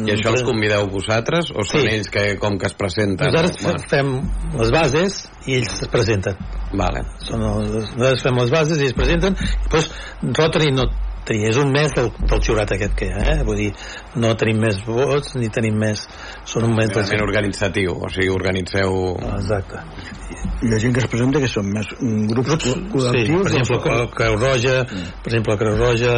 I 0.07 0.13
això 0.15 0.31
els 0.33 0.45
convideu 0.45 0.87
vosaltres 0.89 1.51
o 1.53 1.65
són 1.67 1.83
sí. 1.83 1.91
ells 1.95 2.09
que 2.13 2.23
com 2.41 2.57
que 2.61 2.69
es 2.69 2.73
presenten? 2.77 3.29
Nosaltres 3.29 3.85
fem 3.91 4.15
les 4.57 4.73
bases 4.73 5.19
i 5.45 5.59
ells 5.59 5.75
es 5.85 5.91
presenten. 5.93 6.39
Vale. 6.73 7.03
Són 7.21 7.45
els, 7.45 7.93
nosaltres 7.93 8.25
fem 8.25 8.41
les 8.41 8.53
bases 8.53 8.81
i 8.81 8.89
ells 8.89 8.97
presenten 8.97 9.37
i 9.37 9.51
després 9.67 9.91
Rotary 10.39 10.73
no 10.73 10.89
és 11.29 11.57
un 11.61 11.71
mes 11.71 11.91
del, 11.95 12.09
del 12.27 12.41
jurat 12.43 12.71
aquest 12.73 12.95
que 12.97 13.07
hi 13.07 13.13
ha, 13.13 13.21
eh? 13.33 13.43
vull 13.45 13.59
dir, 13.59 13.69
no 14.21 14.33
tenim 14.39 14.61
més 14.65 14.79
vots 14.85 15.35
ni 15.37 15.49
tenim 15.53 15.77
més, 15.77 16.03
són 16.49 16.65
un 16.69 16.75
mes 16.77 16.89
del... 16.91 17.21
organitzatiu, 17.23 17.93
o 17.93 18.09
sigui, 18.09 18.31
organitzeu... 18.33 18.97
Exacte. 19.35 19.83
I 20.61 20.69
la 20.69 20.79
gent 20.81 20.93
que 20.95 21.01
es 21.03 21.09
presenta 21.09 21.41
que 21.41 21.49
són 21.49 21.69
més 21.73 21.89
grups, 21.91 22.49
grups 22.49 22.67
col·lectius? 22.93 23.27
Sí, 23.27 23.37
per 23.37 23.61
exemple, 23.61 23.95
o... 24.01 24.09
Creu 24.17 24.37
Roja, 24.39 24.75
mm. 24.83 25.13
per 25.21 25.31
exemple, 25.31 25.57
Creu 25.61 25.77
Roja, 25.79 26.17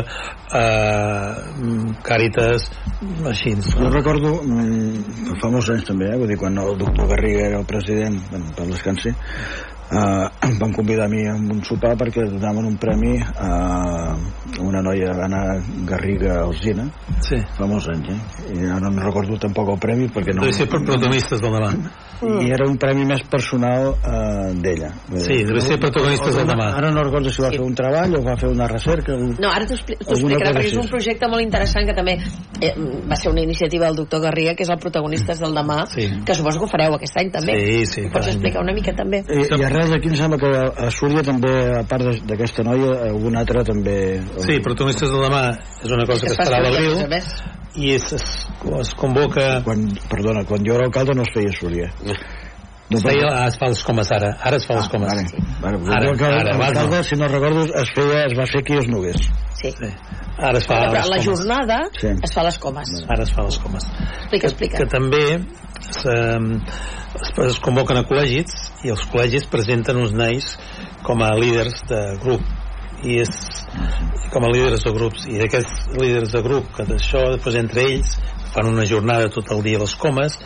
eh, 0.61 1.91
Càritas, 2.07 2.69
així. 3.33 3.55
Jo 3.69 3.91
recordo, 3.91 4.35
mm, 4.43 5.37
fa 5.43 5.51
molts 5.53 5.71
anys 5.75 5.87
també, 5.91 6.11
eh? 6.11 6.17
vull 6.19 6.31
dir, 6.31 6.39
quan 6.39 6.59
el 6.63 6.75
doctor 6.79 7.11
Garriga 7.11 7.47
era 7.51 7.61
el 7.61 7.69
president, 7.69 8.19
per 8.57 8.67
descansi, 8.71 9.15
eh, 9.93 10.47
em 10.47 10.57
van 10.63 10.73
convidar 10.73 11.05
a 11.05 11.09
mi 11.09 11.25
a 11.27 11.33
un 11.35 11.61
sopar 11.63 11.95
perquè 11.99 12.25
donaven 12.29 12.65
un 12.65 12.77
premi 12.77 13.17
a 13.21 14.15
una 14.59 14.81
noia 14.81 15.13
Anna 15.25 15.59
Garriga 15.87 16.41
Alzina 16.43 16.87
sí. 17.21 17.39
fa 17.57 17.67
molts 17.69 17.89
anys 17.93 18.09
eh? 18.13 18.19
i 18.57 18.65
ara 18.65 18.89
no 18.89 19.05
recordo 19.05 19.37
tampoc 19.37 19.75
el 19.75 19.79
premi 19.81 20.09
perquè 20.13 20.35
no... 20.35 20.47
Deu 20.47 20.55
ser 20.55 20.67
per 20.71 20.81
protagonistes 20.83 21.41
del 21.41 21.53
demà 21.53 21.71
i 22.23 22.51
era 22.55 22.67
un 22.69 22.77
premi 22.79 23.03
més 23.07 23.23
personal 23.29 23.89
eh, 23.97 24.51
d'ella 24.63 24.91
sí, 25.11 25.41
deu 25.47 25.59
ser 25.63 25.79
protagonistes 25.81 26.37
del 26.37 26.47
demà 26.49 26.69
ara 26.77 26.91
no 26.93 27.03
recordo 27.03 27.31
si 27.33 27.43
va 27.43 27.51
sí. 27.51 27.59
fer 27.59 27.65
un 27.65 27.75
treball 27.77 28.17
o 28.19 28.23
va 28.25 28.37
fer 28.39 28.51
una 28.51 28.67
recerca 28.71 29.15
un... 29.15 29.33
no, 29.39 29.51
ara 29.51 29.67
t'ho 29.67 29.77
explicarà 29.77 30.53
perquè 30.55 30.71
és 30.71 30.79
un 30.79 30.89
projecte 30.91 31.29
molt 31.31 31.43
interessant 31.43 31.87
que 31.89 31.95
també 31.97 32.15
eh, 32.61 32.73
va 33.09 33.17
ser 33.19 33.33
una 33.33 33.43
iniciativa 33.43 33.89
del 33.89 33.99
doctor 34.03 34.23
Garriga 34.27 34.55
que 34.55 34.65
és 34.65 34.71
el 34.73 34.79
protagonistes 34.81 35.41
del 35.43 35.57
demà 35.57 35.83
sí. 35.91 36.07
que 36.23 36.37
suposo 36.37 36.61
que 36.61 36.69
ho 36.69 36.71
fareu 36.71 36.97
aquest 36.97 37.19
any 37.19 37.33
també 37.33 37.57
sí, 37.59 37.85
sí, 37.89 38.05
pots 38.13 38.31
explicar 38.31 38.63
una 38.63 38.75
mica 38.75 38.95
també 38.95 39.23
i, 39.27 39.43
i 39.43 39.67
arrel 39.67 39.82
d'aquí 39.91 40.11
em 40.11 40.15
sembla 40.19 40.39
que 40.39 40.51
a 40.85 40.91
Súria 40.93 41.23
també 41.25 41.53
a 41.79 41.83
part 41.89 42.23
d'aquesta 42.29 42.63
noia 42.67 43.09
algun 43.09 43.35
altre 43.39 43.63
també 43.67 43.97
sí, 44.45 44.59
protagonistes 44.63 45.11
del 45.11 45.25
demà 45.27 45.43
és 45.83 45.91
una 45.91 46.05
cosa 46.05 46.23
que, 46.23 46.31
que 46.31 46.35
es 46.35 46.39
farà 46.39 46.61
a 46.61 46.63
l'abril 46.67 47.21
i 47.75 47.95
es, 47.95 48.11
es, 48.13 48.25
es 48.79 48.93
convoca 48.93 49.61
quan, 49.65 49.87
perdona, 50.09 50.43
quan 50.45 50.65
jo 50.65 50.75
era 50.77 50.85
alcalde 50.85 51.15
no 51.17 51.25
es 51.25 51.33
feia 51.33 51.53
Súria. 51.57 51.89
No, 52.05 52.15
es, 52.91 53.03
feia, 53.03 53.29
es 53.47 53.57
fa 53.59 53.69
els 53.71 53.83
comes 53.87 54.11
ara. 54.11 54.33
Ara 54.43 54.59
es 54.59 54.67
fa 54.67 54.77
els 54.77 54.87
ah, 54.87 54.91
comes. 54.91 55.13
vale, 55.61 55.77
vale. 55.83 55.95
ara, 55.95 56.11
ara, 56.41 56.55
ara, 56.67 56.85
no. 56.91 57.03
si 57.03 57.15
no 57.15 57.29
recordo 57.31 57.63
es, 57.65 57.93
feia, 57.95 58.25
es 58.27 58.35
va 58.37 58.45
fer 58.49 58.63
aquí 58.63 58.77
els 58.77 58.89
Noguers. 58.91 59.29
Sí. 59.59 59.71
sí. 59.71 59.91
ara 60.37 60.59
es 60.59 60.65
fa 60.67 60.79
però, 60.81 60.91
però 60.97 61.11
la 61.13 61.21
jornada 61.23 61.77
sí. 61.95 62.11
es 62.11 62.33
fa 62.35 62.43
les 62.47 62.57
comes. 62.59 62.95
Ara 63.07 63.23
es 63.23 63.31
fa 63.33 63.45
les 63.47 63.59
comes. 63.63 63.87
Explica, 63.87 64.51
explica. 64.51 64.77
que, 64.77 64.83
que 64.83 64.91
també 64.91 65.23
es, 65.79 66.03
es 67.47 67.61
convoquen 67.63 68.01
a 68.01 68.03
col·legis 68.09 68.57
i 68.83 68.91
els 68.93 69.07
col·legis 69.11 69.47
presenten 69.51 70.01
uns 70.01 70.13
nais 70.17 70.53
com 71.07 71.23
a 71.23 71.31
líders 71.39 71.85
de 71.89 72.03
grup. 72.23 72.43
I 73.03 73.17
és 73.19 73.31
com 74.31 74.45
a 74.47 74.51
líders 74.51 74.85
de 74.85 74.93
grups. 74.95 75.25
I 75.27 75.41
aquests 75.43 75.89
líders 75.99 76.31
de 76.35 76.43
grup 76.45 76.69
que 76.77 76.85
d'això 76.87 77.25
després 77.33 77.57
entre 77.59 77.83
ells 77.83 78.15
fan 78.53 78.69
una 78.69 78.85
jornada 78.87 79.31
tot 79.33 79.49
el 79.51 79.63
dia 79.65 79.79
a 79.79 79.83
les 79.83 79.95
comes 79.99 80.37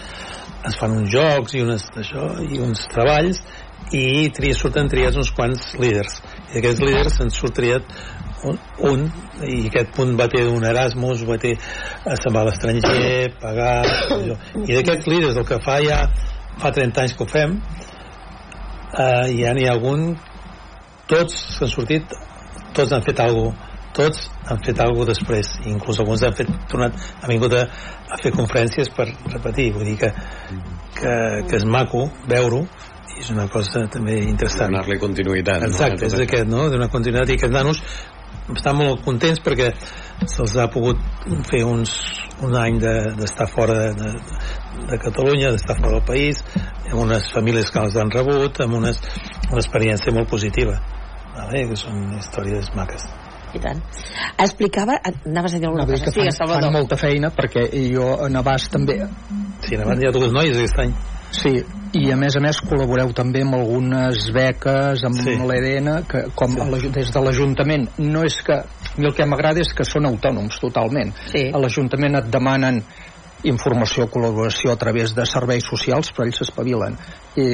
es 0.68 0.78
fan 0.80 0.94
uns 0.98 1.12
jocs 1.14 1.56
i, 1.56 1.64
unes, 1.64 1.88
això, 2.02 2.28
i 2.44 2.60
uns 2.64 2.86
treballs 2.92 3.42
i 3.96 4.28
tria, 4.36 4.56
surten 4.58 4.90
triats 4.92 5.20
uns 5.20 5.32
quants 5.36 5.74
líders 5.80 6.20
i 6.54 6.60
aquests 6.60 6.84
líders 6.84 7.20
se'n 7.20 7.32
surt 7.34 7.56
triat 7.60 7.94
un, 8.48 8.58
un 8.90 9.06
i 9.48 9.68
aquest 9.70 9.94
punt 9.96 10.16
va 10.20 10.28
ter 10.32 10.44
un 10.52 10.66
Erasmus 10.68 11.24
va 11.28 11.40
ter 11.42 11.56
a 11.58 12.18
se'n 12.20 12.36
va 12.36 12.44
a 12.44 12.50
l'estranger 12.50 13.30
pagar 13.42 13.76
allò. 14.18 14.38
i 14.66 14.72
d'aquests 14.74 15.08
líders 15.14 15.40
el 15.40 15.48
que 15.48 15.62
fa 15.64 15.80
ja 15.86 16.02
fa 16.62 16.74
30 16.74 17.06
anys 17.06 17.16
que 17.16 17.26
ho 17.26 17.32
fem 17.32 17.58
eh, 18.98 19.26
ja 19.40 19.56
n'hi 19.56 19.68
ha 19.68 19.78
algun 19.78 20.12
tots 21.08 21.40
s'han 21.56 21.72
sortit 21.72 22.20
tots 22.76 22.92
han 22.92 23.06
fet 23.08 23.24
alguna 23.24 23.67
tots 23.98 24.28
han 24.48 24.62
fet 24.66 24.82
alguna 24.84 25.10
després 25.12 25.56
inclús 25.70 26.02
alguns 26.04 26.26
han 26.28 26.36
fet, 26.38 26.52
tornat, 26.72 26.98
han 27.22 27.32
vingut 27.34 27.56
a, 27.58 27.64
a 28.14 28.20
fer 28.22 28.34
conferències 28.36 28.92
per 28.96 29.08
repetir 29.34 29.72
vull 29.76 29.88
dir 29.90 29.98
que, 30.04 30.12
que, 31.00 31.16
que 31.50 31.60
és 31.60 31.66
maco 31.66 32.06
veure-ho 32.30 32.62
i 33.18 33.24
és 33.24 33.32
una 33.34 33.48
cosa 33.50 33.88
també 33.92 34.20
interessant 34.28 34.74
donar-li 34.74 35.00
continuïtat 35.02 35.66
exacte, 35.70 36.06
no? 36.06 36.14
és 36.14 36.28
aquest, 36.28 36.48
no? 36.52 36.70
d'una 36.74 36.90
continuïtat 36.94 37.34
i 37.34 37.40
aquests 37.40 37.56
nanos 37.56 37.82
estan 38.54 38.78
molt 38.80 39.04
contents 39.04 39.42
perquè 39.44 39.72
se'ls 40.32 40.56
ha 40.62 40.68
pogut 40.72 41.02
fer 41.50 41.64
uns, 41.68 41.94
un 42.46 42.56
any 42.56 42.80
d'estar 42.80 43.48
de, 43.48 43.52
fora 43.54 43.76
de, 43.82 43.90
de, 44.00 44.12
de 44.92 45.00
Catalunya, 45.04 45.52
d'estar 45.52 45.78
fora 45.82 45.98
del 45.98 46.06
país 46.08 46.44
amb 46.88 47.02
unes 47.04 47.32
famílies 47.34 47.72
que 47.74 47.84
els 47.84 47.98
han 48.00 48.14
rebut 48.14 48.62
amb 48.64 48.80
unes, 48.80 49.02
una 49.52 49.64
experiència 49.64 50.16
molt 50.16 50.32
positiva 50.32 50.80
vale? 51.36 51.68
que 51.70 51.80
són 51.80 52.14
històries 52.20 52.72
maques 52.78 53.10
i 53.58 53.62
tant. 53.64 53.82
Explicava, 54.38 55.00
anaves 55.26 55.56
a 55.56 55.60
dir 55.60 55.68
alguna 55.68 55.86
No, 55.86 55.92
cosa. 55.92 56.06
que 56.06 56.12
Sí, 56.12 56.20
fan, 56.22 56.32
Salvador. 56.32 56.64
fan 56.70 56.74
molta 56.74 56.98
feina 56.98 57.32
perquè 57.34 57.68
jo 57.94 58.14
a 58.24 58.30
Navàs 58.30 58.70
també 58.70 59.02
Sí, 59.66 59.76
a 59.76 59.80
Navàs 59.84 60.02
hi 60.02 60.08
ha 60.08 60.12
dues 60.16 60.32
noies 60.32 60.58
aquest 60.58 60.80
any. 60.80 60.94
Sí, 61.30 61.52
i 61.94 62.12
a 62.12 62.16
més 62.16 62.36
a 62.38 62.40
més 62.40 62.62
col·laboreu 62.64 63.12
també 63.14 63.42
amb 63.44 63.56
algunes 63.58 64.30
beques, 64.32 65.04
amb 65.04 65.16
Sí. 65.16 65.24
sí. 65.24 65.36
l'EDN, 65.48 66.04
que 66.08 66.22
com 66.36 66.52
Sí. 66.56 66.80
sí. 66.82 66.90
des 66.90 67.12
de 67.12 67.20
l'Ajuntament 67.22 67.90
no 67.98 68.24
és 68.24 68.42
que... 68.44 68.54
A 68.54 69.00
mi 69.00 69.06
el 69.08 69.14
que 69.14 69.26
m'agrada 69.26 69.60
és 69.60 69.74
que 69.76 69.84
són 69.86 70.06
autònoms 70.06 70.58
totalment. 70.60 71.12
Sí. 71.28 71.52
A 71.54 71.58
l'Ajuntament 71.60 72.16
et 72.16 72.32
demanen 72.32 72.82
informació, 73.44 74.08
col·laboració 74.10 74.72
a 74.74 74.80
través 74.82 75.14
de 75.16 75.26
serveis 75.30 75.64
socials, 75.70 76.10
però 76.16 76.26
ells 76.26 76.40
s'espavilen 76.42 76.98
i 77.38 77.46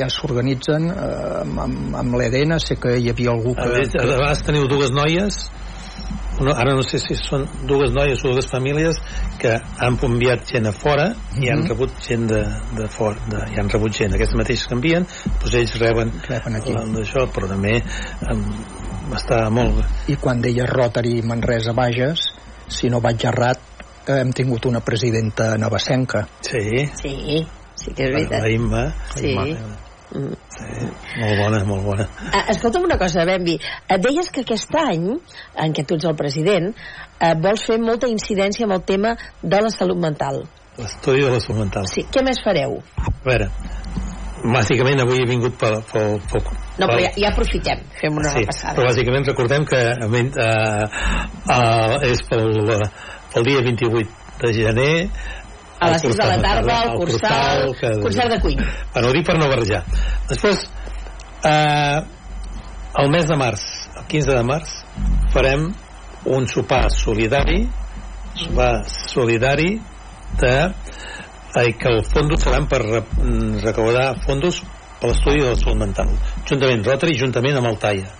ja 0.00 0.08
s'organitzen 0.10 0.88
eh, 0.90 1.40
amb, 1.44 1.60
amb, 1.62 1.96
amb 2.02 2.16
l'EDN, 2.18 2.58
sé 2.58 2.76
que 2.82 2.96
hi 2.98 3.10
havia 3.12 3.30
algú 3.30 3.54
A 3.56 3.62
que... 3.62 3.78
més, 3.78 3.94
a 3.94 4.06
vegades 4.08 4.42
teniu 4.46 4.66
dues 4.70 4.90
noies 4.90 5.44
no, 6.40 6.54
ara 6.56 6.72
no 6.74 6.82
sé 6.82 6.98
si 6.98 7.14
són 7.18 7.44
dues 7.68 7.92
noies 7.92 8.22
o 8.24 8.30
dues 8.32 8.46
famílies 8.48 8.96
que 9.38 9.52
han 9.78 9.98
enviat 10.08 10.46
gent 10.48 10.66
a 10.70 10.72
fora 10.72 11.10
i 11.38 11.50
han 11.52 11.60
Mhm. 11.62 11.68
rebut 11.68 11.90
gent 12.06 12.26
de, 12.30 12.40
de 12.78 12.88
fora 12.88 13.20
de, 13.28 13.42
i 13.54 13.60
han 13.60 13.68
rebut 13.68 13.92
gent, 13.92 14.14
aquests 14.16 14.34
mateixos 14.40 14.66
que 14.66 14.74
envien 14.78 15.06
doncs 15.06 15.54
ells 15.54 15.74
reben, 15.78 16.12
Reben 16.26 16.56
aquí. 16.56 16.72
d'això 16.74 17.26
però 17.30 17.46
també 17.48 17.82
um, 18.32 18.44
està 19.14 19.44
molt 19.50 19.84
I 20.08 20.16
quan 20.16 20.40
deia 20.40 20.66
Rotary 20.66 21.20
Manresa 21.22 21.72
Bages, 21.76 22.24
si 22.68 22.88
no 22.88 23.00
vaig 23.00 23.24
errat, 23.26 23.60
hem 24.06 24.32
tingut 24.32 24.66
una 24.66 24.80
presidenta 24.80 25.56
navacenca. 25.58 26.26
sí, 26.40 26.86
Sí, 27.00 27.46
sí 27.74 27.92
que 27.94 28.04
és 28.04 28.10
veritat. 28.12 28.42
la 28.42 28.48
Imma 28.50 28.94
Sí. 29.14 29.30
Imma, 29.32 29.44
Mm. 30.12 30.32
sí, 30.48 31.20
molt 31.20 31.38
bona, 31.38 31.64
molt 31.64 31.84
bona 31.84 32.08
Ah, 32.32 32.46
escolta'm 32.50 32.82
una 32.82 32.98
cosa, 32.98 33.24
Bembi. 33.24 33.54
Et 33.88 34.00
deies 34.02 34.28
que 34.30 34.40
aquest 34.40 34.74
any, 34.74 35.20
en 35.54 35.72
què 35.72 35.84
tu 35.86 35.94
ets 35.94 36.04
el 36.04 36.16
president, 36.16 36.74
eh, 37.20 37.34
vols 37.40 37.62
fer 37.64 37.78
molta 37.78 38.08
incidència 38.08 38.64
amb 38.64 38.72
el 38.72 38.82
tema 38.82 39.16
de 39.42 39.60
la 39.60 39.70
salut 39.70 39.98
mental. 39.98 40.42
l'estudi 40.78 41.20
de 41.22 41.30
la 41.30 41.38
salut 41.40 41.60
mental 41.60 41.86
Sí, 41.86 42.02
què 42.10 42.24
més 42.24 42.38
fareu? 42.42 42.82
a 42.96 43.10
veure, 43.24 43.50
bàsicament 44.42 45.00
avui 45.00 45.18
he 45.22 45.26
vingut 45.28 45.54
pel, 45.58 45.82
pel, 45.92 46.20
pel, 46.32 46.42
No, 46.78 46.86
però 46.86 46.96
pel- 46.96 47.02
ja, 47.04 47.10
ja 47.16 47.28
aprofitem, 47.28 47.78
fem 48.00 48.16
una 48.16 48.30
sí, 48.30 48.38
repassada. 48.40 48.74
però 48.74 48.88
bàsicament 48.88 49.26
recordem 49.26 49.64
que 49.64 49.76
eh, 49.76 50.86
eh, 51.50 52.10
és 52.10 52.22
pel, 52.28 52.80
pel 53.34 53.44
dia 53.44 53.60
28 53.62 54.08
de 54.40 54.52
gener 54.54 55.10
A 55.80 55.90
les 55.94 56.02
el 56.04 56.12
6 56.12 56.16
de 56.16 56.24
la 56.28 56.42
tarda, 56.42 56.82
el 56.82 56.90
el 56.90 56.96
Cursal, 56.98 57.76
que- 57.80 58.00
concert 58.02 58.30
de 58.34 58.40
cuina. 58.40 58.64
bueno, 58.92 59.08
ho 59.08 59.12
dic 59.12 59.26
per 59.26 59.38
no 59.38 59.48
barrejar 59.48 59.84
després 60.28 60.58
eh, 61.44 62.00
el 63.00 63.08
mes 63.10 63.26
de 63.28 63.36
març 63.36 63.62
el 63.96 64.04
15 64.10 64.34
de 64.36 64.42
març 64.44 64.74
farem 65.32 65.70
un 66.26 66.46
sopar 66.48 66.90
solidari 66.90 67.62
sopar 68.34 68.84
solidari 68.88 69.80
de 70.40 70.54
eh, 71.56 71.72
que 71.78 71.88
el 71.88 72.04
fons 72.04 72.42
seran 72.44 72.68
per 72.68 72.82
re, 72.82 73.00
recaudar 73.64 74.14
fondos 74.26 74.60
per 75.00 75.08
l'estudi 75.10 75.40
de 75.40 75.48
la 75.48 75.56
salut 75.56 75.78
mental 75.80 76.10
juntament 76.48 76.84
Rotary 76.84 77.16
juntament 77.18 77.56
amb 77.56 77.66
el 77.72 77.78
TAIA 77.78 78.10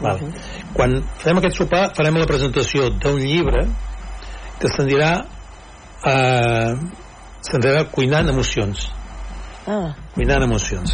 Val. 0.00 0.20
quan 0.76 0.92
farem 1.22 1.38
aquest 1.40 1.56
sopar 1.56 1.86
farem 1.96 2.18
la 2.20 2.26
presentació 2.28 2.90
d'un 3.00 3.16
llibre 3.22 3.64
que 4.60 4.70
se'n 4.72 4.88
dirà 4.88 5.10
eh, 6.06 6.72
se'n 7.46 7.64
dirà 7.64 7.86
Cuinant 7.92 8.30
emocions 8.32 8.88
Ah, 9.66 9.90
Cuinant 10.14 10.44
emocions. 10.46 10.92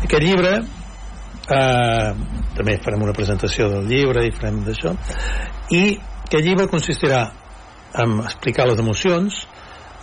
Aquest 0.00 0.22
llibre 0.24 0.54
eh, 1.52 2.10
també 2.56 2.76
farem 2.80 3.02
una 3.04 3.12
presentació 3.16 3.68
del 3.68 3.90
llibre 3.90 4.24
i 4.24 4.32
farem 4.32 4.62
d'això 4.64 4.94
i 5.76 5.82
aquest 6.24 6.46
llibre 6.46 6.70
consistirà 6.72 7.26
en 8.00 8.16
explicar 8.24 8.64
les 8.70 8.80
emocions 8.80 9.42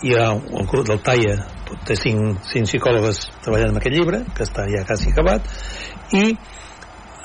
hi 0.05 0.13
ha 0.17 0.27
el 0.35 0.67
grup 0.69 0.85
del 0.87 1.01
TAIA 1.05 1.35
té 1.87 1.97
cinc, 1.97 2.45
cinc 2.51 2.69
psicòlogues 2.69 3.23
treballant 3.41 3.73
en 3.73 3.81
aquest 3.81 3.95
llibre 3.95 4.21
que 4.37 4.45
està 4.45 4.67
ja 4.69 4.85
quasi 4.85 5.09
acabat 5.11 5.49
i 6.17 6.23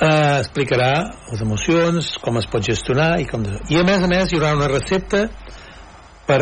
eh, 0.01 0.37
explicarà 0.41 0.91
les 1.31 1.45
emocions, 1.45 2.15
com 2.25 2.41
es 2.41 2.49
pot 2.53 2.65
gestionar 2.65 3.17
i, 3.21 3.29
com... 3.29 3.45
i 3.45 3.81
a 3.81 3.85
més 3.85 4.05
a 4.05 4.11
més 4.13 4.33
hi 4.33 4.41
haurà 4.41 4.55
una 4.57 4.73
recepta 4.73 5.27
per 6.27 6.41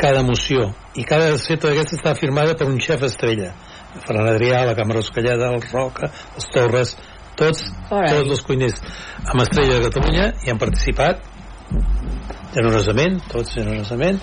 cada 0.00 0.22
emoció 0.24 0.70
i 0.96 1.04
cada 1.06 1.30
recepta 1.30 1.68
d'aquesta 1.68 1.98
està 1.98 2.14
firmada 2.18 2.56
per 2.58 2.68
un 2.70 2.78
xef 2.82 3.02
estrella 3.06 3.52
Ferran 4.04 4.28
Adrià, 4.30 4.62
la 4.68 4.76
Càmera 4.78 5.02
Escallada, 5.02 5.50
el 5.50 5.64
Roca, 5.66 6.10
els 6.38 6.46
Torres 6.54 6.94
tots, 7.38 7.64
Carai. 7.88 8.14
tots 8.14 8.36
els 8.36 8.44
cuiners 8.46 8.78
amb 9.24 9.42
Estrella 9.44 9.78
de 9.78 9.88
Catalunya 9.88 10.30
hi 10.44 10.52
han 10.52 10.60
participat 10.60 11.24
generosament, 12.54 13.20
tots 13.30 13.54
generosament 13.56 14.20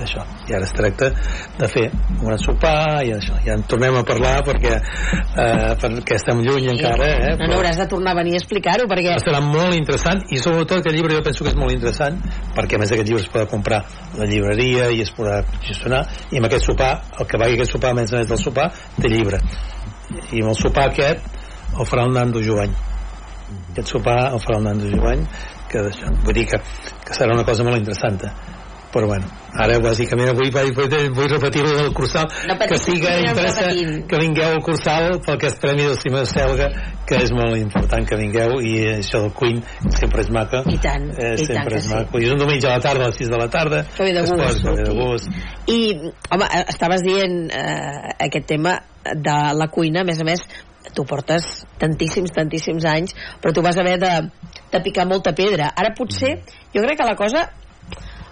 i 0.00 0.04
d'això, 0.04 0.24
i 0.48 0.54
ara 0.56 0.66
es 0.66 0.72
tracta 0.76 1.10
de 1.58 1.68
fer 1.68 1.86
un 1.92 2.22
gran 2.24 2.40
sopar 2.40 3.02
i 3.04 3.12
això, 3.14 3.36
ja 3.44 3.56
en 3.58 3.64
tornem 3.68 3.98
a 4.00 4.02
parlar 4.08 4.38
perquè 4.46 4.72
eh, 4.76 5.72
perquè 5.82 6.16
estem 6.16 6.40
lluny 6.46 6.70
encara 6.72 7.08
eh, 7.10 7.34
no, 7.40 7.50
no 7.50 7.58
hauràs 7.58 7.80
de 7.80 7.88
tornar 7.90 8.14
a 8.14 8.20
venir 8.22 8.38
a 8.38 8.40
explicar-ho, 8.40 8.88
perquè... 8.90 9.18
serà 9.22 9.42
molt 9.44 9.76
interessant 9.76 10.24
i 10.32 10.40
sobretot 10.40 10.80
aquest 10.80 10.96
llibre 10.96 11.18
jo 11.18 11.24
penso 11.26 11.44
que 11.44 11.52
és 11.52 11.58
molt 11.60 11.74
interessant 11.76 12.20
perquè 12.56 12.78
a 12.78 12.82
més 12.82 12.94
aquest 12.96 13.10
llibre 13.10 13.24
es 13.24 13.32
podrà 13.32 13.48
comprar 13.50 13.82
a 13.84 14.22
la 14.22 14.28
llibreria 14.30 14.88
i 14.94 15.02
es 15.04 15.12
podrà 15.16 15.42
gestionar 15.66 16.06
i 16.30 16.40
amb 16.40 16.48
aquest 16.48 16.70
sopar, 16.70 16.92
el 17.18 17.28
que 17.28 17.40
vagi 17.40 17.58
aquest 17.58 17.76
sopar 17.76 17.92
a 17.92 18.00
més 18.00 18.12
a 18.12 18.20
més 18.20 18.30
del 18.30 18.40
sopar, 18.40 18.70
té 19.00 19.10
llibre. 19.10 19.40
I 20.32 20.42
amb 20.42 20.52
el 20.52 20.58
sopar 20.58 20.88
aquest 20.90 21.28
el 21.78 21.86
farà 21.86 22.06
el 22.08 22.14
Nando 22.16 22.42
Jovany 22.42 22.72
aquest 23.72 23.92
sopar 23.94 24.18
el 24.32 24.40
farà 24.42 24.58
el 24.58 24.66
Nando 24.66 24.90
Jovany 24.90 25.22
que 25.70 25.84
vull 26.24 26.34
dir 26.34 26.46
que, 26.50 26.58
que 27.06 27.16
serà 27.16 27.34
una 27.36 27.46
cosa 27.46 27.66
molt 27.66 27.78
interessant 27.78 28.18
eh? 28.26 28.32
Però 28.90 29.06
bueno, 29.06 29.26
ara 29.54 29.78
bàsicament 29.82 30.32
avui 30.32 30.50
vull, 30.54 30.72
vull, 30.74 31.10
vull 31.14 31.28
repetir 31.30 31.62
lo 31.62 31.76
del 31.76 31.92
Cursal 31.94 32.26
No 32.48 32.56
que 32.58 32.78
sí 32.78 32.96
que 33.00 33.12
interessa 33.22 33.68
que 34.08 34.18
vingueu 34.18 34.56
al 34.56 34.62
Cursal 34.66 35.20
pel 35.26 35.38
que 35.38 35.50
és 35.50 35.58
Premi 35.62 35.86
del 35.86 35.98
Cima 36.00 36.24
Selga 36.26 36.70
que 37.10 37.18
és 37.24 37.32
molt 37.34 37.58
important 37.58 38.06
que 38.06 38.18
vingueu 38.18 38.60
i 38.62 38.74
això 38.92 39.24
del 39.24 39.32
Queen 39.34 39.58
sempre 39.96 40.22
és 40.22 40.30
maca. 40.34 40.62
I 40.70 40.78
tant, 40.82 41.08
eh, 41.10 41.34
i 41.34 41.46
sempre 41.46 41.74
tant 41.74 41.78
és 41.80 41.88
sí. 41.88 41.92
maco 41.94 42.20
i 42.20 42.28
és 42.28 42.34
un 42.34 42.42
diumenge 42.42 42.68
a 42.70 42.76
la 42.76 42.84
tarda 42.84 43.08
a 43.08 43.10
les 43.10 43.18
6 43.18 43.32
de 43.32 43.40
la 43.40 43.48
tarda. 43.50 43.82
Que 43.96 44.06
ve 44.06 44.14
de 44.14 44.22
es 44.22 44.30
gust, 44.30 44.42
posa, 44.44 44.62
que 44.62 44.76
ve 44.76 44.84
de 44.86 44.94
gust. 44.94 45.40
I, 45.74 45.80
home, 46.30 46.50
estaves 46.70 47.02
dient 47.06 47.38
eh, 47.50 48.14
aquest 48.28 48.46
tema 48.50 48.76
de 49.10 49.38
la 49.58 49.70
cuina, 49.74 50.04
a 50.04 50.06
més 50.06 50.22
a 50.22 50.26
més, 50.28 50.44
tu 50.94 51.04
portes 51.08 51.48
tantíssims, 51.80 52.30
tantíssims 52.36 52.86
anys, 52.88 53.16
però 53.42 53.54
tu 53.56 53.64
vas 53.66 53.78
haver 53.80 53.98
de, 54.02 54.12
de 54.70 54.82
picar 54.84 55.08
molta 55.10 55.34
pedra. 55.36 55.72
Ara 55.74 55.94
potser, 55.98 56.36
jo 56.74 56.84
crec 56.86 57.00
que 57.00 57.10
la 57.10 57.18
cosa 57.18 57.48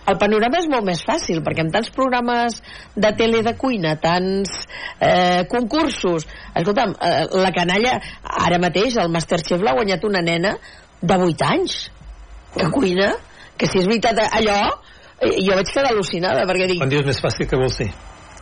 el 0.09 0.19
panorama 0.21 0.61
és 0.63 0.69
molt 0.73 0.87
més 0.89 1.03
fàcil, 1.05 1.43
perquè 1.45 1.65
amb 1.65 1.75
tants 1.75 1.91
programes 1.95 2.59
de 2.97 3.13
tele 3.19 3.43
de 3.47 3.55
cuina, 3.61 3.97
tants 4.03 4.55
eh, 5.01 5.45
concursos... 5.53 6.27
Escolta'm, 6.59 6.95
eh, 7.05 7.25
la 7.39 7.53
canalla, 7.55 7.97
ara 8.49 8.61
mateix, 8.63 8.99
el 9.03 9.13
Masterchef 9.15 9.63
l'ha 9.63 9.77
guanyat 9.79 10.05
una 10.09 10.25
nena 10.25 10.57
de 11.01 11.19
8 11.29 11.49
anys, 11.53 11.79
que 12.57 12.69
cuina, 12.75 13.13
que 13.59 13.69
si 13.71 13.83
és 13.83 13.89
veritat 13.91 14.25
allò, 14.29 14.61
eh, 15.21 15.37
jo 15.45 15.59
vaig 15.59 15.73
quedar 15.73 15.93
al·lucinada, 15.93 16.47
perquè 16.49 16.71
dic, 16.73 16.83
quan 16.83 16.95
dius 16.95 17.07
més 17.07 17.21
fàcil 17.23 17.51
que 17.51 17.61
vols 17.61 17.83
dir 17.83 17.93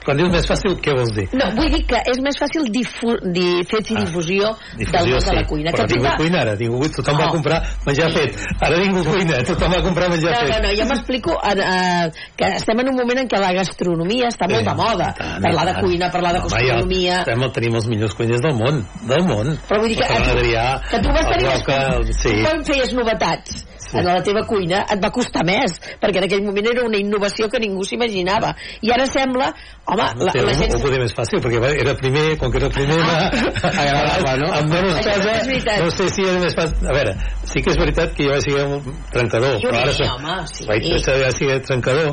quan 0.06 0.16
dius 0.20 0.30
més 0.30 0.46
fàcil, 0.46 0.76
què 0.82 0.94
vols 0.96 1.10
dir? 1.16 1.26
No, 1.34 1.48
vull 1.58 1.70
dir 1.74 1.82
que 1.90 1.98
és 2.12 2.20
més 2.22 2.38
fàcil 2.38 2.68
difu 2.72 3.16
di, 3.34 3.46
fer 3.68 3.80
ah, 3.82 4.04
difusió, 4.04 4.52
del 4.78 5.08
món 5.10 5.20
sí, 5.20 5.26
de 5.30 5.34
la 5.36 5.44
cuina. 5.50 5.72
però 5.74 5.86
que 5.86 5.94
ningú 5.96 6.06
tothom- 6.06 6.20
cuina 6.22 6.40
ara, 6.44 6.54
ningú, 6.56 6.88
tothom 6.94 7.18
va 7.18 7.26
Oh. 7.26 7.32
comprar 7.34 7.58
menjar 7.86 8.10
fet. 8.14 8.38
Ara 8.62 8.78
ningú 8.78 9.02
cuina, 9.04 9.42
tothom 9.44 9.72
va 9.74 9.82
comprar 9.82 10.08
menjar 10.10 10.30
No, 10.32 10.40
fet. 10.40 10.50
no, 10.54 10.58
no, 10.68 10.74
jo 10.78 10.84
m'explico 10.86 11.32
eh, 11.42 11.58
eh, 11.58 12.10
que 12.36 12.46
estem 12.56 12.80
en 12.80 12.88
un 12.88 12.96
moment 12.96 13.18
en 13.24 13.28
què 13.28 13.40
la 13.42 13.52
gastronomia 13.52 14.28
està 14.30 14.48
molt 14.48 14.64
de 14.64 14.74
moda. 14.74 15.12
tant, 15.18 15.42
Parlar 15.42 15.66
de 15.74 15.74
cuina, 15.82 16.10
parlar 16.10 16.32
de 16.32 16.38
Home, 16.38 16.48
gastronomia... 16.50 17.12
Ja, 17.16 17.18
estem, 17.26 17.50
tenim 17.52 17.74
els 17.74 17.86
millors 17.90 18.14
cuiners 18.14 18.40
del 18.46 18.54
món, 18.54 18.82
del 19.10 19.24
món. 19.26 19.58
Però 19.68 19.80
vull 19.80 19.88
dir 19.90 19.98
que, 19.98 20.06
Ferran 20.06 20.36
Adrià, 20.36 20.66
que 20.90 21.00
tu 21.02 21.08
vas 21.10 21.26
tenir 21.32 21.50
Roca, 21.50 21.78
el- 21.96 22.12
sí. 22.14 22.30
tu 22.30 22.42
quan 22.46 22.64
feies 22.64 22.92
novetats 22.94 23.64
sí. 23.78 23.98
en 23.98 24.04
la 24.06 24.22
teva 24.22 24.44
cuina 24.46 24.84
et 24.92 25.02
va 25.02 25.10
costar 25.10 25.44
més 25.46 25.76
perquè 26.00 26.18
en 26.22 26.24
aquell 26.28 26.44
moment 26.46 26.66
era 26.72 26.84
una 26.86 26.98
innovació 26.98 27.48
que 27.48 27.58
ningú 27.62 27.84
s'imaginava 27.84 28.54
i 28.82 28.90
ara 28.92 29.06
sembla 29.06 29.52
home, 29.96 30.24
la, 30.26 30.32
Sí, 30.36 30.44
la 30.46 30.54
gent 30.60 30.74
ho 30.76 30.80
podia 30.84 31.02
més 31.02 31.14
fàcil, 31.16 31.42
perquè 31.44 31.72
era 31.82 31.94
primer, 31.98 32.24
com 32.40 32.52
que 32.52 32.60
era 32.62 32.70
primer, 32.72 32.98
Ah. 33.02 33.30
va, 33.32 33.70
agradava, 33.84 34.34
no? 34.42 34.50
Dones 34.72 34.98
Això 35.00 35.14
cosa, 35.18 35.78
no 35.84 35.90
sé 35.98 36.08
si 36.14 36.26
era 36.26 36.40
més 36.42 36.56
fàcil... 36.58 36.88
A 36.88 36.96
veure, 36.96 37.14
sí 37.44 37.62
que 37.62 37.72
és 37.74 37.78
veritat 37.80 38.16
que 38.16 38.26
jo 38.28 38.34
vaig 38.34 38.44
ser 38.48 38.66
un 38.66 38.98
trencador, 39.12 39.56
Jo 39.62 39.70
però 39.70 39.84
ara... 39.84 39.94
sí, 39.96 40.10
home, 40.10 40.36
sí. 40.52 40.68
Vaig 40.68 40.90
deixar 40.92 41.16
de 41.22 41.32
ser 41.38 41.62
trencador, 41.70 42.12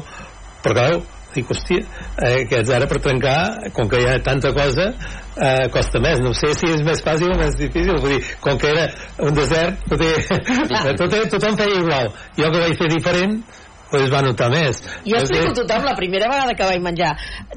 però 0.64 0.74
clar, 0.80 1.02
dic, 1.34 1.50
hòstia, 1.50 1.82
eh, 2.22 2.46
que 2.50 2.62
ara 2.76 2.88
per 2.90 3.00
trencar, 3.02 3.38
com 3.74 3.90
que 3.90 4.02
hi 4.02 4.08
ha 4.10 4.20
tanta 4.24 4.52
cosa, 4.54 4.92
eh, 5.34 5.66
costa 5.74 6.00
més. 6.04 6.22
No 6.22 6.34
sé 6.38 6.54
si 6.58 6.70
és 6.70 6.84
més 6.86 7.02
fàcil 7.04 7.34
o 7.34 7.38
més 7.40 7.58
difícil. 7.58 7.98
Vull 8.00 8.16
dir, 8.18 8.22
com 8.44 8.58
que 8.62 8.70
era 8.70 8.86
un 9.26 9.34
desert, 9.34 9.82
tot, 9.90 10.04
tot, 11.02 11.18
tothom 11.34 11.58
feia 11.60 11.80
igual. 11.82 12.12
Jo 12.38 12.52
que 12.54 12.64
vaig 12.68 12.78
fer 12.78 12.92
diferent, 12.94 13.40
doncs 14.00 14.12
va 14.14 14.22
notar 14.26 14.50
més. 14.54 14.82
jo 15.06 15.18
explico 15.20 15.52
a 15.52 15.54
tothom, 15.62 15.84
la 15.86 15.96
primera 15.96 16.30
vegada 16.32 16.54
que 16.58 16.64
vaig 16.70 16.82
menjar 16.82 17.12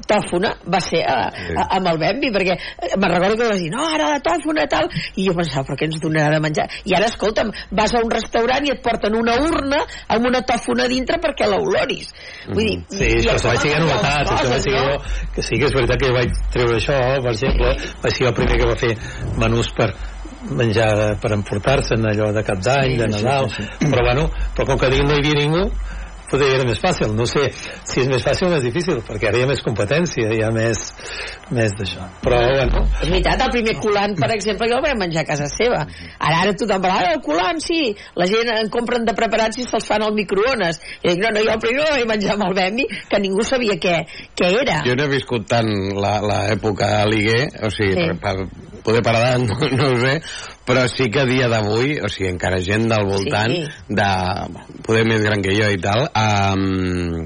tòfona 0.07 0.53
va 0.73 0.79
ser 0.83 1.01
a, 1.07 1.17
a, 1.31 1.65
amb 1.77 1.87
el 1.91 1.97
Bambi, 2.01 2.31
perquè 2.35 2.55
eh, 2.57 2.91
me'n 2.97 3.11
recordo 3.13 3.37
que 3.41 3.49
vas 3.49 3.61
dir, 3.61 3.71
no, 3.73 3.85
ara 3.93 4.09
la 4.15 4.19
tòfona, 4.23 4.67
tal, 4.71 4.87
i 5.15 5.25
jo 5.27 5.33
pensava, 5.37 5.65
però 5.67 5.77
què 5.79 5.87
ens 5.89 5.99
donarà 6.03 6.35
de 6.37 6.41
menjar? 6.43 6.67
I 6.85 6.95
ara, 6.97 7.09
escolta'm, 7.11 7.51
vas 7.71 7.93
a 7.95 8.01
un 8.03 8.11
restaurant 8.11 8.67
i 8.67 8.73
et 8.75 8.81
porten 8.85 9.15
una 9.19 9.35
urna 9.41 9.81
amb 10.13 10.29
una 10.31 10.41
tòfona 10.47 10.87
dintre 10.91 11.19
perquè 11.23 11.47
l'oloris. 11.49 12.11
Vull 12.53 12.63
dir, 12.65 12.77
Sí, 12.89 13.03
i- 13.05 13.27
això, 13.27 13.49
vaig 13.49 13.59
ser 13.61 13.73
coses, 13.81 14.31
això 14.35 14.49
vaig 14.51 14.61
ser 14.61 14.75
jo, 14.77 14.97
que 15.35 15.41
sí 15.43 15.57
que 15.59 15.65
és 15.67 15.73
veritat 15.73 15.99
que 16.01 16.11
vaig 16.15 16.37
treure 16.53 16.77
això, 16.77 16.97
per 17.23 17.31
exemple, 17.33 17.73
vaig 18.03 18.13
ser 18.13 18.27
el 18.27 18.33
primer 18.37 18.57
que 18.61 18.69
va 18.69 18.77
fer 18.79 18.93
menús 19.37 19.71
per 19.75 19.91
menjar 20.47 21.17
per 21.19 21.31
emportar-se'n 21.33 22.05
allò 22.07 22.29
de 22.31 22.43
cap 22.45 22.59
d'any, 22.63 22.91
Sí, 22.93 22.97
de 23.01 23.07
sí, 23.11 23.23
Nadal, 23.23 23.49
sí, 23.51 23.63
però 23.89 24.03
bueno, 24.05 24.29
però 24.55 24.65
com 24.69 24.77
que 24.79 24.89
no 25.01 25.13
hi 25.15 25.19
havia 25.19 25.33
ningú, 25.41 25.63
potser 26.29 26.49
era 26.55 26.65
més 26.67 26.79
fàcil, 26.83 27.13
no 27.15 27.25
sé 27.25 27.47
si 27.87 28.01
és 28.03 28.07
més 28.11 28.23
fàcil 28.23 28.47
o 28.47 28.51
més 28.51 28.63
difícil, 28.65 28.99
perquè 29.07 29.29
ara 29.29 29.37
hi 29.39 29.43
ha 29.45 29.49
més 29.51 29.61
competència, 29.65 30.29
hi 30.33 30.41
ha 30.43 30.51
més, 30.51 30.81
més 31.55 31.71
d'això. 31.79 32.07
Però, 32.23 32.39
bueno, 32.57 32.83
És 33.01 33.09
veritat, 33.09 33.41
el 33.45 33.51
primer 33.55 33.75
colant, 33.81 34.15
per 34.19 34.29
exemple, 34.35 34.67
jo 34.69 34.77
el 34.79 34.83
vaig 34.85 34.97
menjar 34.99 35.23
a 35.23 35.29
casa 35.31 35.47
seva. 35.51 35.85
Ara, 36.19 36.41
ara 36.43 36.53
tothom 36.59 36.81
parla, 36.83 36.99
ah, 37.07 37.13
el 37.15 37.21
colant, 37.25 37.59
sí. 37.63 37.95
La 38.19 38.27
gent 38.27 38.49
en 38.53 38.69
compren 38.73 39.05
de 39.07 39.13
preparats 39.17 39.57
i 39.61 39.65
se'ls 39.67 39.87
fan 39.87 40.03
al 40.03 40.13
microones. 40.17 40.81
I 41.03 41.13
dic, 41.13 41.21
no, 41.23 41.31
no, 41.31 41.43
jo 41.45 41.53
el 41.55 41.63
primer 41.63 41.85
el 41.87 41.93
vaig 41.95 42.07
menjar 42.13 42.35
amb 42.35 42.47
el 42.49 42.55
Bambi, 42.57 42.87
que 43.09 43.19
ningú 43.23 43.43
sabia 43.47 43.77
què, 43.79 43.95
què 44.35 44.51
era. 44.61 44.81
Jo 44.85 44.95
no 44.99 45.05
he 45.07 45.13
viscut 45.15 45.47
tant 45.47 45.69
la- 45.95 46.19
l'època 46.21 47.05
Liguer, 47.07 47.47
o 47.63 47.69
sigui, 47.71 47.93
Sí. 47.93 48.03
sí. 48.03 48.19
per, 48.19 48.35
per 48.37 48.47
poder 48.87 49.03
per 49.03 49.15
edat, 49.19 49.43
no, 49.49 49.57
no 49.75 49.89
ho 49.91 49.97
sé, 49.99 50.13
però 50.67 50.87
sí 50.91 51.09
que 51.11 51.25
a 51.25 51.27
dia 51.29 51.49
d'avui, 51.51 51.97
o 51.99 52.07
sigui, 52.11 52.29
encara 52.31 52.61
gent 52.63 52.87
del 52.91 53.07
voltant, 53.11 53.51
Sí. 53.51 53.65
de 53.99 54.11
poder 54.87 55.03
més 55.09 55.23
gran 55.27 55.43
que 55.43 55.55
jo 55.59 55.67
i 55.75 55.79
tal, 55.83 56.07
um, 56.15 57.25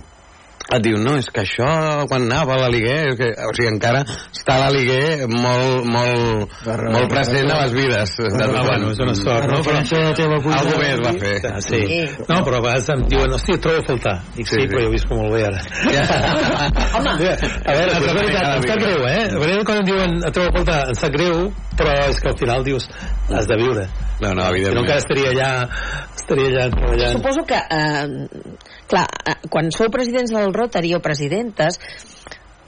et 0.72 0.84
diu, 0.86 0.98
no, 1.02 1.18
és 1.20 1.28
que 1.34 1.44
això 1.44 1.68
quan 2.10 2.26
anava 2.28 2.56
a 2.56 2.62
la 2.64 2.70
Liguer, 2.72 3.12
és 3.12 3.18
que, 3.20 3.30
o 3.48 3.52
sigui, 3.58 3.70
encara 3.74 4.04
està 4.08 4.58
la 4.62 4.70
Liguer 4.74 5.28
molt, 5.32 5.88
molt, 5.92 6.56
molt 6.66 7.10
present 7.12 7.52
a 7.52 7.60
les 7.64 7.76
vides 7.76 8.16
de 8.22 8.48
Ah, 8.52 8.64
bueno, 8.68 8.92
és 8.92 9.00
una 9.04 9.16
sort, 9.16 9.48
no? 9.50 9.62
Però, 9.66 9.82
Algú 10.58 10.78
més 10.82 11.02
va 11.04 11.14
fer. 11.20 11.36
Ah, 11.52 11.62
sí. 11.64 11.82
No, 12.28 12.42
però 12.46 12.60
a 12.60 12.64
vegades 12.66 12.90
em 12.94 13.04
diuen, 13.12 13.36
hòstia, 13.38 13.58
et 13.58 13.64
trobo 13.66 13.82
a 13.82 13.88
faltar. 13.88 14.16
Dic, 14.36 14.48
sí, 14.48 14.56
Sí, 14.62 14.62
sí, 14.62 14.68
però 14.70 14.84
jo 14.86 14.92
visco 14.94 15.16
molt 15.18 15.34
bé 15.34 15.46
ara. 15.48 15.62
Home, 16.98 17.12
A 17.12 17.76
veure, 17.76 17.96
és 17.98 18.08
veritat, 18.14 18.50
em 18.56 18.68
sap 18.68 18.82
greu, 18.84 19.06
eh? 19.10 19.24
A 19.26 19.40
veure, 19.42 19.64
quan 19.66 19.82
em 19.82 19.88
diuen, 19.88 20.18
et 20.28 20.36
trobo 20.36 20.52
a 20.52 20.58
faltar, 20.60 20.80
em 20.92 21.00
sap 21.00 21.16
greu, 21.16 21.48
però 21.78 21.94
és 22.10 22.20
que 22.20 22.30
al 22.30 22.38
final 22.38 22.64
dius, 22.64 22.90
has 23.30 23.48
de 23.48 23.58
viure. 23.58 23.88
No, 24.22 24.34
no, 24.34 24.42
Si 24.44 24.50
no 24.50 24.50
evidentment. 24.50 24.84
encara 24.86 25.00
estaria 25.00 25.32
allà, 25.32 25.70
estaria 26.16 26.48
allà 26.50 26.70
treballant. 26.72 27.12
suposo 27.18 27.44
que, 27.48 27.58
eh, 27.58 28.08
clar, 28.88 29.08
eh, 29.26 29.36
quan 29.50 29.72
sou 29.72 29.90
presidents 29.90 30.32
del 30.32 30.54
Rotary 30.54 30.94
o 30.94 31.02
presidentes, 31.02 31.80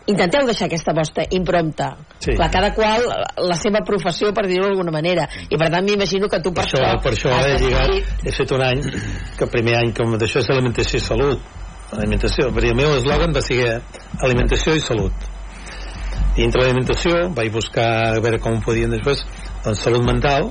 intenteu 0.05 0.45
deixar 0.45 0.67
aquesta 0.67 0.93
vostra 0.93 1.23
impronta. 1.31 1.95
Sí. 2.19 2.33
Clar, 2.35 2.49
cada 2.51 2.73
qual 2.73 3.03
la 3.37 3.55
seva 3.55 3.79
professió, 3.85 4.33
per 4.33 4.47
dir-ho 4.47 4.67
d'alguna 4.67 4.91
manera. 4.91 5.27
I 5.49 5.57
per 5.57 5.69
tant 5.71 5.85
m'imagino 5.85 6.27
que 6.27 6.39
tu 6.41 6.51
per, 6.53 6.65
Per 6.65 6.79
això, 6.79 7.01
per 7.03 7.13
això 7.13 7.31
he 7.45 7.57
lligat, 7.59 8.25
he 8.25 8.31
fet 8.31 8.51
un 8.51 8.63
any, 8.63 8.81
que 9.37 9.45
el 9.45 9.49
primer 9.49 9.77
any 9.77 9.93
que 9.93 10.03
d'això 10.03 10.39
és 10.39 10.49
alimentació 10.49 10.99
i 10.99 11.01
salut. 11.01 11.39
Alimentació, 11.93 12.49
perquè 12.49 12.71
el 12.73 12.75
meu 12.75 12.95
eslògan 12.97 13.35
va 13.35 13.41
ser 13.41 13.81
alimentació 14.19 14.75
i 14.75 14.79
salut. 14.81 15.13
Dintre 16.37 16.63
l'alimentació 16.63 17.29
vaig 17.37 17.51
buscar 17.53 17.87
a 18.09 18.19
veure 18.23 18.39
com 18.41 18.61
podien 18.65 18.93
després, 18.93 19.21
doncs 19.65 19.83
salut 19.85 20.05
mental 20.05 20.49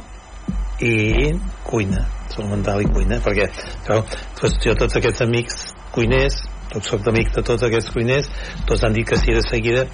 i 0.82 1.32
cuina, 1.66 2.06
salut 2.32 2.52
mental 2.54 2.82
i 2.84 2.88
cuina, 2.90 3.18
perquè 3.24 3.48
clar, 3.86 4.02
doncs 4.40 4.58
jo 4.64 4.76
tots 4.78 4.98
aquests 4.98 5.24
amics 5.26 5.66
cuiners, 5.94 6.38
tots 6.72 6.88
soc 6.92 7.08
amic 7.10 7.34
de 7.34 7.44
tots 7.44 7.66
aquests 7.66 7.92
cuiners, 7.94 8.30
tots 8.68 8.86
han 8.86 8.96
dit 8.96 9.06
que 9.08 9.18
sí 9.20 9.34
de 9.34 9.42
seguida, 9.48 9.84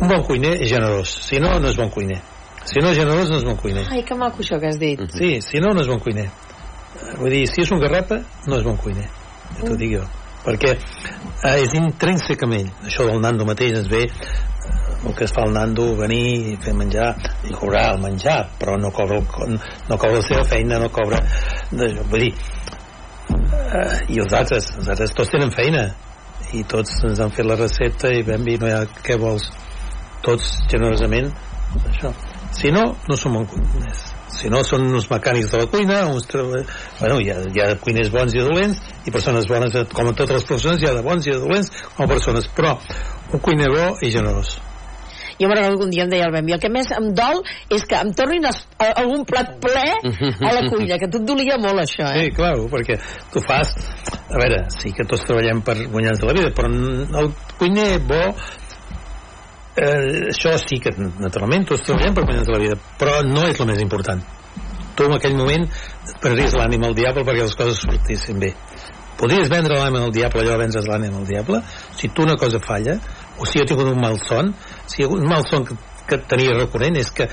un 0.00 0.08
bon 0.08 0.22
cuiner 0.26 0.56
és 0.58 0.68
generós, 0.72 1.14
si 1.26 1.40
no, 1.42 1.56
no 1.60 1.70
és 1.70 1.78
bon 1.80 1.90
cuiner. 1.94 2.20
Si 2.70 2.82
no 2.82 2.90
és 2.92 2.98
generós, 3.00 3.30
no 3.30 3.38
és 3.40 3.44
bon 3.46 3.56
cuiner. 3.58 3.86
Ai, 3.90 4.02
que 4.06 4.14
maco 4.14 4.44
això 4.44 4.58
que 4.60 4.68
has 4.68 4.78
dit. 4.78 5.00
Sí, 5.16 5.38
si 5.42 5.62
no, 5.64 5.72
no 5.74 5.82
és 5.82 5.88
bon 5.88 6.00
cuiner. 6.04 6.28
Vull 7.18 7.32
dir, 7.32 7.46
si 7.48 7.64
és 7.64 7.70
un 7.72 7.80
garrapa, 7.82 8.20
no 8.46 8.58
és 8.60 8.66
bon 8.66 8.76
cuiner. 8.78 9.08
Ja 9.56 9.64
t'ho 9.64 9.78
dic 9.80 9.94
jo. 9.96 10.04
Perquè 10.44 10.74
eh, 10.76 11.56
és 11.60 11.74
intrínsec 11.76 12.44
amb 12.46 12.56
ell. 12.60 12.68
Això 12.86 13.08
del 13.08 13.20
Nando 13.24 13.46
mateix 13.48 13.74
ens 13.80 13.88
ve 13.90 14.06
el 15.06 15.14
que 15.16 15.24
es 15.24 15.32
fa 15.32 15.46
el 15.48 15.54
Nando, 15.56 15.94
venir 15.96 16.24
i 16.52 16.56
fer 16.60 16.74
menjar 16.76 17.14
i 17.48 17.54
cobrar 17.56 17.86
el 17.94 18.02
menjar, 18.02 18.42
però 18.60 18.76
no 18.80 18.92
cobra, 18.94 19.20
el, 19.46 19.56
no 19.88 19.96
cobra 19.96 20.20
la 20.20 20.26
seva 20.26 20.44
feina, 20.44 20.78
no 20.82 20.90
cobra... 20.92 21.20
De, 21.70 21.90
vull 22.10 22.26
dir, 22.26 22.34
eh, 23.30 23.98
i 24.12 24.20
els 24.20 24.36
altres, 24.36 24.70
els 24.78 24.92
altres 24.92 25.16
tots 25.16 25.32
tenen 25.32 25.52
feina 25.54 25.88
i 26.56 26.64
tots 26.68 26.98
ens 27.06 27.20
han 27.22 27.32
fet 27.34 27.46
la 27.46 27.58
recepta 27.58 28.10
i 28.12 28.24
ben 28.26 28.44
no 28.44 28.68
hi 28.68 28.74
ha 28.74 28.84
què 29.04 29.18
vols. 29.20 29.48
Tots 30.20 30.58
generosament 30.68 31.30
això. 31.88 32.10
si 32.52 32.70
no, 32.74 32.82
no 33.08 33.16
som 33.16 33.38
cuiners 33.48 34.08
si 34.30 34.50
no 34.52 34.60
són 34.64 34.86
uns 34.94 35.08
mecànics 35.10 35.50
de 35.52 35.58
la 35.62 35.66
cuina 35.70 36.00
uns 36.12 36.26
bueno, 36.32 37.18
hi 37.20 37.30
ha, 37.32 37.38
hi 37.48 37.62
ha 37.64 37.74
cuiners 37.80 38.10
bons 38.12 38.34
i 38.34 38.42
dolents 38.44 38.80
i 39.06 39.14
persones 39.14 39.48
bones 39.48 39.76
com 39.94 40.10
en 40.10 40.18
totes 40.18 40.36
les 40.36 40.48
professions 40.48 40.82
hi 40.82 40.90
ha 40.90 40.96
de 40.96 41.04
bons 41.06 41.26
i 41.26 41.34
de 41.34 41.40
dolents 41.40 41.70
com 41.96 42.04
a 42.04 42.10
persones 42.10 42.50
però 42.56 42.76
un 43.32 43.40
cuiner 43.40 43.70
bo 43.72 43.86
i 44.04 44.12
generós 44.12 44.58
Jo 45.40 45.48
me'n 45.48 45.56
recordo 45.56 45.78
que 45.80 45.86
un 45.88 45.92
dia 45.94 46.04
em 46.04 46.10
deia 46.12 46.26
el 46.28 46.34
Bambi, 46.34 46.52
el 46.52 46.60
que 46.60 46.68
més 46.72 46.90
em 46.92 47.10
dol 47.16 47.40
és 47.72 47.84
que 47.88 47.96
em 47.96 48.12
tornin 48.16 48.44
a, 48.44 48.52
a, 48.76 48.88
algun 49.00 49.24
plat 49.28 49.54
ple 49.62 49.84
a 50.04 50.52
la 50.52 50.66
cuina, 50.68 50.98
que 51.00 51.08
a 51.08 51.12
tu 51.12 51.22
et 51.22 51.28
dolia 51.30 51.56
molt 51.60 51.80
això, 51.80 52.10
eh? 52.12 52.26
Sí, 52.26 52.34
clar, 52.36 52.52
perquè 52.72 52.98
tu 53.32 53.42
fas... 53.46 53.72
A 54.30 54.38
veure, 54.38 54.60
sí 54.76 54.92
que 54.94 55.06
tots 55.08 55.24
treballem 55.26 55.62
per 55.66 55.74
guanyar-nos 55.90 56.26
la 56.28 56.34
vida, 56.36 56.50
però 56.54 56.68
el 57.22 57.32
cuiner 57.58 57.88
bo 58.06 58.20
eh, 59.80 60.28
això 60.30 60.52
sí 60.60 60.78
que 60.82 60.92
naturalment 61.00 61.66
tots 61.72 61.88
treballem 61.88 62.14
per 62.14 62.26
guanyar-nos 62.28 62.52
la 62.54 62.60
vida, 62.62 62.76
però 63.00 63.16
no 63.26 63.48
és 63.48 63.58
el 63.58 63.70
més 63.72 63.80
important. 63.82 64.22
Tu 64.94 65.08
en 65.08 65.16
aquell 65.16 65.36
moment 65.38 65.64
prendries 66.20 66.54
l'ànima 66.58 66.90
al 66.90 66.96
diable 66.98 67.24
perquè 67.24 67.46
les 67.46 67.56
coses 67.56 67.80
sortissin 67.86 68.38
bé. 68.42 68.52
Podries 69.20 69.50
vendre 69.52 69.76
l'ànima 69.76 70.06
al 70.06 70.14
diable, 70.14 70.44
allò 70.44 70.56
vendre's 70.60 70.86
l'ànima 70.88 71.18
al 71.20 71.26
diable, 71.28 71.60
si 71.96 72.08
tu 72.08 72.24
una 72.24 72.36
cosa 72.40 72.60
falla, 72.64 72.96
o 73.40 73.48
si 73.48 73.58
jo 73.58 73.64
he 73.64 73.70
tingut 73.70 73.88
un 73.88 74.00
mal 74.00 74.20
son, 74.28 74.52
si 74.86 75.06
un 75.08 75.24
mal 75.28 75.46
son 75.50 75.64
que, 75.64 75.76
que 76.08 76.20
tenia 76.28 76.58
recurrent 76.58 76.98
és 77.00 77.10
que 77.14 77.28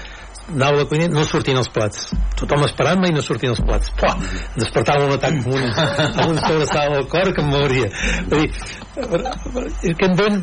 anava 0.47 0.78
a 0.78 0.80
la 0.80 0.88
cuina 0.88 1.08
no 1.12 1.26
sortien 1.28 1.60
els 1.60 1.68
plats. 1.76 2.08
Tothom 2.39 2.64
esperant-me 2.68 3.10
i 3.12 3.16
no 3.16 3.24
sortien 3.24 3.51
els 3.51 3.62
plats. 3.68 3.91
Pua! 3.99 4.14
despertava 4.55 5.05
un 5.05 5.16
atac 5.18 5.36
amb 5.36 5.49
un, 5.51 5.66
amb 5.68 6.32
un 6.32 6.39
sobresalt 6.39 6.95
al 6.95 7.08
cor 7.12 7.34
que 7.36 7.43
em 7.43 7.51
mouria 7.51 7.89
Vull 8.32 8.45
dir, 8.45 9.93
que 9.99 10.10
ven, 10.18 10.39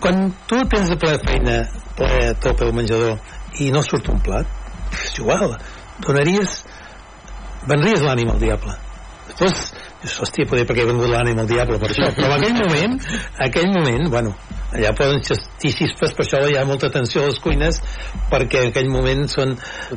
quan 0.00 0.30
tu 0.48 0.62
tens 0.70 0.92
de 0.92 0.98
ple 1.00 1.16
feina 1.24 1.58
ple 1.98 2.32
tope 2.42 2.68
al 2.68 2.74
menjador 2.76 3.18
i 3.58 3.72
no 3.74 3.82
surt 3.82 4.08
un 4.12 4.22
plat 4.24 4.46
és 4.94 5.18
igual, 5.20 5.56
donaries 6.04 6.62
vendries 7.68 8.04
l'ànima 8.04 8.36
al 8.36 8.40
diable. 8.40 8.76
Després 9.28 10.22
hòstia, 10.22 10.46
poder 10.48 10.64
perquè 10.68 10.84
he 10.84 10.88
vengut 10.88 11.10
l'ànima 11.10 11.44
al 11.44 11.50
diable 11.50 11.80
per 11.82 11.90
això, 11.90 12.08
però 12.16 12.30
en 12.30 12.38
aquell 12.38 12.56
moment 12.62 12.96
en 13.02 13.42
aquell 13.48 13.68
moment, 13.74 14.08
bueno 14.14 14.32
allà 14.74 14.92
poden 14.96 15.22
xastir 15.24 15.72
xispes, 15.72 16.12
per 16.16 16.26
això 16.26 16.42
hi 16.44 16.56
ha 16.58 16.66
molta 16.68 16.90
atenció 16.92 17.22
a 17.22 17.30
les 17.30 17.40
cuines 17.40 17.80
perquè 18.32 18.64
en 18.64 18.72
aquell 18.72 18.90
moment 18.92 19.24
són 19.32 19.54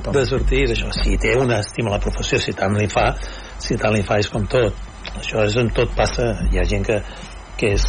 de 0.07 0.23
sortir 0.29 0.63
això, 0.69 0.91
si 0.95 1.17
té 1.21 1.35
una 1.39 1.59
estima 1.59 1.91
a 1.91 1.97
la 1.97 2.03
professió, 2.03 2.39
si 2.39 2.55
tant 2.57 2.77
li 2.79 2.87
fa 2.91 3.09
si 3.61 3.77
tant 3.77 3.93
li 3.93 4.01
fa 4.05 4.17
és 4.21 4.29
com 4.31 4.47
tot. 4.49 4.77
Això 5.19 5.43
és 5.45 5.57
on 5.59 5.69
tot 5.75 5.91
passa, 5.97 6.31
hi 6.49 6.59
ha 6.59 6.65
gent 6.67 6.87
que, 6.87 6.97
que 7.59 7.75
és 7.75 7.85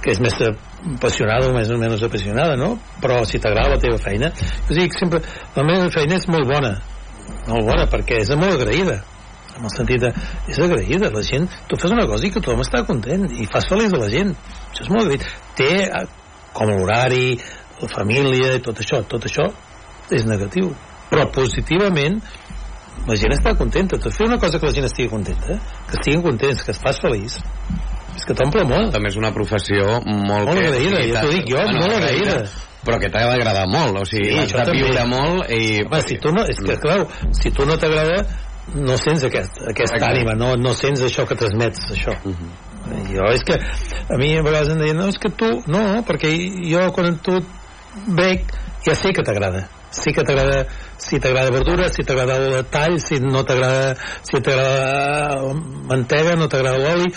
que 0.00 0.14
és 0.14 0.20
més 0.24 0.36
apassionada 0.40 1.50
o 1.50 1.54
més 1.54 1.70
o 1.70 1.76
menys 1.80 2.04
apassionada, 2.06 2.56
no? 2.56 2.74
Però 3.02 3.20
si 3.28 3.40
t'agrada 3.40 3.74
la 3.74 3.80
teva 3.80 3.98
feina, 4.00 4.30
jo 4.68 4.76
dic 4.78 4.96
sempre, 4.98 5.20
la 5.56 5.64
meva 5.66 5.90
feina 5.92 6.16
és 6.16 6.24
molt 6.32 6.48
bona, 6.48 6.72
molt 7.50 7.68
bona, 7.68 7.84
perquè 7.92 8.22
és 8.24 8.32
molt 8.40 8.56
agraïda 8.56 9.02
en 9.56 9.64
el 9.68 9.72
sentit 9.74 10.02
de, 10.02 10.10
és 10.50 10.58
agraïda 10.58 11.10
la 11.14 11.22
gent, 11.26 11.48
tu 11.68 11.78
fas 11.80 11.92
una 11.94 12.06
cosa 12.10 12.26
i 12.26 12.32
que 12.34 12.42
tothom 12.42 12.62
està 12.64 12.84
content 12.88 13.26
i 13.30 13.46
fas 13.50 13.68
feliç 13.70 13.94
a 13.94 14.00
la 14.02 14.10
gent. 14.12 14.32
Això 14.72 14.86
és 14.86 14.90
molt 14.92 15.04
agraït, 15.06 15.26
té 15.58 15.70
eh, 15.86 16.06
com 16.54 16.70
l'horari, 16.72 17.36
la 17.82 17.90
família 17.90 18.54
i 18.58 18.62
tot 18.64 18.82
això, 18.82 19.02
tot 19.10 19.26
això 19.28 19.48
és 20.14 20.26
negatiu. 20.28 20.72
Però 21.10 21.28
positivament 21.34 22.20
la 23.08 23.16
gent 23.20 23.34
està 23.34 23.54
contenta. 23.58 23.98
Tu 24.00 24.10
fer 24.14 24.26
una 24.26 24.38
cosa 24.42 24.58
que 24.58 24.66
la 24.70 24.74
gent 24.74 24.86
estigui 24.88 25.10
contenta 25.12 25.58
que 25.88 25.98
estiguin 25.98 26.22
contents, 26.24 26.62
que 26.64 26.72
es 26.74 26.80
fas 26.82 27.00
feliç 27.02 27.40
és 28.14 28.22
que 28.28 28.34
t'omple 28.38 28.62
molt 28.68 28.92
també 28.94 29.10
és 29.10 29.16
una 29.18 29.32
professió 29.34 29.98
molt, 30.06 30.46
molt 30.46 30.52
agraïda, 30.54 31.00
ja 31.10 31.24
t'ho 31.24 31.32
dic 31.34 31.48
jo, 31.50 31.64
molt 31.74 31.96
agraïda 31.96 32.36
però 32.84 32.98
que 33.00 33.08
t'ha 33.10 33.24
d'agradar 33.30 33.64
molt 33.72 33.98
o 33.98 34.04
sigui, 34.06 34.28
Sí, 34.30 34.40
això 34.44 34.60
de 34.60 34.66
també. 34.68 34.82
viure 34.84 35.04
molt 35.08 35.50
i... 35.50 35.80
Home, 35.82 36.00
si 36.06 36.18
tu 36.20 36.30
no, 36.36 36.44
és 36.44 36.60
que, 36.60 36.76
clar, 36.82 36.98
si 37.32 37.50
tu 37.56 37.64
no 37.66 37.78
t'agrada, 37.80 38.18
no 38.72 38.96
sents 38.96 39.24
aquest, 39.28 39.60
aquesta 39.68 39.98
Exacte. 39.98 40.10
ànima, 40.10 40.34
no, 40.38 40.54
no 40.56 40.72
sents 40.76 41.02
això 41.04 41.26
que 41.28 41.36
transmets, 41.38 41.84
això. 41.92 42.16
Jo, 43.10 43.28
és 43.32 43.44
que, 43.44 43.56
a 43.56 44.18
mi 44.20 44.34
a 44.36 44.42
vegades 44.44 44.72
em 44.74 44.80
deien, 44.80 44.98
no, 44.98 45.08
és 45.12 45.20
que 45.20 45.30
tu, 45.32 45.50
no, 45.72 45.84
perquè 46.08 46.32
jo 46.68 46.84
quan 46.96 47.16
tu 47.24 47.38
veig, 48.16 48.44
ja 48.84 48.96
sé 48.98 49.12
que 49.16 49.24
t'agrada. 49.24 49.66
Sí 49.94 50.10
que 50.10 50.24
t'agrada, 50.26 50.64
si 50.98 51.20
t'agrada 51.22 51.52
verdura, 51.54 51.86
si 51.92 52.02
t'agrada 52.02 52.36
el 52.42 52.64
tall, 52.66 52.98
si 53.00 53.20
no 53.22 53.44
t'agrada, 53.46 53.94
si 54.26 54.40
t'agrada 54.42 55.52
mantega, 55.86 56.34
no 56.34 56.48
t'agrada 56.50 56.82
l'oli, 56.82 57.12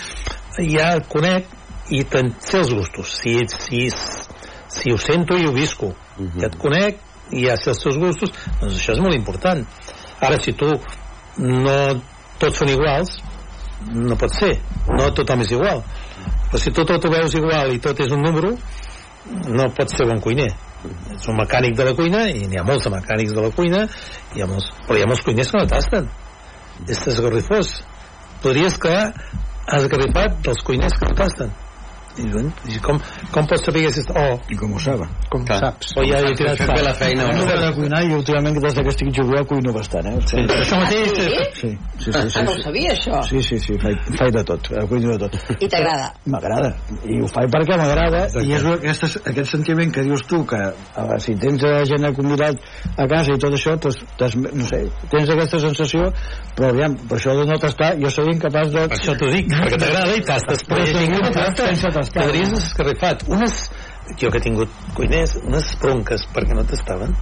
ja 0.70 0.92
et 1.00 1.08
conec 1.10 1.50
i 1.90 2.04
te'n 2.06 2.30
sé 2.38 2.60
els 2.62 2.70
gustos. 2.76 3.16
Si, 3.18 3.34
si, 3.50 3.88
si 3.90 4.94
ho 4.94 5.00
sento 5.00 5.36
i 5.36 5.48
ho 5.48 5.52
visco, 5.56 5.90
ja 6.38 6.46
et 6.46 6.58
conec 6.60 7.02
i 7.34 7.44
ja 7.48 7.58
sé 7.58 7.72
els 7.74 7.82
teus 7.82 7.98
gustos, 8.00 8.32
doncs 8.60 8.78
això 8.78 8.94
és 8.94 9.02
molt 9.02 9.18
important. 9.18 9.66
Ara, 10.22 10.38
si 10.42 10.54
tu 10.58 10.70
no 11.38 11.76
tots 12.38 12.60
són 12.60 12.70
iguals, 12.72 13.16
no 13.94 14.16
pot 14.18 14.34
ser, 14.34 14.54
no 14.90 15.10
tothom 15.14 15.42
és 15.44 15.52
igual. 15.54 15.82
Però 16.48 16.60
si 16.60 16.72
tu 16.74 16.84
tot 16.88 17.04
ho 17.04 17.12
veus 17.12 17.34
igual 17.38 17.74
i 17.74 17.82
tot 17.82 18.00
és 18.00 18.14
un 18.14 18.24
número, 18.24 18.54
no 19.48 19.68
pot 19.76 19.92
ser 19.92 20.06
bon 20.08 20.22
cuiner. 20.24 20.48
Ets 21.12 21.28
un 21.30 21.38
mecànic 21.38 21.76
de 21.76 21.88
la 21.88 21.94
cuina 21.98 22.24
i 22.30 22.46
n'hi 22.46 22.58
ha 22.58 22.66
molts 22.66 22.86
de 22.86 22.92
mecànics 22.94 23.34
de 23.34 23.44
la 23.44 23.52
cuina, 23.54 23.84
hi 24.34 24.42
ha 24.42 24.48
molts, 24.50 24.70
però 24.86 24.98
hi 24.98 25.04
ha 25.04 25.10
molts 25.10 25.24
cuiners 25.26 25.50
que 25.52 25.62
no 25.62 25.70
tasten. 25.70 26.10
És 26.86 27.02
esgarrifós. 27.10 27.72
Podries 28.42 28.78
quedar 28.78 29.08
esgarrifat 29.78 30.38
dels 30.46 30.62
cuiners 30.64 30.94
que 30.98 31.10
no 31.10 31.18
tasten. 31.18 31.50
I, 32.18 32.28
i 32.74 32.78
com, 32.84 32.98
com 33.34 33.46
pots 33.48 33.64
saber 33.68 33.84
que 33.86 33.92
és... 33.92 34.08
Oh, 34.14 34.38
I 34.50 34.58
com 34.58 34.74
ho 34.74 34.80
saben? 34.82 35.10
Com 35.30 35.44
ho 35.46 35.58
saps? 35.60 35.92
o 35.98 36.04
ja 36.06 36.20
he 36.24 36.34
tirat 36.38 36.62
bé 36.68 36.80
la 36.84 36.94
feina 36.96 37.26
o 37.26 37.32
No 37.32 37.42
no? 37.42 37.46
sé 37.48 37.56
de 37.60 37.70
cuinar 37.76 38.02
i 38.04 38.12
últimament 38.16 38.58
des 38.62 38.74
que 38.78 38.92
estic 38.92 39.10
jubilat 39.16 39.46
cuino 39.48 39.72
bastant, 39.74 40.06
eh? 40.10 40.16
Sí, 40.26 40.42
això 40.58 40.80
mateix... 40.80 41.12
Sí? 41.18 41.28
Sí, 41.28 41.70
sí, 41.98 42.12
sí. 42.12 42.30
sí, 42.30 42.38
Ah, 42.38 42.42
no 42.44 42.52
ho 42.52 42.56
sí. 42.58 42.62
sabia, 42.66 42.92
això. 42.94 43.22
Sí, 43.28 43.42
sí, 43.42 43.58
sí, 43.62 43.76
faig, 43.82 43.98
faig 44.18 44.32
de 44.34 44.44
tot, 44.50 44.70
eh, 44.72 44.84
cuino 44.90 45.14
de 45.16 45.18
tot. 45.26 45.38
I 45.58 45.68
t'agrada? 45.70 46.10
M'agrada, 46.32 46.72
i 47.04 47.20
ho 47.22 47.28
faig 47.30 47.50
perquè 47.54 47.78
m'agrada, 47.80 48.24
i 48.42 48.54
és 48.56 48.66
aquest, 48.74 49.20
aquest 49.32 49.52
sentiment 49.52 49.92
que 49.94 50.04
dius 50.06 50.24
tu, 50.28 50.42
que 50.48 50.58
a, 50.58 51.06
si 51.22 51.36
tens 51.40 51.64
eh, 51.66 51.84
gent 51.88 52.08
convidat 52.16 52.58
a 52.96 53.06
casa 53.10 53.34
i 53.34 53.40
tot 53.42 53.54
això, 53.56 53.76
doncs, 53.78 54.36
no 54.52 54.68
sé, 54.68 54.82
tens 55.12 55.30
aquesta 55.34 55.60
sensació, 55.62 56.10
però 56.56 56.72
aviam, 56.72 56.96
per 57.08 57.18
això 57.18 57.34
de 57.38 57.46
no 57.48 57.58
tastar, 57.62 57.94
jo 58.00 58.10
soy 58.12 58.32
incapaç 58.34 58.72
de... 58.74 58.86
Per 58.90 58.98
això 58.98 59.16
t'ho 59.18 59.30
dic, 59.32 59.50
perquè 59.52 59.80
t'agrada 59.80 60.16
i 60.18 60.24
tastes, 60.26 60.64
però 60.68 60.82
hi 60.82 60.94
ha 60.94 62.07
no. 62.14 62.22
Sense 62.22 62.24
tastar. 62.24 62.26
Podries 62.28 62.54
escarrifat. 62.58 63.24
Unes, 63.28 63.58
jo 64.20 64.30
que 64.30 64.40
he 64.40 64.44
tingut 64.44 64.72
cuiners, 64.96 65.36
unes 65.42 65.74
bronques 65.82 66.24
perquè 66.34 66.56
no 66.56 66.64
tastaven. 66.68 67.14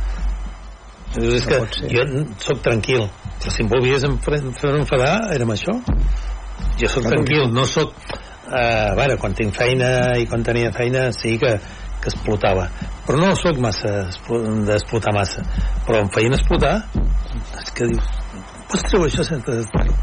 Dius, 1.16 1.40
és 1.40 1.46
que 1.48 1.88
jo 1.92 2.04
sóc 2.42 2.62
tranquil. 2.64 3.06
Però 3.40 3.52
si 3.52 3.64
em 3.64 3.70
volies 3.70 4.06
fer 4.26 4.74
enfadar, 4.74 5.14
era 5.34 5.46
amb 5.46 5.54
això. 5.56 5.76
Jo 6.80 6.92
sóc 6.92 7.08
tranquil, 7.08 7.50
no 7.52 7.66
sóc... 7.68 7.94
Eh, 8.46 8.92
a 8.92 8.94
veure, 8.94 9.16
quan 9.18 9.34
tinc 9.34 9.56
feina 9.56 9.88
i 10.20 10.26
quan 10.30 10.44
tenia 10.46 10.70
feina, 10.70 11.08
sí 11.10 11.32
que, 11.42 11.56
que 11.98 12.12
explotava. 12.12 12.68
Però 13.06 13.18
no 13.18 13.32
sóc 13.34 13.58
massa 13.58 14.04
explo- 14.04 14.38
d'explotar 14.68 15.14
massa. 15.16 15.42
Però 15.86 16.04
em 16.04 16.12
feien 16.14 16.36
explotar, 16.38 16.76
és 17.58 17.72
que 17.74 17.90
dius, 17.90 18.06
pots 18.70 18.86
treure 18.86 19.10
això 19.10 19.26
sense 19.26 19.50
tastar-ho? 19.50 19.98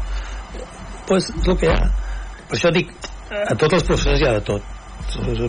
pues 1.06 1.30
és 1.30 1.48
el 1.48 1.58
que 1.60 1.68
hi 1.68 1.72
ha 1.72 1.88
per 2.48 2.58
això 2.58 2.70
dic, 2.74 2.92
a 3.34 3.54
totes 3.56 3.80
les 3.80 3.86
professions 3.88 4.22
hi 4.22 4.28
ha 4.28 4.36
de 4.38 4.44
tot 4.46 4.73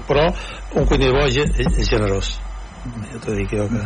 però 0.08 0.28
un 0.76 0.86
cuiner 0.90 1.14
bo 1.16 1.26
és, 1.30 1.38
generós 1.90 2.36
ja 3.12 3.20
t'ho 3.24 3.34
dic 3.36 3.50
jo 3.52 3.68
que... 3.70 3.80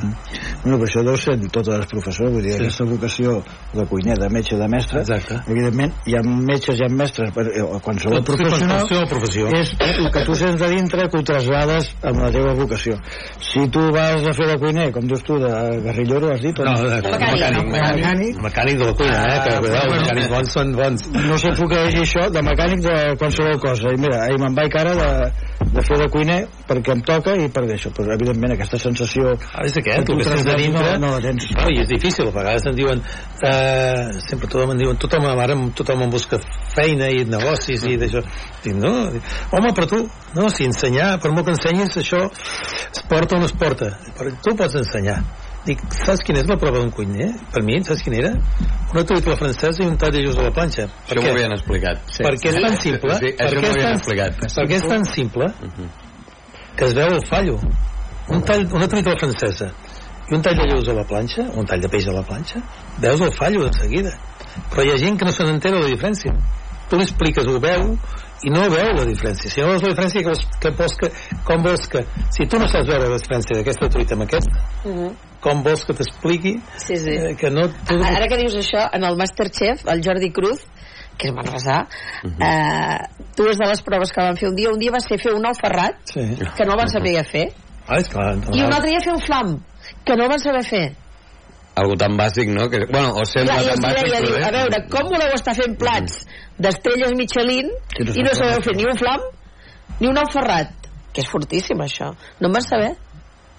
Bueno, 0.64 0.78
però 0.80 0.88
això 0.90 1.04
deu 1.06 1.18
ser 1.18 1.34
en 1.38 1.48
totes 1.50 1.78
les 1.80 1.88
professors, 1.88 2.32
vull 2.34 2.44
dir, 2.44 2.54
Sí. 2.54 2.64
aquesta 2.66 2.84
vocació 2.90 3.44
de 3.74 3.86
cuiner, 3.86 4.18
de 4.20 4.30
metge, 4.30 4.58
de 4.58 4.68
mestre, 4.68 5.00
Exacte. 5.00 5.40
evidentment, 5.48 5.94
hi 6.06 6.16
ha 6.18 6.22
metges, 6.24 6.80
hi 6.80 6.84
ha 6.86 6.90
mestres, 6.90 7.32
per, 7.32 7.46
eh, 7.48 7.64
qualsevol 7.82 8.18
Tot- 8.24 8.36
professional, 8.36 8.80
qualsevol 8.88 9.08
professió. 9.08 9.48
és 9.56 9.72
el 9.98 10.12
que 10.12 10.26
tu 10.26 10.36
sents 10.36 10.60
de 10.60 10.70
dintre 10.70 11.08
que 11.10 11.18
ho 11.20 11.24
traslades 11.24 11.92
amb 12.04 12.20
la 12.20 12.32
teva 12.32 12.54
vocació. 12.54 12.98
Si 13.40 13.68
tu 13.70 13.80
vas 13.92 14.26
a 14.26 14.34
fer 14.34 14.48
de 14.48 14.58
cuiner, 14.60 14.92
com 14.92 15.08
dius 15.08 15.24
tu, 15.24 15.40
de 15.40 15.48
guerrillero, 15.82 16.32
has 16.34 16.42
dit? 16.42 16.58
no, 16.60 16.74
de, 16.74 17.02
Mecànic. 17.02 17.32
mecànic, 17.32 17.66
mecànic, 17.72 18.42
mecànic 18.42 18.78
de 18.78 18.86
la 18.86 18.94
cuina, 18.94 19.24
eh, 19.24 19.40
que 19.44 19.50
Ah, 19.50 19.58
els 19.60 20.02
mecànics 20.02 20.30
bons 20.30 20.52
són 20.54 20.76
bons 20.76 21.08
no 21.30 21.38
sé 21.38 21.50
puc 21.56 21.72
això 21.72 22.30
de 22.32 22.42
mecànic 22.42 22.82
de 22.82 23.16
qualsevol 23.18 23.60
cosa 23.60 23.90
i 23.94 23.98
mira, 23.98 24.24
ahir 24.26 24.40
me'n 24.40 24.56
vaig 24.56 24.76
ara 24.76 24.94
de, 24.96 25.32
de 25.74 25.82
fer 25.82 25.98
de 25.98 26.08
cuiner 26.10 26.48
perquè 26.68 26.92
em 26.92 27.02
toca 27.02 27.36
i 27.36 27.48
per 27.50 27.64
això 27.64 27.92
però 27.92 28.14
evidentment 28.14 28.54
aquesta 28.54 28.78
sensació 28.90 29.34
Ah, 29.54 29.64
és 29.66 29.78
aquest, 29.78 29.96
Que 29.96 30.00
el 30.02 30.06
tu 30.06 30.18
que 30.18 30.44
de 30.44 30.56
dintre 30.60 30.92
no- 31.00 31.08
no 31.08 31.14
la 31.16 31.22
tens. 31.24 31.48
no, 31.56 31.70
i 31.70 31.80
és 31.82 31.88
difícil, 31.88 32.28
a 32.28 32.32
vegades 32.36 32.66
em 32.66 32.76
diuen 32.76 33.02
eh, 33.44 34.12
sempre 34.28 34.48
tothom 34.50 34.72
em 34.76 34.78
diuen 34.84 34.98
tothom, 34.98 35.26
ara 35.30 35.56
tothom 35.76 36.02
em 36.04 36.10
busca 36.12 36.40
feina 36.76 37.10
i 37.10 37.24
negocis 37.26 37.84
i 37.88 37.98
d'això 37.98 38.22
dic, 38.64 38.74
no, 38.76 38.92
home, 39.56 39.72
però 39.76 39.88
tu 39.88 40.02
no, 40.36 40.50
si 40.50 40.66
ensenyar, 40.68 41.20
per 41.22 41.32
molt 41.32 41.46
que 41.48 41.56
ensenyis 41.56 41.96
això 42.02 42.26
es 42.30 43.04
porta 43.10 43.36
o 43.38 43.40
no 43.40 43.46
es 43.46 43.54
porta 43.54 43.94
però 44.18 44.34
tu 44.44 44.56
pots 44.56 44.76
ensenyar 44.76 45.22
Dic, 45.66 45.82
saps 45.92 46.22
quina 46.24 46.40
és 46.40 46.48
la 46.48 46.56
prova 46.56 46.80
d'un 46.80 46.90
cuiner? 46.90 47.34
Per 47.52 47.62
mi, 47.68 47.76
saps 47.84 48.00
quina 48.02 48.16
era? 48.18 48.30
Una 48.94 49.04
truita 49.04 49.36
francesa 49.36 49.84
i 49.84 49.88
un 49.90 49.98
tall 50.00 50.14
de 50.16 50.22
lluç 50.24 50.38
a 50.40 50.46
la 50.46 50.52
planxa. 50.56 50.86
Per 50.88 51.18
Això 51.18 51.22
m'ho 51.26 51.34
havien 51.36 51.52
explicat. 51.52 52.00
Sí. 52.08 52.24
Perquè 52.24 52.48
és 52.54 52.62
tan 52.64 52.78
simple, 52.80 53.16
Sí, 53.20 53.26
això 53.36 53.44
perquè, 53.44 53.60
m'ho 53.60 53.68
és 53.68 53.74
havien 53.76 53.84
tan, 53.84 53.98
explicat. 54.00 54.40
perquè 54.56 54.76
és 54.80 54.88
tan 54.88 55.04
simple 55.04 55.50
que 56.78 56.86
es 56.86 56.94
veu 56.96 57.08
el 57.12 57.26
fallo. 57.28 57.60
Un 58.30 58.42
tall, 58.46 58.68
una 58.74 58.88
truita 58.88 59.16
francesa 59.18 59.72
i 60.30 60.36
un 60.38 60.42
tall 60.46 60.58
de 60.60 60.66
lluç 60.70 60.90
a 60.92 60.94
la 60.94 61.04
planxa, 61.10 61.48
un 61.58 61.66
tall 61.66 61.82
de 61.82 61.90
peix 61.90 62.06
a 62.08 62.14
la 62.14 62.22
planxa, 62.22 62.60
veus 63.02 63.22
el 63.26 63.32
fallo 63.34 63.64
de 63.66 63.72
seguida. 63.74 64.12
Però 64.70 64.84
hi 64.86 64.92
ha 64.94 64.98
gent 65.02 65.18
que 65.18 65.26
no 65.26 65.32
se 65.34 65.44
n'entera 65.48 65.80
de 65.80 65.88
la 65.88 65.94
diferència. 65.96 66.34
Tu 66.90 66.98
li 66.98 67.04
expliques, 67.06 67.46
ho 67.50 67.60
veu, 67.62 67.96
i 68.46 68.50
no 68.54 68.62
veu 68.70 68.92
la 68.98 69.06
diferència. 69.10 69.50
Si 69.50 69.62
no 69.62 69.68
veus 69.72 69.82
la 69.84 69.90
diferència, 69.94 70.22
que 70.26 70.34
que 70.62 70.72
vols 70.78 70.96
que, 71.02 71.10
com 71.46 71.64
vols 71.66 71.88
que... 71.90 72.04
Si 72.36 72.46
tu 72.50 72.60
no 72.62 72.68
saps 72.70 72.88
veure 72.90 73.10
la 73.10 73.18
diferència 73.18 73.58
d'aquesta 73.58 73.90
truita 73.90 74.14
amb 74.18 74.24
aquesta, 74.28 74.64
Mhm. 74.86 75.10
com 75.42 75.64
vols 75.64 75.86
que 75.86 75.94
t'expliqui 75.94 76.54
Sí, 76.78 76.96
sí. 76.98 77.10
eh, 77.16 77.36
que 77.36 77.50
no... 77.50 77.68
Tu, 77.88 77.96
Ara 78.04 78.28
que 78.28 78.38
dius 78.38 78.56
això, 78.56 78.86
en 78.94 79.04
el 79.06 79.18
Masterchef, 79.18 79.86
el 79.88 80.02
Jordi 80.06 80.32
Cruz, 80.32 80.62
que 81.18 81.28
és 81.30 81.34
manresà, 81.34 81.88
eh, 82.24 82.98
dues 83.38 83.58
de 83.58 83.66
les 83.68 83.82
proves 83.82 84.12
que 84.12 84.22
van 84.22 84.38
fer 84.38 84.50
un 84.50 84.56
dia, 84.56 84.70
un 84.70 84.80
dia 84.80 84.92
va 84.92 85.00
ser 85.00 85.18
fer 85.20 85.34
un 85.34 85.46
ou 85.46 85.54
ferrat, 85.54 85.96
Sí. 86.14 86.22
que 86.58 86.66
no 86.66 86.76
van 86.78 86.88
saber 86.90 87.18
fer, 87.26 87.48
Ah, 87.90 87.98
és 87.98 88.10
clar, 88.14 88.36
i 88.54 88.62
un 88.62 88.72
altre 88.72 88.92
dia 88.92 89.02
fer 89.02 89.16
un 89.16 89.22
flam, 89.26 89.56
que 90.06 90.18
no 90.20 90.28
van 90.30 90.42
saber 90.44 90.62
fer. 90.68 90.86
Algo 91.80 91.96
tan 91.98 92.18
bàsic, 92.20 92.50
no? 92.54 92.68
Que, 92.70 92.84
bueno, 92.92 93.16
o 93.18 93.26
sembla 93.26 93.58
Clar, 93.58 93.76
tan 93.76 93.86
bàsic, 93.88 94.10
deia, 94.12 94.22
però 94.26 94.48
a 94.48 94.54
veure, 94.54 94.80
com 94.94 95.12
voleu 95.14 95.36
estar 95.36 95.56
fent 95.58 95.78
plats 95.80 96.24
d'estrelles 96.60 97.16
Michelin 97.18 97.70
no 97.72 98.14
i 98.14 98.26
no 98.26 98.34
sabeu 98.36 98.62
fer. 98.66 98.76
ni 98.78 98.86
un 98.86 98.98
flam 99.00 99.24
ni 100.00 100.08
un 100.08 100.20
ou 100.20 100.32
ferrat? 100.34 100.76
Que 101.14 101.24
és 101.24 101.30
fortíssim, 101.32 101.80
això. 101.82 102.12
No 102.40 102.50
en 102.50 102.58
van 102.58 102.66
saber. 102.66 102.92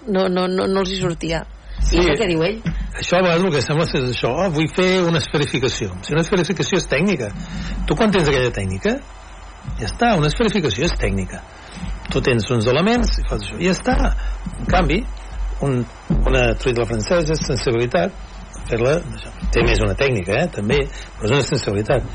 No, 0.07 0.27
no, 0.31 0.47
no, 0.47 0.67
no 0.69 0.83
els 0.83 0.93
hi 0.93 1.01
sortia. 1.01 1.43
Sí. 1.81 1.97
I 1.97 2.01
és 2.01 2.11
el 2.13 2.19
que 2.19 2.27
diu 2.29 2.43
ell. 2.45 2.59
Això 3.01 3.17
a 3.17 3.23
vegades 3.25 3.43
el 3.45 3.55
que 3.55 3.63
sembla 3.65 3.87
és 3.89 4.07
això, 4.13 4.31
oh, 4.31 4.49
vull 4.53 4.69
fer 4.75 4.89
una 5.07 5.19
esferificació. 5.21 5.91
Si 6.05 6.13
una 6.15 6.23
esferificació 6.23 6.79
és 6.79 6.87
tècnica, 6.89 7.31
tu 7.89 7.97
quan 7.97 8.13
tens 8.13 8.29
aquella 8.29 8.53
tècnica, 8.53 8.95
ja 9.79 9.89
està, 9.89 10.13
una 10.19 10.29
esferificació 10.31 10.87
és 10.87 10.95
tècnica. 11.01 11.41
Tu 12.11 12.21
tens 12.25 12.49
uns 12.51 12.67
elements 12.67 13.17
i 13.19 13.25
fas 13.27 13.45
això, 13.45 13.57
i 13.59 13.69
ja 13.69 13.75
està. 13.75 13.95
En 14.51 14.67
canvi, 14.71 14.99
un, 15.65 15.79
una 16.17 16.43
truita 16.59 16.85
francesa 16.89 17.35
és 17.35 17.45
sensibilitat, 17.47 18.15
fer-la, 18.67 18.97
té 19.53 19.63
més 19.67 19.79
una 19.83 19.95
tècnica, 19.97 20.41
eh, 20.41 20.49
també, 20.55 20.81
però 21.17 21.29
és 21.29 21.35
una 21.37 21.47
sensibilitat. 21.47 22.05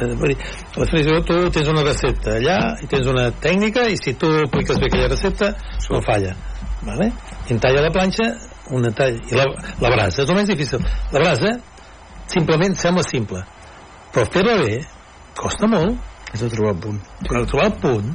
Eh, 0.00 0.06
La 0.10 0.84
esferificació, 0.86 1.22
tu 1.26 1.38
tens 1.50 1.68
una 1.68 1.82
recepta 1.82 2.36
allà 2.38 2.58
i 2.80 2.86
tens 2.88 3.08
una 3.10 3.26
tècnica 3.42 3.88
i 3.90 3.96
si 3.98 4.14
tu 4.14 4.30
apliques 4.44 4.78
bé 4.78 4.86
aquella 4.86 5.08
recepta, 5.10 5.50
no 5.90 6.00
falla. 6.06 6.36
Vale? 6.86 7.10
I 7.48 7.56
en 7.56 7.60
talla 7.60 7.82
la 7.84 7.90
planxa, 7.92 8.28
una 8.70 8.92
talla. 8.96 9.18
I 9.28 9.36
la, 9.36 9.48
la 9.82 9.90
brasa 9.92 10.22
és 10.22 10.30
el 10.30 10.38
més 10.38 10.48
difícil. 10.48 10.86
La 11.12 11.24
brasa 11.24 11.56
simplement 12.30 12.78
sembla 12.78 13.02
simple, 13.04 13.42
però 14.14 14.24
fer-la 14.30 14.56
bé 14.62 14.78
costa 15.36 15.68
molt. 15.70 15.98
és 16.30 16.44
de 16.44 16.48
trobar 16.52 16.76
el 16.76 16.78
punt 16.78 16.98
Per 17.26 17.40
trobar 17.50 17.64
el 17.66 17.78
punt, 17.82 18.10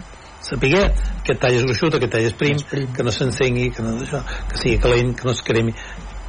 sapiguer 0.46 0.86
que 1.26 1.34
el 1.34 1.40
tall 1.42 1.58
és 1.58 1.66
gruixut, 1.66 1.98
aquest 1.98 2.14
tall 2.14 2.28
és 2.30 2.36
prim, 2.38 2.60
que 2.96 3.06
no 3.06 3.14
s'encengui, 3.14 3.72
que, 3.74 3.86
no, 3.86 3.96
això, 4.06 4.22
que 4.52 4.62
sigui 4.62 4.80
calent, 4.84 5.14
que 5.18 5.28
no 5.28 5.34
es 5.34 5.42
cremi. 5.46 5.74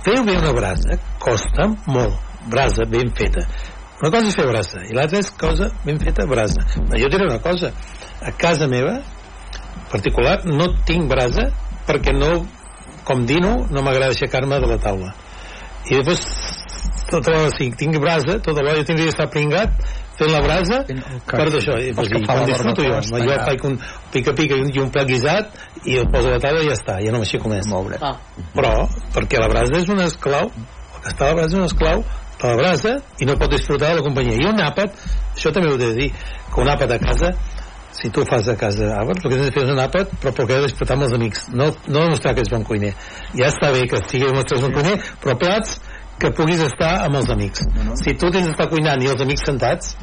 Fer 0.07 0.21
bé 0.27 0.37
una 0.39 0.55
brasa 0.57 0.99
costa 1.23 1.69
molt, 1.91 2.17
brasa 2.51 2.87
ben 2.89 3.13
feta. 3.17 3.45
Una 4.01 4.11
cosa 4.13 4.31
és 4.31 4.37
fer 4.37 4.47
brasa, 4.49 4.83
i 4.89 4.97
l'altra 4.97 5.21
és 5.25 5.31
cosa 5.41 5.71
ben 5.85 6.01
feta 6.01 6.27
brasa. 6.29 6.65
Però 6.77 7.01
jo 7.01 7.13
diré 7.13 7.29
una 7.29 7.41
cosa, 7.45 7.73
a 8.21 8.33
casa 8.37 8.69
meva, 8.71 8.99
particular, 9.93 10.41
no 10.49 10.71
tinc 10.89 11.09
brasa 11.11 11.51
perquè 11.87 12.13
no, 12.17 12.33
com 13.07 13.25
dino, 13.29 13.55
no 13.71 13.85
m'agrada 13.85 14.15
aixecar-me 14.15 14.61
de 14.63 14.73
la 14.73 14.81
taula. 14.83 15.13
I 15.87 16.01
després, 16.01 16.25
tota 17.11 17.31
l'hora, 17.31 17.53
si 17.55 17.71
tinc 17.79 18.01
brasa, 18.03 18.41
tota 18.43 18.65
l'hora 18.65 18.81
jo 18.81 18.89
tindria 18.89 19.13
d'estar 19.13 19.29
pringat 19.31 19.77
fent 20.19 20.33
la 20.33 20.43
brasa 20.45 20.83
per 20.87 21.49
d'això. 21.53 21.79
I, 21.81 21.93
pues, 21.97 22.13
com 22.15 22.27
la 22.27 22.45
disfruto 22.49 22.87
jo. 22.87 23.01
Jo 23.23 23.39
faig 23.49 23.67
un 23.69 23.79
pica-pica 24.15 24.59
i 24.59 24.65
un, 24.65 24.71
i 24.73 24.83
un 24.85 24.93
plat 24.95 25.09
guisat 25.09 25.59
i 25.85 25.99
el 26.01 26.09
poso 26.13 26.31
a 26.31 26.37
la 26.37 26.43
taula 26.43 26.63
i 26.65 26.71
ja 26.71 26.77
està, 26.79 27.01
ja 27.05 27.15
no 27.15 27.23
m'aixeco 27.23 27.53
més. 27.53 27.69
Ah. 28.01 28.15
Però, 28.55 28.75
perquè 29.17 29.43
la 29.43 29.51
brasa 29.53 29.83
és 29.83 29.91
una 29.93 30.09
esclau, 30.11 30.49
el 30.53 31.03
que 31.03 31.13
està 31.13 31.29
a 31.29 31.35
la 31.35 31.41
brasa 31.41 31.53
és 31.55 31.61
una 31.61 31.71
esclau 31.71 32.07
de 32.37 32.49
la 32.49 32.57
brasa 32.61 32.97
i 33.21 33.29
no 33.29 33.37
pot 33.41 33.53
disfrutar 33.53 33.93
de 33.93 34.01
la 34.01 34.07
companyia. 34.07 34.41
I 34.41 34.49
un 34.51 34.65
àpat, 34.65 34.97
això 35.35 35.53
també 35.53 35.73
ho 35.73 35.79
he 35.79 35.85
de 35.85 35.93
dir, 36.01 36.11
que 36.53 36.65
un 36.65 36.73
àpat 36.73 36.97
a 36.97 37.01
casa 37.03 37.37
si 37.97 38.11
tu 38.11 38.25
fas 38.29 38.49
a 38.49 38.57
casa 38.57 38.91
àpat, 39.01 39.23
el 39.23 39.31
que 39.31 39.37
tens 39.37 39.47
de 39.49 39.53
fer 39.55 39.63
és 39.65 39.73
un 39.73 39.81
àpat 39.81 40.11
però 40.21 40.33
perquè 40.37 40.57
ha 40.57 40.61
de 40.61 40.69
disfrutar 40.69 40.97
amb 40.99 41.07
els 41.07 41.15
amics 41.17 41.47
no, 41.53 41.71
no 41.89 42.03
demostrar 42.03 42.35
que 42.37 42.45
ets 42.45 42.53
bon 42.53 42.65
cuiner 42.69 42.93
ja 43.33 43.49
està 43.49 43.71
bé 43.73 43.87
que 43.89 44.03
sigui 44.05 44.29
demostrar 44.29 44.59
ets 44.59 44.67
bon 44.67 44.75
cuiner 44.77 44.97
però 45.23 45.37
plats 45.41 45.79
que 46.21 46.33
puguis 46.37 46.61
estar 46.65 46.93
amb 47.07 47.21
els 47.21 47.31
amics 47.33 47.65
si 48.03 48.15
tu 48.21 48.29
tens 48.35 48.51
d'estar 48.51 48.69
cuinant 48.73 49.01
i 49.01 49.11
els 49.13 49.25
amics 49.25 49.49
sentats 49.49 49.97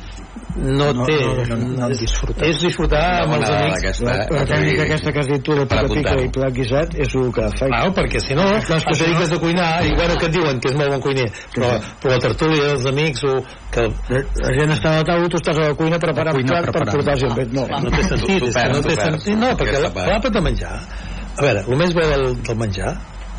no, 0.55 0.91
No, 0.93 1.05
té. 1.05 1.15
no, 1.17 1.55
no, 1.55 1.67
no 1.79 1.87
és, 1.89 1.99
disfrutar. 1.99 2.45
és 2.45 2.59
disfrutar 2.61 3.01
amb 3.23 3.33
els 3.39 3.49
amics. 3.49 4.01
La, 4.05 4.15
la 4.29 4.43
tècnica 4.45 4.83
aquesta 4.85 5.11
que 5.11 5.19
has 5.23 5.27
dit 5.31 5.41
tu 5.43 5.55
de 5.57 5.65
pica 5.65 5.87
pica 5.89 6.13
i 6.21 6.27
plat 6.35 6.53
guisat 6.53 6.93
és 6.95 7.15
el 7.17 7.31
que 7.33 7.47
fa. 7.57 7.65
Clar, 7.71 7.81
perquè 7.97 8.21
si 8.21 8.35
no, 8.37 8.45
dediques 8.53 9.31
no- 9.31 9.37
a 9.37 9.39
cuinar 9.41 9.71
i 9.85 9.93
bueno, 9.97 10.15
que 10.19 10.25
et 10.29 10.35
diuen 10.37 10.59
que 10.61 10.69
és 10.69 10.75
molt 10.77 10.91
bon 10.93 11.01
cuiner 11.01 11.25
però, 11.55 11.71
però 12.01 12.13
la 12.13 12.19
tertúlia 12.27 12.67
dels 12.73 12.85
amics 12.91 13.23
o 13.23 13.33
que 13.73 13.87
la 13.87 14.53
gent 14.59 14.75
està 14.77 14.93
a 14.93 14.95
la 15.01 15.07
taula, 15.09 15.29
tu 15.29 15.37
estàs 15.41 15.57
a 15.57 15.67
la 15.71 15.73
cuina 15.79 15.97
preparant 15.99 16.35
cuina 16.37 16.61
plat 16.61 16.71
per 16.77 16.85
portar 16.91 17.17
gent. 17.17 17.53
No, 17.53 17.65
no 17.67 17.89
té 17.89 18.03
sentit, 18.03 18.43
no 18.43 18.81
té 18.85 18.95
sentit. 18.95 19.35
no, 19.37 19.49
perquè 19.57 19.81
l'àpat 19.89 20.31
de 20.33 20.41
menjar 20.41 20.75
a 20.77 21.41
veure, 21.41 21.63
el 21.67 21.77
més 21.77 21.93
bo 21.97 22.01
del, 22.05 22.27
del 22.45 22.57
menjar 22.61 22.91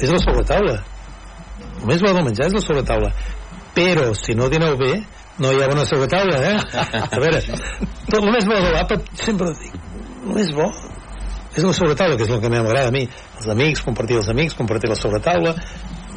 és 0.02 0.10
la 0.10 0.18
sobretaula. 0.18 0.80
El 1.78 1.86
més 1.86 2.00
bo 2.02 2.10
del 2.10 2.24
menjar 2.26 2.48
és 2.48 2.54
la 2.58 2.60
sobretaula. 2.64 3.12
Però 3.74 4.08
si 4.18 4.34
no 4.34 4.48
dineu 4.50 4.74
bé 4.76 4.96
no 5.42 5.52
hi 5.52 5.62
ha 5.62 5.70
bona 5.70 5.86
sobretaula 5.88 6.40
eh? 6.50 6.56
a 7.14 7.22
veure, 7.22 7.40
tot 8.10 8.20
el 8.20 8.30
més 8.30 8.46
bo 8.48 8.58
de 8.60 8.74
l'àpat 8.74 9.14
sempre 9.22 9.50
ho 9.50 9.56
dic, 9.58 9.78
el 10.24 10.36
més 10.38 10.52
bo 10.54 10.68
és 11.54 11.62
la 11.62 11.72
sobretaula, 11.74 12.16
que 12.18 12.26
és 12.26 12.32
el 12.34 12.40
que 12.42 12.50
m'agrada 12.50 12.90
a 12.90 12.94
mi. 12.94 13.04
Els 13.38 13.46
amics, 13.52 13.84
compartir 13.86 14.18
els 14.18 14.30
amics, 14.32 14.56
compartir 14.58 14.90
la 14.90 14.98
sobretaula. 14.98 15.54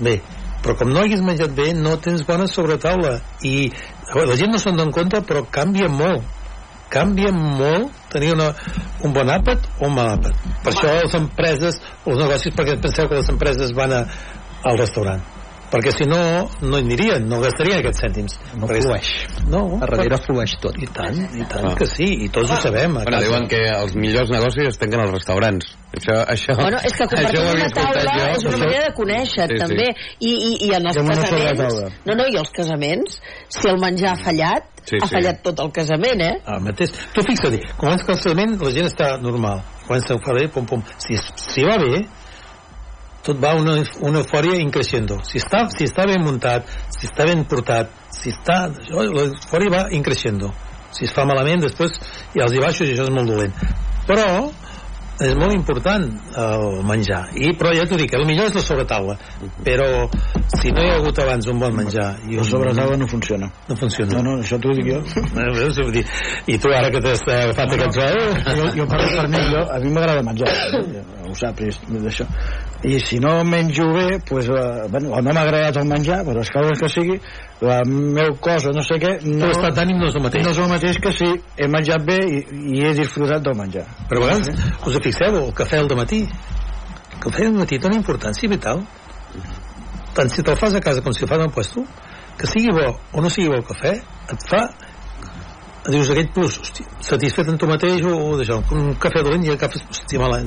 Bé, 0.02 0.16
però 0.64 0.74
com 0.80 0.90
no 0.90 1.04
haguis 1.04 1.22
menjat 1.26 1.54
bé 1.58 1.70
no 1.78 1.94
tens 2.02 2.26
bona 2.26 2.48
sobretaula. 2.50 3.20
I 3.46 3.70
a 3.70 4.16
veure, 4.16 4.32
la 4.32 4.40
gent 4.40 4.56
no 4.56 4.62
se'n 4.62 4.80
dona 4.80 4.96
compte 4.96 5.22
però 5.30 5.46
canvia 5.60 5.92
molt. 5.94 6.26
Canvia 6.90 7.30
molt 7.36 7.94
tenir 8.10 8.32
una, 8.34 8.50
un 9.06 9.14
bon 9.14 9.30
àpat 9.30 9.70
o 9.78 9.90
un 9.92 9.98
mal 9.98 10.16
àpat. 10.16 10.46
Per 10.66 10.74
això 10.74 10.98
les 10.98 11.18
empreses, 11.22 11.82
els 12.06 12.22
negocis 12.24 12.58
perquè 12.58 12.80
penseu 12.82 13.10
que 13.12 13.20
les 13.20 13.34
empreses 13.34 13.76
van 13.78 13.94
a, 13.94 14.06
al 14.66 14.80
restaurant 14.80 15.22
perquè 15.72 15.92
si 15.92 16.06
no, 16.06 16.18
no 16.62 16.78
hi 16.78 16.84
anirien, 16.86 17.28
no 17.28 17.40
gastarien 17.42 17.80
aquests 17.80 18.02
cèntims. 18.04 18.38
No 18.56 18.68
Perquè- 18.68 18.84
flueix. 18.84 19.10
No, 19.50 19.62
A 19.82 19.86
darrere 19.86 20.18
flueix 20.26 20.56
tot. 20.62 20.78
I 20.82 20.88
tant, 20.88 21.18
i 21.36 21.44
tant 21.46 21.66
Ah. 21.72 21.76
que 21.76 21.86
sí, 21.88 22.08
i 22.26 22.30
tots 22.30 22.52
ho 22.52 22.56
sabem. 22.62 22.92
a 22.98 23.04
Bueno, 23.04 23.12
casa. 23.12 23.26
diuen 23.28 23.48
que 23.48 23.62
els 23.70 23.96
millors 23.96 24.30
negocis 24.30 24.68
es 24.68 24.78
tanquen 24.78 25.00
als 25.02 25.12
restaurants. 25.12 25.66
Això, 25.94 26.26
això, 26.28 26.56
Bueno, 26.56 26.78
és 26.84 26.94
que 26.94 27.08
compartir 27.08 27.40
una 27.40 27.70
taula 27.70 28.02
jo. 28.04 28.26
és 28.38 28.44
una 28.46 28.58
manera 28.58 28.86
de 28.88 28.94
conèixer, 28.94 29.48
Sí, 29.48 29.54
sí. 29.54 29.60
també. 29.60 29.96
I, 30.20 30.32
i, 30.32 30.68
I 30.68 30.74
en 30.76 30.88
els 30.88 30.96
casaments... 30.98 31.76
No, 32.06 32.16
no, 32.16 32.28
i 32.28 32.36
els 32.38 32.50
casaments, 32.52 33.22
si 33.50 33.68
el 33.70 33.78
menjar 33.80 34.12
ha 34.12 34.16
fallat, 34.16 34.64
Sí, 34.88 34.96
ha 35.02 35.08
sí. 35.08 35.16
fallat 35.16 35.42
tot 35.44 35.60
el 35.60 35.72
casament, 35.72 36.22
eh? 36.22 36.42
El 36.48 36.62
mateix. 36.62 36.92
Tu 37.14 37.22
fixa't, 37.24 37.60
comença 37.78 38.04
el 38.08 38.16
casament, 38.16 38.62
la 38.62 38.72
gent 38.72 38.86
està 38.88 39.18
normal. 39.22 39.62
Comença 39.88 40.14
a 40.16 40.18
fer 40.20 40.34
bé, 40.36 40.48
pum, 40.48 40.66
pum. 40.66 40.82
Si, 40.98 41.18
si 41.36 41.64
va 41.64 41.78
bé, 41.78 42.06
tot 43.28 43.42
va 43.44 43.54
una, 43.60 43.78
una 44.08 44.22
eufòria 44.24 44.60
increixendo. 44.64 45.20
Si 45.28 45.42
està, 45.42 45.66
si 45.74 45.88
està 45.90 46.08
ben 46.10 46.24
muntat, 46.24 46.70
si 46.96 47.10
està 47.10 47.28
ben 47.28 47.44
portat, 47.50 47.92
si 48.16 48.32
està... 48.34 48.64
L'eufòria 48.94 49.74
va 49.74 49.84
increixendo. 49.98 50.54
Si 50.96 51.06
es 51.06 51.14
fa 51.14 51.28
malament, 51.28 51.62
després 51.66 52.00
hi 52.34 52.42
ha 52.42 52.48
els 52.48 52.56
i 52.56 52.64
baixos 52.64 52.88
i 52.88 52.96
això 52.96 53.06
és 53.06 53.14
molt 53.14 53.30
dolent. 53.30 53.54
Però 54.08 54.28
és 55.24 55.34
molt 55.34 55.54
important 55.56 56.04
el 56.38 56.66
menjar 56.86 57.24
i, 57.42 57.50
però 57.58 57.72
ja 57.74 57.88
t'ho 57.90 57.98
dic, 57.98 58.14
el 58.14 58.26
millor 58.30 58.52
és 58.52 58.58
la 58.58 58.62
sobretaula 58.62 59.16
però 59.66 59.88
si 60.60 60.70
no 60.74 60.84
hi 60.84 60.92
ha 60.92 61.00
hagut 61.00 61.22
abans 61.24 61.48
un 61.50 61.62
bon 61.62 61.74
menjar 61.74 62.10
i 62.30 62.38
la 62.38 62.46
sobretaula 62.46 63.00
no 63.02 63.08
funciona. 63.10 63.50
no 63.70 63.76
funciona 63.80 64.18
No, 64.18 64.24
no, 64.28 64.36
això 64.44 64.60
t'ho 64.62 64.76
dic 64.78 64.92
jo. 64.92 65.02
Eh, 65.48 66.04
I 66.54 66.58
tu 66.62 66.70
ara 66.74 66.90
que 66.94 67.02
t'has 67.02 67.22
agafat 67.34 67.74
aquest 67.74 67.98
sol... 67.98 68.18
jo, 68.58 68.70
jo 68.78 68.86
parlo 68.90 69.10
per 69.16 69.28
mi, 69.32 69.42
jo, 69.52 69.64
a 69.74 69.80
mi 69.82 69.92
m'agrada 69.94 70.24
menjar, 70.26 70.50
eh? 70.54 71.04
ho 71.28 71.36
saps, 71.38 71.82
d'això. 71.90 72.28
I 72.86 73.00
si 73.02 73.18
no 73.18 73.44
menjo 73.44 73.88
bé, 73.94 74.20
pues, 74.20 74.48
eh, 74.50 74.86
bueno, 74.90 75.10
o 75.10 75.22
no 75.22 75.34
m'ha 75.34 75.42
agradat 75.42 75.78
el 75.82 75.88
menjar, 75.90 76.20
però 76.26 76.42
es 76.42 76.52
cau 76.54 76.68
que 76.78 76.90
sigui, 76.90 77.16
la 77.62 77.82
meu 77.88 78.36
cosa, 78.40 78.70
no 78.70 78.84
sé 78.86 79.00
què, 79.02 79.16
no, 79.26 79.48
Tu 79.48 79.56
estat 79.56 79.80
d'ànim 79.80 79.98
no 79.98 80.12
és 80.12 80.16
el 80.16 80.22
mateix. 80.22 80.44
no 80.46 80.52
és 80.52 80.60
el 80.62 80.70
mateix 80.70 81.00
que 81.02 81.12
si 81.12 81.32
he 81.58 81.68
menjat 81.68 82.06
bé 82.06 82.20
i, 82.22 82.44
i 82.78 82.86
he 82.86 82.94
disfrutat 82.94 83.42
del 83.42 83.58
menjar. 83.58 83.88
Però 84.08 84.22
a 84.22 84.28
vegades, 84.28 84.70
us 84.86 85.00
fixeu, 85.02 85.42
el 85.48 85.54
cafè 85.58 85.82
al 85.82 85.90
matí 85.98 86.22
el 87.18 87.24
cafè 87.24 87.48
al 87.48 87.56
matí 87.58 87.80
té 87.80 87.90
una 87.90 87.98
importància 87.98 88.50
vital 88.50 88.84
tant 90.14 90.30
si 90.30 90.44
te'l 90.46 90.58
fas 90.58 90.76
a 90.78 90.82
casa 90.82 91.02
com 91.02 91.14
si 91.14 91.26
el 91.26 91.30
fas 91.30 91.42
al 91.42 91.52
puesto 91.54 91.84
que 92.38 92.48
sigui 92.48 92.74
bo 92.74 92.86
o 93.14 93.22
no 93.22 93.30
sigui 93.30 93.50
bo 93.50 93.58
el 93.58 93.66
cafè 93.66 93.94
et 94.34 94.46
fa 94.50 94.62
dius 95.92 96.10
aquell 96.12 96.28
plus, 96.36 96.58
hosti, 96.60 96.84
satisfet 97.06 97.48
en 97.52 97.58
tu 97.62 97.68
mateix 97.70 98.02
o, 98.08 98.14
o 98.32 98.38
d'això, 98.40 98.58
un 98.76 98.90
cafè 99.02 99.22
dolent 99.24 99.46
i 99.48 99.52
agafes 99.54 99.84
hosti, 99.88 100.18
mala, 100.20 100.42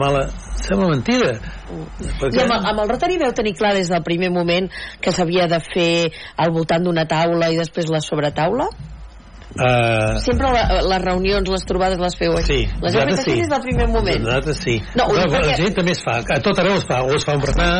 mala 0.00 0.22
sembla 0.60 0.88
mentida 0.92 1.32
I 1.34 2.42
amb, 2.44 2.54
amb 2.54 2.80
el 2.84 2.88
Rotary 2.92 3.18
veu 3.20 3.32
tenir 3.36 3.54
clar 3.58 3.74
des 3.76 3.90
del 3.92 4.02
primer 4.06 4.30
moment 4.32 4.68
que 5.00 5.12
s'havia 5.12 5.46
de 5.50 5.58
fer 5.72 5.90
al 6.36 6.52
voltant 6.54 6.84
d'una 6.86 7.04
taula 7.10 7.50
i 7.52 7.58
després 7.60 7.90
la 7.92 8.00
sobretaula? 8.04 8.68
uh, 8.70 10.18
Sempre 10.24 10.52
la, 10.54 10.64
les 10.92 11.02
reunions, 11.04 11.48
les 11.52 11.66
trobades 11.68 12.00
les 12.00 12.16
feu 12.18 12.36
així? 12.38 12.62
Sí, 12.64 12.80
les 12.84 12.96
heu 12.96 13.10
fet 13.12 13.24
sí. 13.26 13.36
des 13.42 13.50
del 13.52 13.64
primer 13.66 13.88
moment? 13.90 14.22
Nosaltres 14.28 14.62
sí. 14.64 14.78
No, 14.94 15.08
no, 15.10 15.26
perquè- 15.26 15.50
la 15.52 15.58
gent 15.60 15.76
també 15.80 15.96
es 15.96 16.02
fa, 16.06 16.20
a 16.20 16.40
tot 16.44 16.58
arreu 16.62 16.78
es 16.80 16.86
fa, 16.88 17.02
o 17.04 17.14
es 17.16 17.26
fa 17.26 17.36
un 17.38 17.44
berenar, 17.44 17.72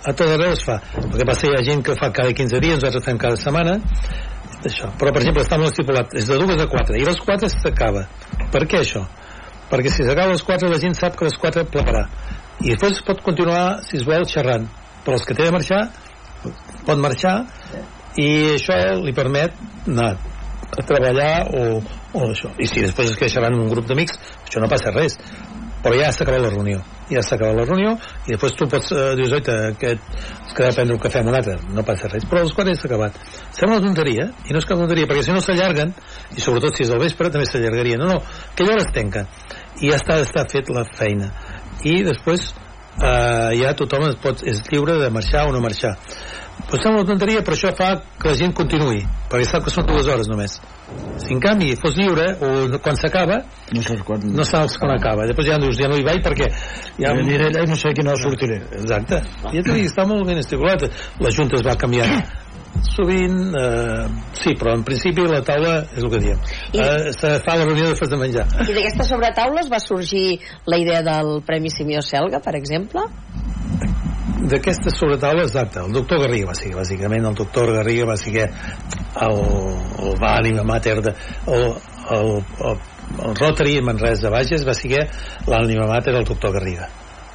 a 0.00 0.12
tot 0.16 0.26
arreu 0.26 0.54
es 0.56 0.64
fa. 0.64 0.80
El 1.02 1.16
que 1.18 1.26
passa 1.28 1.46
hi 1.50 1.56
ha 1.58 1.64
gent 1.66 1.82
que 1.84 1.96
fa 1.98 2.10
cada 2.16 2.32
15 2.32 2.60
dies, 2.64 2.78
nosaltres 2.80 3.04
fem 3.04 3.18
cada 3.20 3.36
setmana, 3.40 3.78
això. 4.68 4.90
Però, 5.00 5.12
per 5.14 5.22
exemple, 5.22 5.44
molt 5.56 5.70
estipulat, 5.70 6.14
és 6.18 6.28
de 6.28 6.38
dues 6.40 6.60
a 6.60 6.68
quatre, 6.70 6.98
i 6.98 7.06
les 7.06 7.20
quatre 7.24 7.48
s'acaba. 7.52 8.06
Per 8.52 8.64
què 8.66 8.82
això? 8.82 9.04
Perquè 9.70 9.92
si 9.92 10.04
s'acaba 10.04 10.34
les 10.34 10.42
quatre, 10.42 10.70
la 10.70 10.80
gent 10.82 10.96
sap 10.98 11.16
que 11.16 11.28
les 11.28 11.38
quatre 11.38 11.64
plegarà. 11.64 12.06
I 12.60 12.72
després 12.74 12.98
es 12.98 13.04
pot 13.06 13.22
continuar, 13.24 13.80
si 13.86 14.00
es 14.00 14.06
vol, 14.06 14.26
xerrant. 14.28 14.66
Però 15.04 15.16
els 15.16 15.24
que 15.24 15.36
té 15.36 15.46
de 15.46 15.54
marxar, 15.54 15.84
pot 16.86 16.98
marxar, 17.00 17.36
i 18.20 18.28
això 18.56 18.76
li 19.00 19.14
permet 19.16 19.54
anar 19.86 20.10
a 20.70 20.84
treballar 20.86 21.46
o, 21.54 21.62
o 22.14 22.26
això. 22.28 22.50
I 22.58 22.66
si 22.68 22.82
després 22.84 23.12
es 23.12 23.18
queixaran 23.18 23.56
un 23.58 23.70
grup 23.70 23.88
d'amics, 23.88 24.18
això 24.44 24.62
no 24.62 24.70
passa 24.70 24.92
res. 24.94 25.16
Però 25.80 25.96
ja 25.96 26.10
s'ha 26.12 26.24
acabat 26.26 26.42
la 26.44 26.50
reunió. 26.52 26.80
Ja 27.10 27.22
s'ha 27.24 27.36
acabat 27.38 27.56
la 27.56 27.64
reunió 27.64 27.94
i 28.26 28.34
després 28.34 28.56
tu 28.58 28.68
pots, 28.68 28.92
eh, 28.92 29.14
dius, 29.18 29.32
oita, 29.32 29.56
que 29.80 29.94
es 29.96 30.54
queda 30.56 30.68
a 30.68 30.76
prendre 30.76 30.96
un 30.96 31.00
cafè 31.00 31.22
amb 31.22 31.32
un 31.32 31.38
altre. 31.38 31.56
No 31.74 31.84
passa 31.88 32.10
res. 32.12 32.26
Però 32.28 32.42
els 32.44 32.52
quatre 32.56 32.74
ja 32.74 32.80
s'ha 32.82 32.90
acabat. 32.90 33.16
Sembla 33.56 33.78
una 33.78 33.86
tonteria, 33.86 34.28
i 34.44 34.52
no 34.52 34.60
és 34.60 34.68
cap 34.68 34.78
tonteria, 34.78 35.08
perquè 35.08 35.24
si 35.24 35.32
no 35.34 35.40
s'allarguen, 35.44 35.94
i 36.36 36.44
sobretot 36.44 36.76
si 36.76 36.84
és 36.84 36.92
al 36.92 37.00
vespre, 37.00 37.32
també 37.32 37.48
s'allargaria. 37.48 38.00
No, 38.00 38.10
no, 38.12 38.18
aquella 38.52 38.76
hora 38.76 38.84
es 38.84 38.92
tanca. 38.94 39.24
I 39.80 39.92
ja 39.92 40.00
està, 40.00 40.20
està 40.20 40.44
fet 40.52 40.68
la 40.74 40.84
feina. 40.84 41.32
I 41.88 42.02
després 42.04 42.52
eh, 43.00 43.50
ja 43.62 43.72
tothom 43.78 44.08
es 44.10 44.20
pot, 44.20 44.44
és 44.44 44.60
lliure 44.68 44.98
de 45.00 45.10
marxar 45.14 45.46
o 45.48 45.54
no 45.56 45.64
marxar. 45.64 45.96
Però 46.70 46.78
sembla 46.82 47.00
una 47.02 47.08
tonteria, 47.08 47.40
però 47.42 47.56
això 47.56 47.72
fa 47.74 47.88
que 48.20 48.28
la 48.30 48.34
gent 48.38 48.52
continuï, 48.54 49.00
perquè 49.30 49.46
sap 49.48 49.64
que 49.64 49.70
són 49.74 49.86
dues 49.88 50.06
hores 50.06 50.28
només. 50.30 50.58
Si 51.22 51.32
en 51.34 51.40
canvi 51.42 51.72
fos 51.80 51.96
lliure, 51.98 52.26
o 52.42 52.78
quan 52.82 52.96
s'acaba, 52.98 53.40
No 53.72 53.82
saps 53.82 54.02
quan... 54.06 54.20
no 54.34 54.44
saps 54.44 54.76
quan 54.78 54.92
acaba. 54.94 55.26
Després 55.26 55.46
ja 55.50 55.58
dius, 55.62 55.78
ja 55.78 55.88
no 55.88 55.96
hi 55.98 56.04
vaig 56.06 56.22
perquè... 56.22 56.46
Ja 56.98 57.10
Ja 57.10 57.16
aniré 57.16 57.48
allà 57.48 57.64
i 57.64 57.70
no 57.70 57.76
sé 57.78 57.90
a 57.90 57.94
quina 57.96 58.12
hora 58.12 58.22
sortiré. 58.22 58.60
Exacte. 58.82 59.22
Ja 59.54 59.62
t'ho 59.62 59.72
dic, 59.74 59.86
està 59.90 60.06
molt 60.06 60.26
ben 60.26 60.38
estipulat. 60.38 60.86
La 61.20 61.30
Junta 61.34 61.56
es 61.58 61.66
va 61.66 61.74
canviar 61.78 62.06
sovint, 62.94 63.50
eh, 63.58 64.06
sí, 64.32 64.54
però 64.54 64.74
en 64.76 64.84
principi 64.86 65.24
la 65.26 65.40
taula 65.42 65.80
és 65.90 66.02
el 66.04 66.10
que 66.10 66.20
diem. 66.22 66.38
I- 66.72 66.78
Eh, 66.80 67.12
se 67.12 67.32
fa 67.40 67.56
la 67.56 67.64
reunió 67.64 67.88
després 67.88 68.10
de 68.10 68.16
menjar. 68.16 68.46
I 68.62 68.72
d'aquesta 68.72 69.04
sobretaula 69.04 69.60
va 69.70 69.80
sorgir 69.80 70.38
la 70.66 70.78
idea 70.78 71.02
del 71.02 71.42
Premi 71.44 71.68
Simió 71.70 72.00
Selga, 72.00 72.38
per 72.40 72.54
exemple? 72.56 73.00
D'aquesta 74.48 74.90
sobretaula 74.94 75.44
exacte, 75.44 75.80
el 75.80 75.92
doctor 75.92 76.22
Garriga 76.22 76.50
va 76.50 76.56
ser 76.56 76.72
bàsicament 76.72 77.26
el 77.28 77.36
doctor 77.36 77.72
Garriga 77.74 78.06
va 78.08 78.16
ser 78.16 78.46
el, 78.46 79.38
el 80.00 80.16
va 80.22 80.34
ànima 80.38 80.64
mater 80.64 80.96
de, 81.04 81.14
el, 81.46 81.66
el, 82.16 82.30
el, 82.70 82.80
el 83.26 83.36
Rotary 83.36 83.80
Manresa 83.84 84.32
Bages 84.32 84.66
va 84.66 84.74
ser 84.74 85.06
l'ànima 85.46 85.88
mater 85.90 86.14
del 86.16 86.28
doctor 86.28 86.54
Garriga 86.56 86.88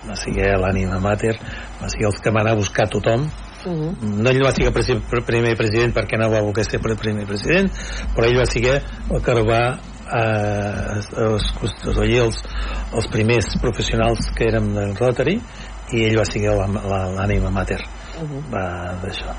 va 0.06 0.18
ser 0.18 0.34
l'ànima 0.62 1.02
mater 1.02 1.36
va 1.82 1.90
ser 1.90 2.06
el 2.08 2.22
que 2.22 2.34
va 2.34 2.46
anar 2.46 2.56
a 2.56 2.64
buscar 2.64 2.90
tothom 2.90 3.30
Uh 3.66 3.72
-huh. 3.74 4.22
no 4.22 4.30
ell 4.30 4.44
va 4.46 4.52
ser 4.52 4.70
primer 5.26 5.58
president 5.58 5.92
perquè 5.92 6.20
no 6.20 6.30
va 6.30 6.40
voler 6.40 6.64
ser 6.64 6.80
primer 6.80 7.26
president 7.26 7.68
però 8.14 8.28
ell 8.28 8.38
va 8.38 8.46
ser 8.46 8.62
el 9.10 9.22
que 9.24 9.34
va 9.42 9.80
eh, 10.14 11.02
els, 11.18 11.46
els, 11.64 11.98
els, 11.98 12.44
els 12.94 13.08
primers 13.08 13.58
professionals 13.62 14.30
que 14.36 14.46
érem 14.46 14.74
del 14.76 14.96
Rotary 14.96 15.42
i 15.94 16.06
ell 16.08 16.18
va 16.18 16.26
ser 16.26 16.42
l'ànima 16.42 17.52
mater 17.54 17.82
Uh 18.16 18.24
-huh. 18.24 18.42
va 18.50 18.96
d'això. 19.04 19.34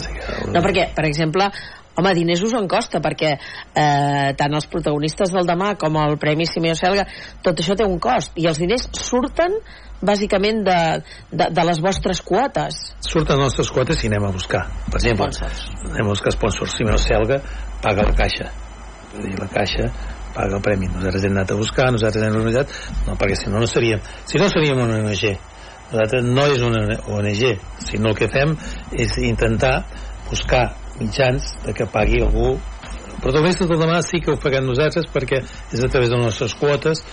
Ser 0.00 0.48
No, 0.48 0.60
perquè, 0.62 0.94
per 0.94 1.04
exemple, 1.04 1.50
home, 1.94 2.14
diners 2.14 2.42
us 2.42 2.54
en 2.54 2.66
costa, 2.68 3.00
perquè 3.00 3.36
eh, 3.74 4.34
tant 4.34 4.54
els 4.54 4.66
protagonistes 4.66 5.30
del 5.30 5.46
demà 5.46 5.76
com 5.76 5.96
el 5.96 6.16
Premi 6.18 6.46
Simeó 6.46 6.74
Selga, 6.74 7.04
tot 7.42 7.60
això 7.60 7.76
té 7.76 7.84
un 7.84 7.98
cost, 7.98 8.32
i 8.36 8.46
els 8.46 8.58
diners 8.58 8.88
surten 8.92 9.52
bàsicament 10.00 10.64
de, 10.64 11.02
de, 11.30 11.48
de 11.50 11.64
les 11.64 11.80
vostres 11.80 12.22
quotes. 12.22 12.94
surten 13.00 13.36
les 13.36 13.44
nostres 13.44 13.70
quotes 13.70 14.02
i 14.04 14.06
anem 14.06 14.24
a 14.24 14.32
buscar. 14.32 14.66
Per 14.90 14.96
exemple, 14.96 15.32
Sponsors. 15.32 15.70
anem 15.90 16.06
a 16.06 16.08
buscar 16.08 16.32
sponsors. 16.32 16.74
Si 16.76 16.84
no 16.84 16.98
Selga 16.98 17.40
paga 17.82 18.02
la 18.02 18.14
caixa. 18.14 18.50
Dir, 19.20 19.38
la 19.38 19.46
caixa 19.48 19.92
paga 20.34 20.56
el 20.56 20.62
premi. 20.62 20.86
Nosaltres 20.88 21.24
hem 21.24 21.32
anat 21.36 21.50
a 21.50 21.54
buscar, 21.54 21.90
nosaltres 21.92 22.24
hem 22.24 22.34
organitzat 22.34 22.68
no, 23.06 23.14
perquè 23.14 23.36
si 23.36 23.50
no 23.50 23.60
no 23.60 23.66
seríem 23.66 24.00
si 24.24 24.38
no 24.38 24.48
seríem 24.48 24.80
una 24.80 24.96
ONG 24.98 25.38
nosaltres 25.92 26.24
no 26.24 26.46
és 26.52 26.62
una 26.64 26.84
ONG 27.14 27.42
sinó 27.84 28.12
el 28.12 28.18
que 28.18 28.30
fem 28.32 28.56
és 28.92 29.16
intentar 29.22 29.76
buscar 30.30 30.64
mitjans 31.00 31.52
de 31.66 31.74
que 31.76 31.86
pagui 31.90 32.22
algú 32.22 32.54
però 33.20 33.32
també 33.34 33.54
tot 33.56 33.70
el 33.70 33.80
demà 33.80 34.00
sí 34.04 34.20
que 34.20 34.32
ho 34.32 34.40
paguem 34.40 34.66
nosaltres 34.68 35.06
perquè 35.12 35.40
és 35.42 35.80
a 35.82 35.88
través 35.88 36.10
de 36.10 36.16
les 36.16 36.26
nostres 36.26 36.54
quotes 36.60 37.04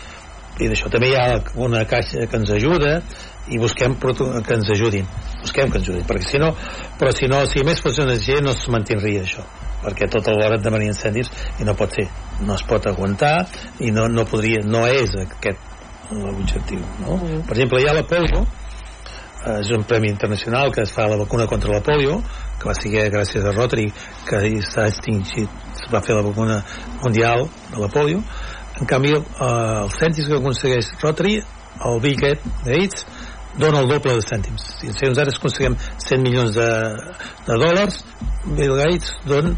i 0.60 0.68
d'això 0.70 0.92
també 0.92 1.12
hi 1.12 1.18
ha 1.18 1.40
una 1.64 1.86
caixa 1.90 2.28
que 2.28 2.38
ens 2.38 2.52
ajuda 2.52 3.00
i 3.50 3.58
busquem 3.62 3.96
que 3.98 4.56
ens 4.58 4.70
ajudin 4.76 5.08
busquem 5.42 5.72
que 5.72 5.80
ens 5.80 5.90
ajudin 5.90 6.08
perquè 6.08 6.28
si 6.34 6.42
no 6.42 6.52
però 7.00 7.14
si 7.16 7.30
no, 7.32 7.46
si 7.50 7.66
més 7.66 7.82
fos 7.82 8.00
una 8.00 8.16
ONG 8.18 8.42
no 8.46 8.54
es 8.54 8.68
mantindria 8.70 9.26
això 9.26 9.46
perquè 9.82 10.10
tota 10.12 10.36
l'hora 10.36 10.60
et 10.60 10.66
demanen 10.66 10.92
incendis 10.92 11.32
i 11.60 11.66
no 11.66 11.74
pot 11.78 11.96
ser, 11.98 12.08
no 12.46 12.54
es 12.54 12.64
pot 12.70 12.86
aguantar 12.88 13.48
i 13.82 13.92
no, 13.96 14.08
no 14.12 14.28
podria, 14.30 14.62
no 14.66 14.86
és 14.88 15.16
aquest 15.24 15.70
l'objectiu 16.12 16.82
no? 17.00 17.18
Mm. 17.18 17.46
per 17.48 17.56
exemple 17.58 17.82
hi 17.82 17.88
ha 17.90 17.96
la 17.98 18.06
polio 18.08 18.44
eh, 18.44 18.61
és 19.42 19.72
un 19.74 19.84
premi 19.90 20.10
internacional 20.10 20.72
que 20.72 20.84
es 20.86 20.92
fa 20.94 21.08
la 21.10 21.18
vacuna 21.18 21.48
contra 21.48 21.72
la 21.74 21.82
polio 21.82 22.20
que 22.62 22.70
va 22.70 22.76
ser 22.78 23.10
gràcies 23.10 23.46
a 23.46 23.54
Rotary 23.56 23.88
que 24.28 24.42
s'ha 24.68 24.88
extingit 24.92 25.50
es 25.74 25.88
va 25.94 26.02
fer 26.06 26.16
la 26.16 26.22
vacuna 26.22 26.62
mundial 27.02 27.48
de 27.72 27.82
la 27.82 27.90
polio. 27.90 28.22
En 28.80 28.86
canvi 28.86 29.16
eh, 29.16 29.22
els 29.42 29.98
cèntims 29.98 30.30
que 30.30 30.38
aconsegueix 30.38 30.94
Rotary 31.02 31.40
el 31.42 32.02
Bill 32.04 32.20
Gates 32.22 33.06
dona 33.58 33.82
el 33.82 33.90
doble 33.90 34.14
de 34.16 34.24
cèntims. 34.24 34.68
Si 34.80 34.92
nosaltres 34.92 35.40
aconseguim 35.40 35.76
100 35.98 36.22
milions 36.24 36.54
de, 36.56 36.70
de 37.48 37.58
dòlars 37.66 38.04
Bill 38.46 38.76
Gates 38.78 39.16
dona 39.26 39.56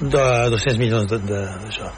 de 0.00 0.26
200 0.52 0.78
milions 0.78 1.08
de, 1.10 1.18
de, 1.30 1.40
d'això, 1.64 1.90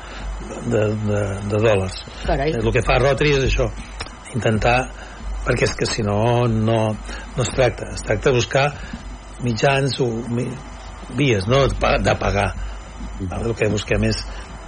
de, 0.70 0.86
de, 1.08 1.24
de 1.50 1.64
dòlars. 1.66 1.98
Carai. 2.24 2.54
el 2.60 2.72
que 2.72 2.84
fa 2.86 3.00
Rotary 3.02 3.34
és 3.40 3.48
això 3.50 3.68
intentar 4.34 4.78
perquè 5.44 5.66
és 5.68 5.74
que 5.76 5.86
si 5.86 6.02
no 6.02 6.46
no, 6.48 6.78
no 7.36 7.42
es 7.42 7.50
tracta. 7.54 7.90
Es 7.94 8.02
tracta 8.02 8.30
de 8.30 8.36
buscar 8.36 8.66
mitjans 9.44 9.98
o 10.00 10.08
mi, 10.32 10.46
vies, 11.18 11.46
no 11.48 11.66
de 11.68 11.74
pa- 11.80 11.98
de 11.98 12.14
pagar. 12.16 12.50
El 13.20 13.54
que 13.54 13.68
busquem 13.68 14.04
és 14.08 14.20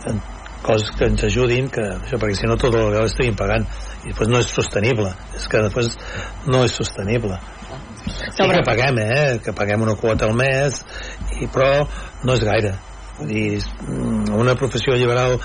eh, 0.06 0.14
coses 0.62 0.90
que 0.98 1.06
ens 1.08 1.24
ajudin 1.24 1.68
que, 1.72 1.82
això, 2.02 2.18
perquè 2.20 2.36
si 2.36 2.46
no 2.50 2.56
tot 2.60 2.74
el 2.74 2.88
vegada 2.90 3.06
estiguin 3.08 3.36
pagant. 3.38 3.66
I 4.04 4.10
després 4.12 4.28
no 4.30 4.40
és 4.42 4.50
sostenible. 4.52 5.12
És 5.36 5.46
que 5.48 5.62
després 5.64 5.94
no 6.46 6.64
és 6.66 6.74
sostenible. 6.76 7.38
Sí 8.06 8.44
que 8.60 8.62
paguem 8.66 8.98
eh? 9.02 9.38
que 9.42 9.52
paguem 9.56 9.82
una 9.82 9.96
quota 9.98 10.28
al 10.28 10.36
mes 10.38 10.82
i, 11.40 11.48
però 11.50 11.86
no 12.22 12.36
és 12.36 12.44
gaire. 12.46 12.76
Vull 13.18 13.32
dir, 13.32 13.62
mm, 13.88 14.36
una 14.36 14.54
professió 14.54 14.94
liberal 14.94 15.38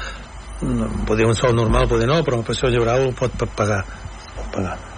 mm, 0.61 1.05
poder 1.07 1.25
un 1.25 1.35
sou 1.39 1.55
normal, 1.55 1.87
poder 1.89 2.05
no 2.11 2.19
però 2.21 2.37
una 2.37 2.45
professió 2.45 2.69
liberal 2.69 3.13
pot 3.17 3.33
pa- 3.39 3.49
pagar. 3.55 3.83
Pot 4.35 4.51
pagar 4.53 4.90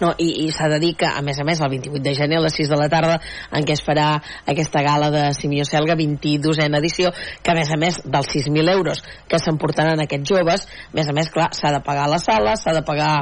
No, 0.00 0.12
i, 0.18 0.28
i 0.44 0.50
s'ha 0.54 0.68
de 0.70 0.78
dir 0.82 0.92
que, 0.98 1.08
a 1.08 1.22
més 1.26 1.38
a 1.40 1.46
més, 1.46 1.60
el 1.60 1.72
28 1.72 2.02
de 2.04 2.14
gener 2.14 2.38
a 2.38 2.44
les 2.44 2.54
6 2.54 2.70
de 2.70 2.78
la 2.78 2.88
tarda, 2.92 3.18
en 3.54 3.66
què 3.66 3.74
es 3.74 3.82
farà 3.84 4.08
aquesta 4.46 4.82
gala 4.86 5.10
de 5.14 5.24
Simió 5.34 5.66
Selga, 5.66 5.96
22a 5.98 6.68
edició, 6.78 7.10
que 7.42 7.52
a 7.52 7.56
més 7.58 7.72
a 7.74 7.78
més 7.80 7.98
dels 8.04 8.30
6.000 8.34 8.72
euros 8.74 9.02
que 9.28 9.40
s'emportaran 9.42 10.00
aquests 10.04 10.30
joves, 10.30 10.68
a 10.92 10.96
més 10.96 11.10
a 11.10 11.16
més, 11.16 11.30
clar, 11.34 11.48
s'ha 11.56 11.72
de 11.74 11.82
pagar 11.86 12.06
la 12.10 12.20
sala, 12.22 12.54
s'ha 12.60 12.76
de 12.76 12.84
pagar 12.86 13.12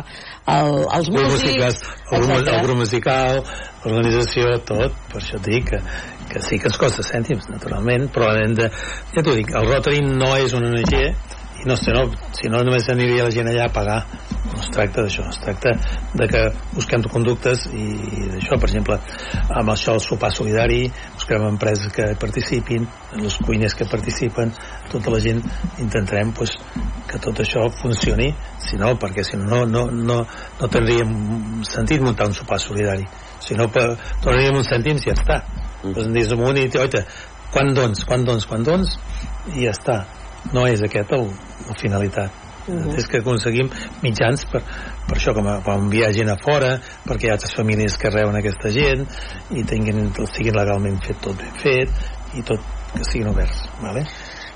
el, 0.53 0.85
els 0.99 1.11
músics, 1.15 1.81
el, 2.13 2.29
grup, 2.67 2.77
musical, 2.83 3.41
l'organització, 3.85 4.53
tot, 4.69 5.01
per 5.13 5.23
això 5.23 5.41
et 5.41 5.49
dic 5.49 5.73
que, 5.73 5.81
que 6.33 6.45
sí 6.45 6.61
que 6.61 6.71
ens 6.71 6.79
costa 6.81 7.07
cèntims, 7.07 7.49
naturalment, 7.53 8.11
però 8.13 8.35
hem 8.37 8.55
de, 8.59 8.69
ja 9.15 9.25
t'ho 9.25 9.37
dic, 9.39 9.55
el 9.57 9.73
Rotary 9.73 10.05
no 10.07 10.35
és 10.37 10.55
una 10.59 10.75
ONG 10.75 11.36
no, 11.67 11.77
si 11.77 11.91
no, 11.93 12.07
si 12.33 12.49
no 12.49 12.63
només 12.65 12.89
aniria 12.93 13.27
la 13.27 13.33
gent 13.35 13.51
allà 13.51 13.67
a 13.67 13.73
pagar. 13.75 13.99
No 14.47 14.61
es 14.63 14.69
tracta 14.73 15.03
d'això, 15.05 15.25
es 15.29 15.39
tracta 15.43 15.73
de 16.17 16.29
que 16.31 16.43
busquem 16.73 17.03
conductes 17.13 17.67
i, 17.75 17.87
i 18.23 18.29
d'això, 18.33 18.57
per 18.63 18.71
exemple 18.71 18.97
amb 19.51 19.73
això 19.75 19.97
el 19.97 20.01
sopar 20.05 20.31
solidari 20.33 20.87
busquem 21.17 21.45
empreses 21.49 21.93
que 21.93 22.07
participin 22.23 22.87
els 23.19 23.37
cuiners 23.45 23.75
que 23.77 23.89
participen 23.91 24.55
tota 24.93 25.13
la 25.13 25.21
gent 25.21 25.43
intentarem 25.83 26.33
pues, 26.37 26.55
que 27.11 27.21
tot 27.23 27.43
això 27.45 27.67
funcioni. 27.83 28.31
Si 28.63 28.79
no, 28.81 28.95
perquè 29.03 29.27
si 29.27 29.37
no 29.41 29.65
no, 29.69 29.87
no, 29.91 30.23
no 30.61 30.69
tindríem 30.73 31.63
sentit 31.67 32.03
muntar 32.03 32.31
un 32.31 32.35
sopar 32.39 32.61
solidari. 32.63 33.05
Si 33.43 33.59
no 33.59 33.69
per- 33.73 33.97
tornaríem 34.25 34.57
uns 34.63 34.71
cèntims 34.73 35.05
i 35.05 35.11
ja 35.11 35.19
està. 35.19 35.41
Pues 35.83 36.07
ens 36.07 36.33
amunt 36.35 36.59
i 36.59 36.69
oita, 36.81 37.05
quan 37.53 37.75
dons, 37.75 38.05
quan 38.09 38.25
dons, 38.25 38.47
quan 38.49 38.65
dons? 38.67 38.97
I 39.55 39.67
ja 39.67 39.75
està 39.75 40.05
no 40.55 40.67
és 40.67 40.83
aquest 40.87 41.13
el, 41.17 41.31
la 41.67 41.79
finalitat 41.81 42.43
Mhm. 42.67 42.97
és 42.99 43.07
que 43.07 43.21
aconseguim 43.23 43.69
mitjans 44.03 44.45
per, 44.51 44.61
per 45.07 45.17
això, 45.17 45.33
com 45.35 45.47
quan 45.63 45.85
enviar 45.85 46.11
gent 46.13 46.33
a 46.33 46.37
fora 46.37 46.73
perquè 47.07 47.29
hi 47.29 47.31
ha 47.31 47.37
altres 47.37 47.55
famílies 47.55 47.97
que 47.97 48.11
reuen 48.11 48.35
aquesta 48.35 48.73
gent 48.75 49.05
i 49.55 49.63
tinguin, 49.63 50.11
siguin 50.33 50.57
legalment 50.59 50.99
fet 51.05 51.21
tot 51.23 51.39
ben 51.39 51.53
fet 51.63 52.35
i 52.35 52.43
tot 52.43 52.59
que 52.91 53.05
siguin 53.07 53.31
oberts 53.31 53.69
vale? 53.79 54.03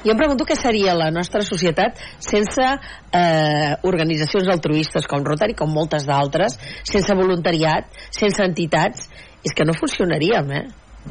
Jo 0.02 0.14
em 0.14 0.18
pregunto 0.18 0.46
què 0.48 0.56
seria 0.56 0.94
la 0.96 1.10
nostra 1.12 1.44
societat 1.46 1.98
sense 2.24 2.66
eh, 2.66 3.72
organitzacions 3.86 4.48
altruistes 4.48 5.06
com 5.06 5.22
Rotary, 5.22 5.54
com 5.54 5.70
moltes 5.70 6.06
d'altres, 6.08 6.56
sense 6.88 7.14
voluntariat, 7.14 7.92
sense 8.08 8.42
entitats, 8.42 9.10
és 9.44 9.52
que 9.54 9.66
no 9.68 9.76
funcionaríem, 9.76 10.54
eh? 10.56 10.64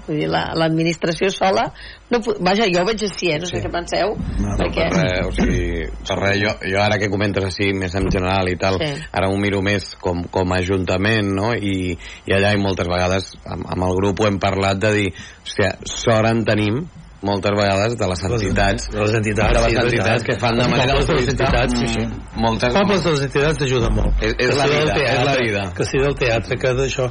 Vull 0.05 0.19
dir, 0.19 0.27
la- 0.29 0.51
l'administració 0.53 1.31
sola 1.33 1.63
no, 2.11 2.19
vaja, 2.45 2.67
jo 2.69 2.83
ho 2.83 2.85
veig 2.85 3.01
així, 3.07 3.31
eh? 3.33 3.39
no 3.41 3.47
sé 3.49 3.57
què 3.63 3.71
penseu 3.73 4.11
No, 4.39 4.53
perquè... 4.59 4.85
per 4.93 5.01
res, 5.01 5.25
o 5.25 5.31
sigui, 5.33 5.87
per 6.07 6.17
res, 6.19 6.37
jo, 6.43 6.51
jo 6.69 6.79
ara 6.81 6.99
que 7.01 7.09
comentes 7.09 7.43
així 7.47 7.71
més 7.73 7.95
en 7.97 8.05
general 8.13 8.49
i 8.49 8.55
tal, 8.61 8.77
Sí. 8.79 8.91
ara 9.11 9.29
ho 9.29 9.37
miro 9.41 9.63
més 9.65 9.95
com, 9.99 10.21
com 10.29 10.53
a 10.53 10.59
ajuntament, 10.61 11.33
no? 11.33 11.51
I, 11.57 11.97
i 12.29 12.33
allà 12.37 12.53
i 12.53 12.61
moltes 12.61 12.87
vegades 12.87 13.31
amb, 13.45 13.65
amb 13.65 13.87
el 13.89 13.97
grup 13.97 14.21
ho 14.21 14.27
hem 14.29 14.37
parlat 14.39 14.77
de 14.85 14.93
dir, 14.93 15.09
hòstia, 15.43 15.73
sort 15.89 16.29
en 16.29 16.45
tenim 16.45 16.79
moltes 17.25 17.51
vegades 17.51 17.97
de 17.99 18.07
les 18.13 18.21
entitats 18.29 18.85
de 18.93 19.01
les 19.01 19.13
entitats, 19.17 19.57
de 19.57 19.65
les 19.65 19.73
sí, 19.73 19.81
entitats 19.83 20.23
que 20.23 20.37
fan 20.39 20.55
de 20.61 20.69
manera 20.71 20.93
de 21.01 21.17
les 21.17 21.33
entitats, 21.33 21.73
sí, 21.81 21.87
sí. 21.97 22.05
moltes, 22.39 22.71
pobles 22.77 23.03
de 23.03 23.11
les 23.17 23.25
entitats 23.27 23.59
t'ajuden 23.59 23.93
molt 23.97 24.23
És- 24.23 24.37
és 24.39 24.55
la 24.55 24.69
vida, 24.71 24.93
del 24.93 25.03
és 25.03 25.25
la 25.25 25.35
vida. 25.41 25.65
que 25.75 25.83
sigui 25.89 26.05
del 26.05 26.15
teatre 26.15 26.55
que 26.61 26.73
d'això 26.77 27.09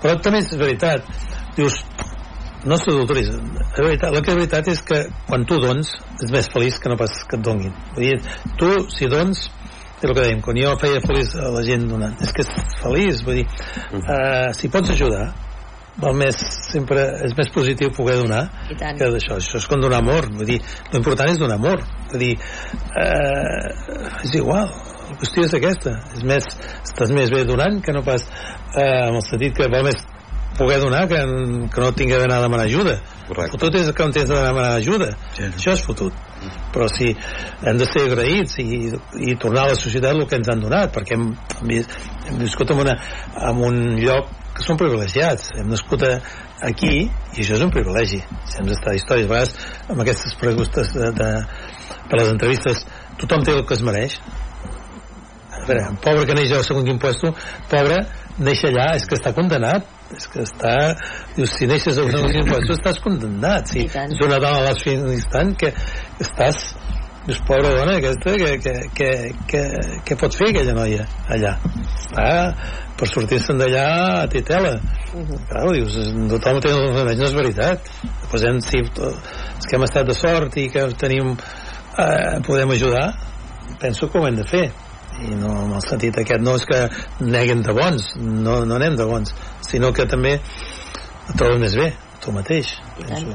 però 0.00 0.14
també 0.22 0.38
és 0.44 0.54
veritat 0.56 1.02
dius 1.56 1.80
no 2.64 2.76
s'adulteris 2.76 3.30
la 3.32 3.84
veritat, 3.86 4.10
la 4.12 4.20
que 4.20 4.32
és 4.32 4.38
veritat 4.38 4.68
és 4.68 4.82
que 4.84 5.00
quan 5.28 5.46
tu 5.48 5.56
dons 5.62 5.94
és 6.20 6.32
més 6.32 6.48
feliç 6.52 6.78
que 6.80 6.92
no 6.92 6.98
pas 7.00 7.14
que 7.28 7.38
et 7.38 7.44
donguin. 7.44 7.72
Vull 7.94 8.04
dir, 8.04 8.34
tu 8.60 8.70
si 8.92 9.08
dons 9.08 9.46
és 10.00 10.08
el 10.08 10.14
que 10.14 10.22
dèiem, 10.22 10.40
quan 10.44 10.56
jo 10.60 10.72
feia 10.80 11.00
feliç 11.04 11.34
a 11.36 11.52
la 11.54 11.62
gent 11.64 11.86
donant 11.88 12.16
és 12.24 12.32
que 12.36 12.44
és 12.44 12.74
feliç 12.80 13.24
vull 13.24 13.40
dir, 13.40 13.46
uh, 14.00 14.50
si 14.56 14.72
pots 14.72 14.92
ajudar 14.96 15.30
val 16.00 16.14
més, 16.16 16.36
sempre 16.70 17.02
és 17.26 17.34
més 17.36 17.50
positiu 17.52 17.90
poder 17.96 18.16
donar 18.20 18.44
que 18.70 19.08
d'això, 19.10 19.36
això 19.36 19.58
és 19.60 19.66
com 19.68 19.82
donar 19.82 20.00
amor 20.00 20.30
vull 20.32 20.48
dir, 20.48 20.60
l'important 20.92 21.32
és 21.32 21.40
donar 21.40 21.58
amor. 21.60 21.82
Vull 22.10 22.22
dir, 22.22 22.32
eh, 23.00 24.24
és 24.24 24.32
igual 24.38 24.70
la 25.10 25.18
qüestió 25.18 25.44
és 25.44 25.54
aquesta. 25.58 25.96
És 26.16 26.24
més, 26.26 26.46
estàs 26.86 27.12
més 27.14 27.30
bé 27.34 27.44
donant 27.48 27.80
que 27.84 27.94
no 27.94 28.02
pas 28.06 28.24
eh, 28.24 29.08
en 29.08 29.18
el 29.18 29.24
sentit 29.26 29.56
que 29.56 29.68
val 29.72 29.86
més 29.86 30.00
poder 30.60 30.78
donar 30.82 31.06
que, 31.08 31.18
que 31.72 31.80
no 31.82 31.92
tingué 31.96 32.18
d'anar 32.20 32.38
a 32.40 32.44
demanar 32.46 32.66
ajuda. 32.68 32.98
Correcte. 33.30 33.52
fotut 33.56 33.76
és 33.80 33.88
que 33.96 34.06
no 34.06 34.12
tens 34.14 34.28
de 34.28 34.40
demanar 34.44 34.74
ajuda. 34.76 35.08
Sí. 35.36 35.46
això 35.48 35.72
és 35.76 35.84
fotut. 35.86 36.12
Però 36.74 36.86
si 36.92 37.08
hem 37.66 37.78
de 37.80 37.86
ser 37.88 38.04
agraïts 38.08 38.58
i, 38.62 38.90
i 39.30 39.34
tornar 39.40 39.64
a 39.66 39.72
la 39.72 39.78
societat 39.78 40.14
el 40.16 40.26
que 40.28 40.38
ens 40.40 40.48
han 40.52 40.60
donat 40.62 40.92
perquè 40.94 41.16
hem, 41.16 41.30
hem, 41.56 41.66
vis- 41.72 41.96
hem 42.28 42.38
viscut 42.44 42.70
en, 42.74 42.84
una, 42.84 42.94
en 43.50 43.64
un 43.70 43.80
lloc 44.02 44.30
que 44.56 44.64
són 44.66 44.78
privilegiats. 44.80 45.50
Hem 45.58 45.70
nascut 45.72 46.02
a, 46.06 46.14
aquí 46.68 46.94
i 47.06 47.40
això 47.42 47.56
és 47.58 47.64
un 47.66 47.72
privilegi. 47.74 48.20
Si 48.50 48.60
hem 48.60 48.68
d'estar 48.70 48.92
a 48.94 48.98
històries 48.98 49.28
a 49.28 49.32
vegades 49.34 49.56
amb 49.88 50.04
aquestes 50.04 50.34
preguntes 50.40 50.92
de, 50.96 51.12
de, 51.16 51.30
per 52.10 52.18
les 52.20 52.32
entrevistes 52.34 52.84
tothom 53.20 53.44
té 53.46 53.52
el 53.56 53.64
que 53.68 53.76
es 53.78 53.84
mereix. 53.86 54.18
A 55.60 55.64
veure, 55.68 55.86
pobre 56.02 56.26
que 56.28 56.34
neix 56.38 56.52
al 56.56 56.64
segon 56.64 56.86
quin 56.88 56.98
puesto 57.02 57.32
pobre, 57.70 57.98
neix 58.40 58.62
allà 58.68 58.94
és 58.96 59.04
que 59.06 59.18
està 59.18 59.34
condenat 59.36 59.84
és 60.16 60.26
que 60.32 60.42
està 60.44 60.74
dius, 61.36 61.52
si 61.56 61.68
neixes 61.70 61.98
al 61.98 62.10
segon 62.10 62.32
quin 62.34 62.48
puesto 62.48 62.76
estàs 62.76 63.00
condenat 63.04 63.70
si 63.72 63.86
és 63.86 64.24
una 64.26 64.40
dona 64.42 64.70
a 64.70 64.74
d'instant 64.74 65.54
que 65.60 65.72
estàs 66.22 66.60
dius, 67.26 67.40
pobra 67.46 67.72
dona 67.76 67.96
aquesta 67.98 68.36
que, 68.42 68.52
que, 68.64 68.74
que, 68.96 69.10
que, 69.50 69.64
que 70.08 70.18
pot 70.20 70.34
fer 70.36 70.50
aquella 70.50 70.74
noia 70.76 71.06
allà? 71.30 71.54
Està 71.94 72.28
per 73.00 73.08
sortir-se'n 73.08 73.60
d'allà 73.60 73.86
a 74.20 74.26
titela 74.28 74.74
uh 74.76 75.22
-huh. 75.22 75.40
clar, 75.48 75.64
dius, 75.72 75.96
tothom 76.34 76.60
té 76.60 76.72
els 76.72 76.94
remeis 76.96 77.18
no 77.18 77.24
és 77.24 77.34
veritat. 77.34 77.90
Hem, 78.32 78.60
si, 78.60 78.78
els 78.78 79.66
que 79.66 79.76
hem 79.76 79.82
estat 79.82 80.06
de 80.06 80.14
sort 80.14 80.56
i 80.56 80.68
que 80.68 80.86
tenim 80.94 81.36
eh, 81.98 82.40
podem 82.46 82.70
ajudar 82.70 83.14
penso 83.80 84.10
que 84.10 84.18
ho 84.18 84.26
hem 84.26 84.36
de 84.36 84.44
fer 84.44 84.70
i 85.20 85.34
no 85.38 85.54
en 85.66 85.74
el 85.78 85.82
sentit 85.86 86.20
aquest 86.22 86.44
no 86.44 86.56
és 86.58 86.66
que 86.68 86.84
neguen 87.24 87.64
de 87.66 87.74
bons 87.76 88.12
no, 88.20 88.60
no 88.64 88.78
anem 88.78 88.96
de 89.00 89.08
bons 89.08 89.34
sinó 89.66 89.92
que 89.96 90.06
també 90.10 90.36
et 90.38 91.34
trobes 91.36 91.60
més 91.62 91.76
bé 91.78 91.90
tu 92.20 92.32
mateix 92.36 92.74
penso. 93.00 93.32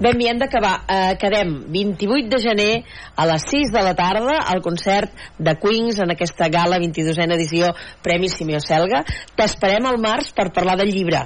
Ben, 0.00 0.20
hem 0.28 0.38
d'acabar. 0.40 0.72
Eh, 0.84 1.14
quedem 1.20 1.54
28 1.72 2.28
de 2.28 2.40
gener 2.42 2.84
a 3.16 3.26
les 3.26 3.46
6 3.48 3.72
de 3.72 3.82
la 3.82 3.94
tarda 3.96 4.38
al 4.52 4.60
concert 4.60 5.12
de 5.38 5.56
Queens 5.56 6.00
en 6.04 6.12
aquesta 6.12 6.48
gala 6.52 6.80
22a 6.82 7.28
edició 7.36 7.72
Premi 8.04 8.28
Simeo 8.28 8.60
Selga. 8.60 9.04
T'esperem 9.36 9.88
al 9.88 10.00
març 10.02 10.32
per 10.36 10.50
parlar 10.52 10.76
del 10.80 10.92
llibre. 10.92 11.24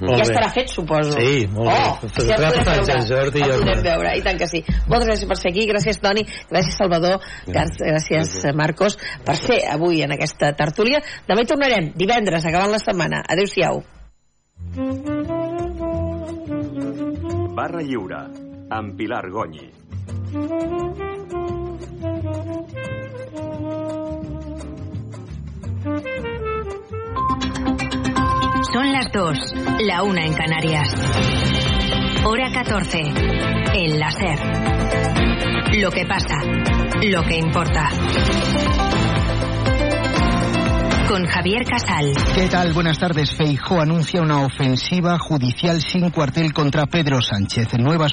Molt 0.00 0.18
ja 0.18 0.24
bé. 0.24 0.26
estarà 0.26 0.48
fet, 0.52 0.70
suposo. 0.72 1.14
Sí, 1.14 1.46
molt 1.52 1.70
oh, 1.70 1.98
bé. 2.02 2.24
Ja 2.26 2.36
el 2.38 2.42
podem 2.42 2.64
Sant 2.66 2.86
veure. 2.88 3.06
Jordi, 3.08 3.42
el 3.44 3.82
veure, 3.84 4.14
i 4.18 4.24
tant 4.24 4.40
que 4.40 4.48
sí. 4.50 4.60
Moltes 4.90 5.08
gràcies 5.10 5.30
per 5.30 5.38
ser 5.38 5.52
aquí, 5.52 5.66
gràcies 5.70 6.00
Toni, 6.02 6.24
gràcies 6.50 6.78
Salvador, 6.80 7.20
gràcies, 7.46 7.82
gràcies 7.84 8.56
Marcos, 8.58 8.98
per 9.24 9.36
ser 9.40 9.60
avui 9.70 10.02
en 10.04 10.16
aquesta 10.16 10.52
tertúlia. 10.58 11.02
Demà 11.28 11.44
hi 11.44 11.50
tornarem, 11.50 11.92
divendres, 11.94 12.46
acabant 12.50 12.74
la 12.74 12.82
setmana. 12.82 13.22
Adéu-siau. 13.28 13.82
Barra 17.54 17.82
Lliure, 17.86 18.24
amb 18.74 18.96
Pilar 18.98 19.28
Gonyi. 19.30 19.70
Son 28.74 28.90
las 28.90 29.06
dos, 29.12 29.38
la 29.86 30.02
una 30.02 30.26
en 30.26 30.32
Canarias. 30.32 30.88
Hora 32.24 32.50
14. 32.50 32.98
El 33.72 34.00
láser. 34.00 34.36
Lo 35.78 35.92
que 35.92 36.04
pasa, 36.04 36.34
lo 37.04 37.22
que 37.22 37.38
importa. 37.38 37.88
Con 41.06 41.24
Javier 41.24 41.64
Casal. 41.64 42.12
¿Qué 42.34 42.48
tal? 42.48 42.72
Buenas 42.72 42.98
tardes. 42.98 43.32
Feijó 43.36 43.80
anuncia 43.80 44.20
una 44.20 44.44
ofensiva 44.44 45.20
judicial 45.20 45.80
sin 45.80 46.10
cuartel 46.10 46.52
contra 46.52 46.86
Pedro 46.86 47.22
Sánchez. 47.22 47.78
Nuevas 47.78 48.12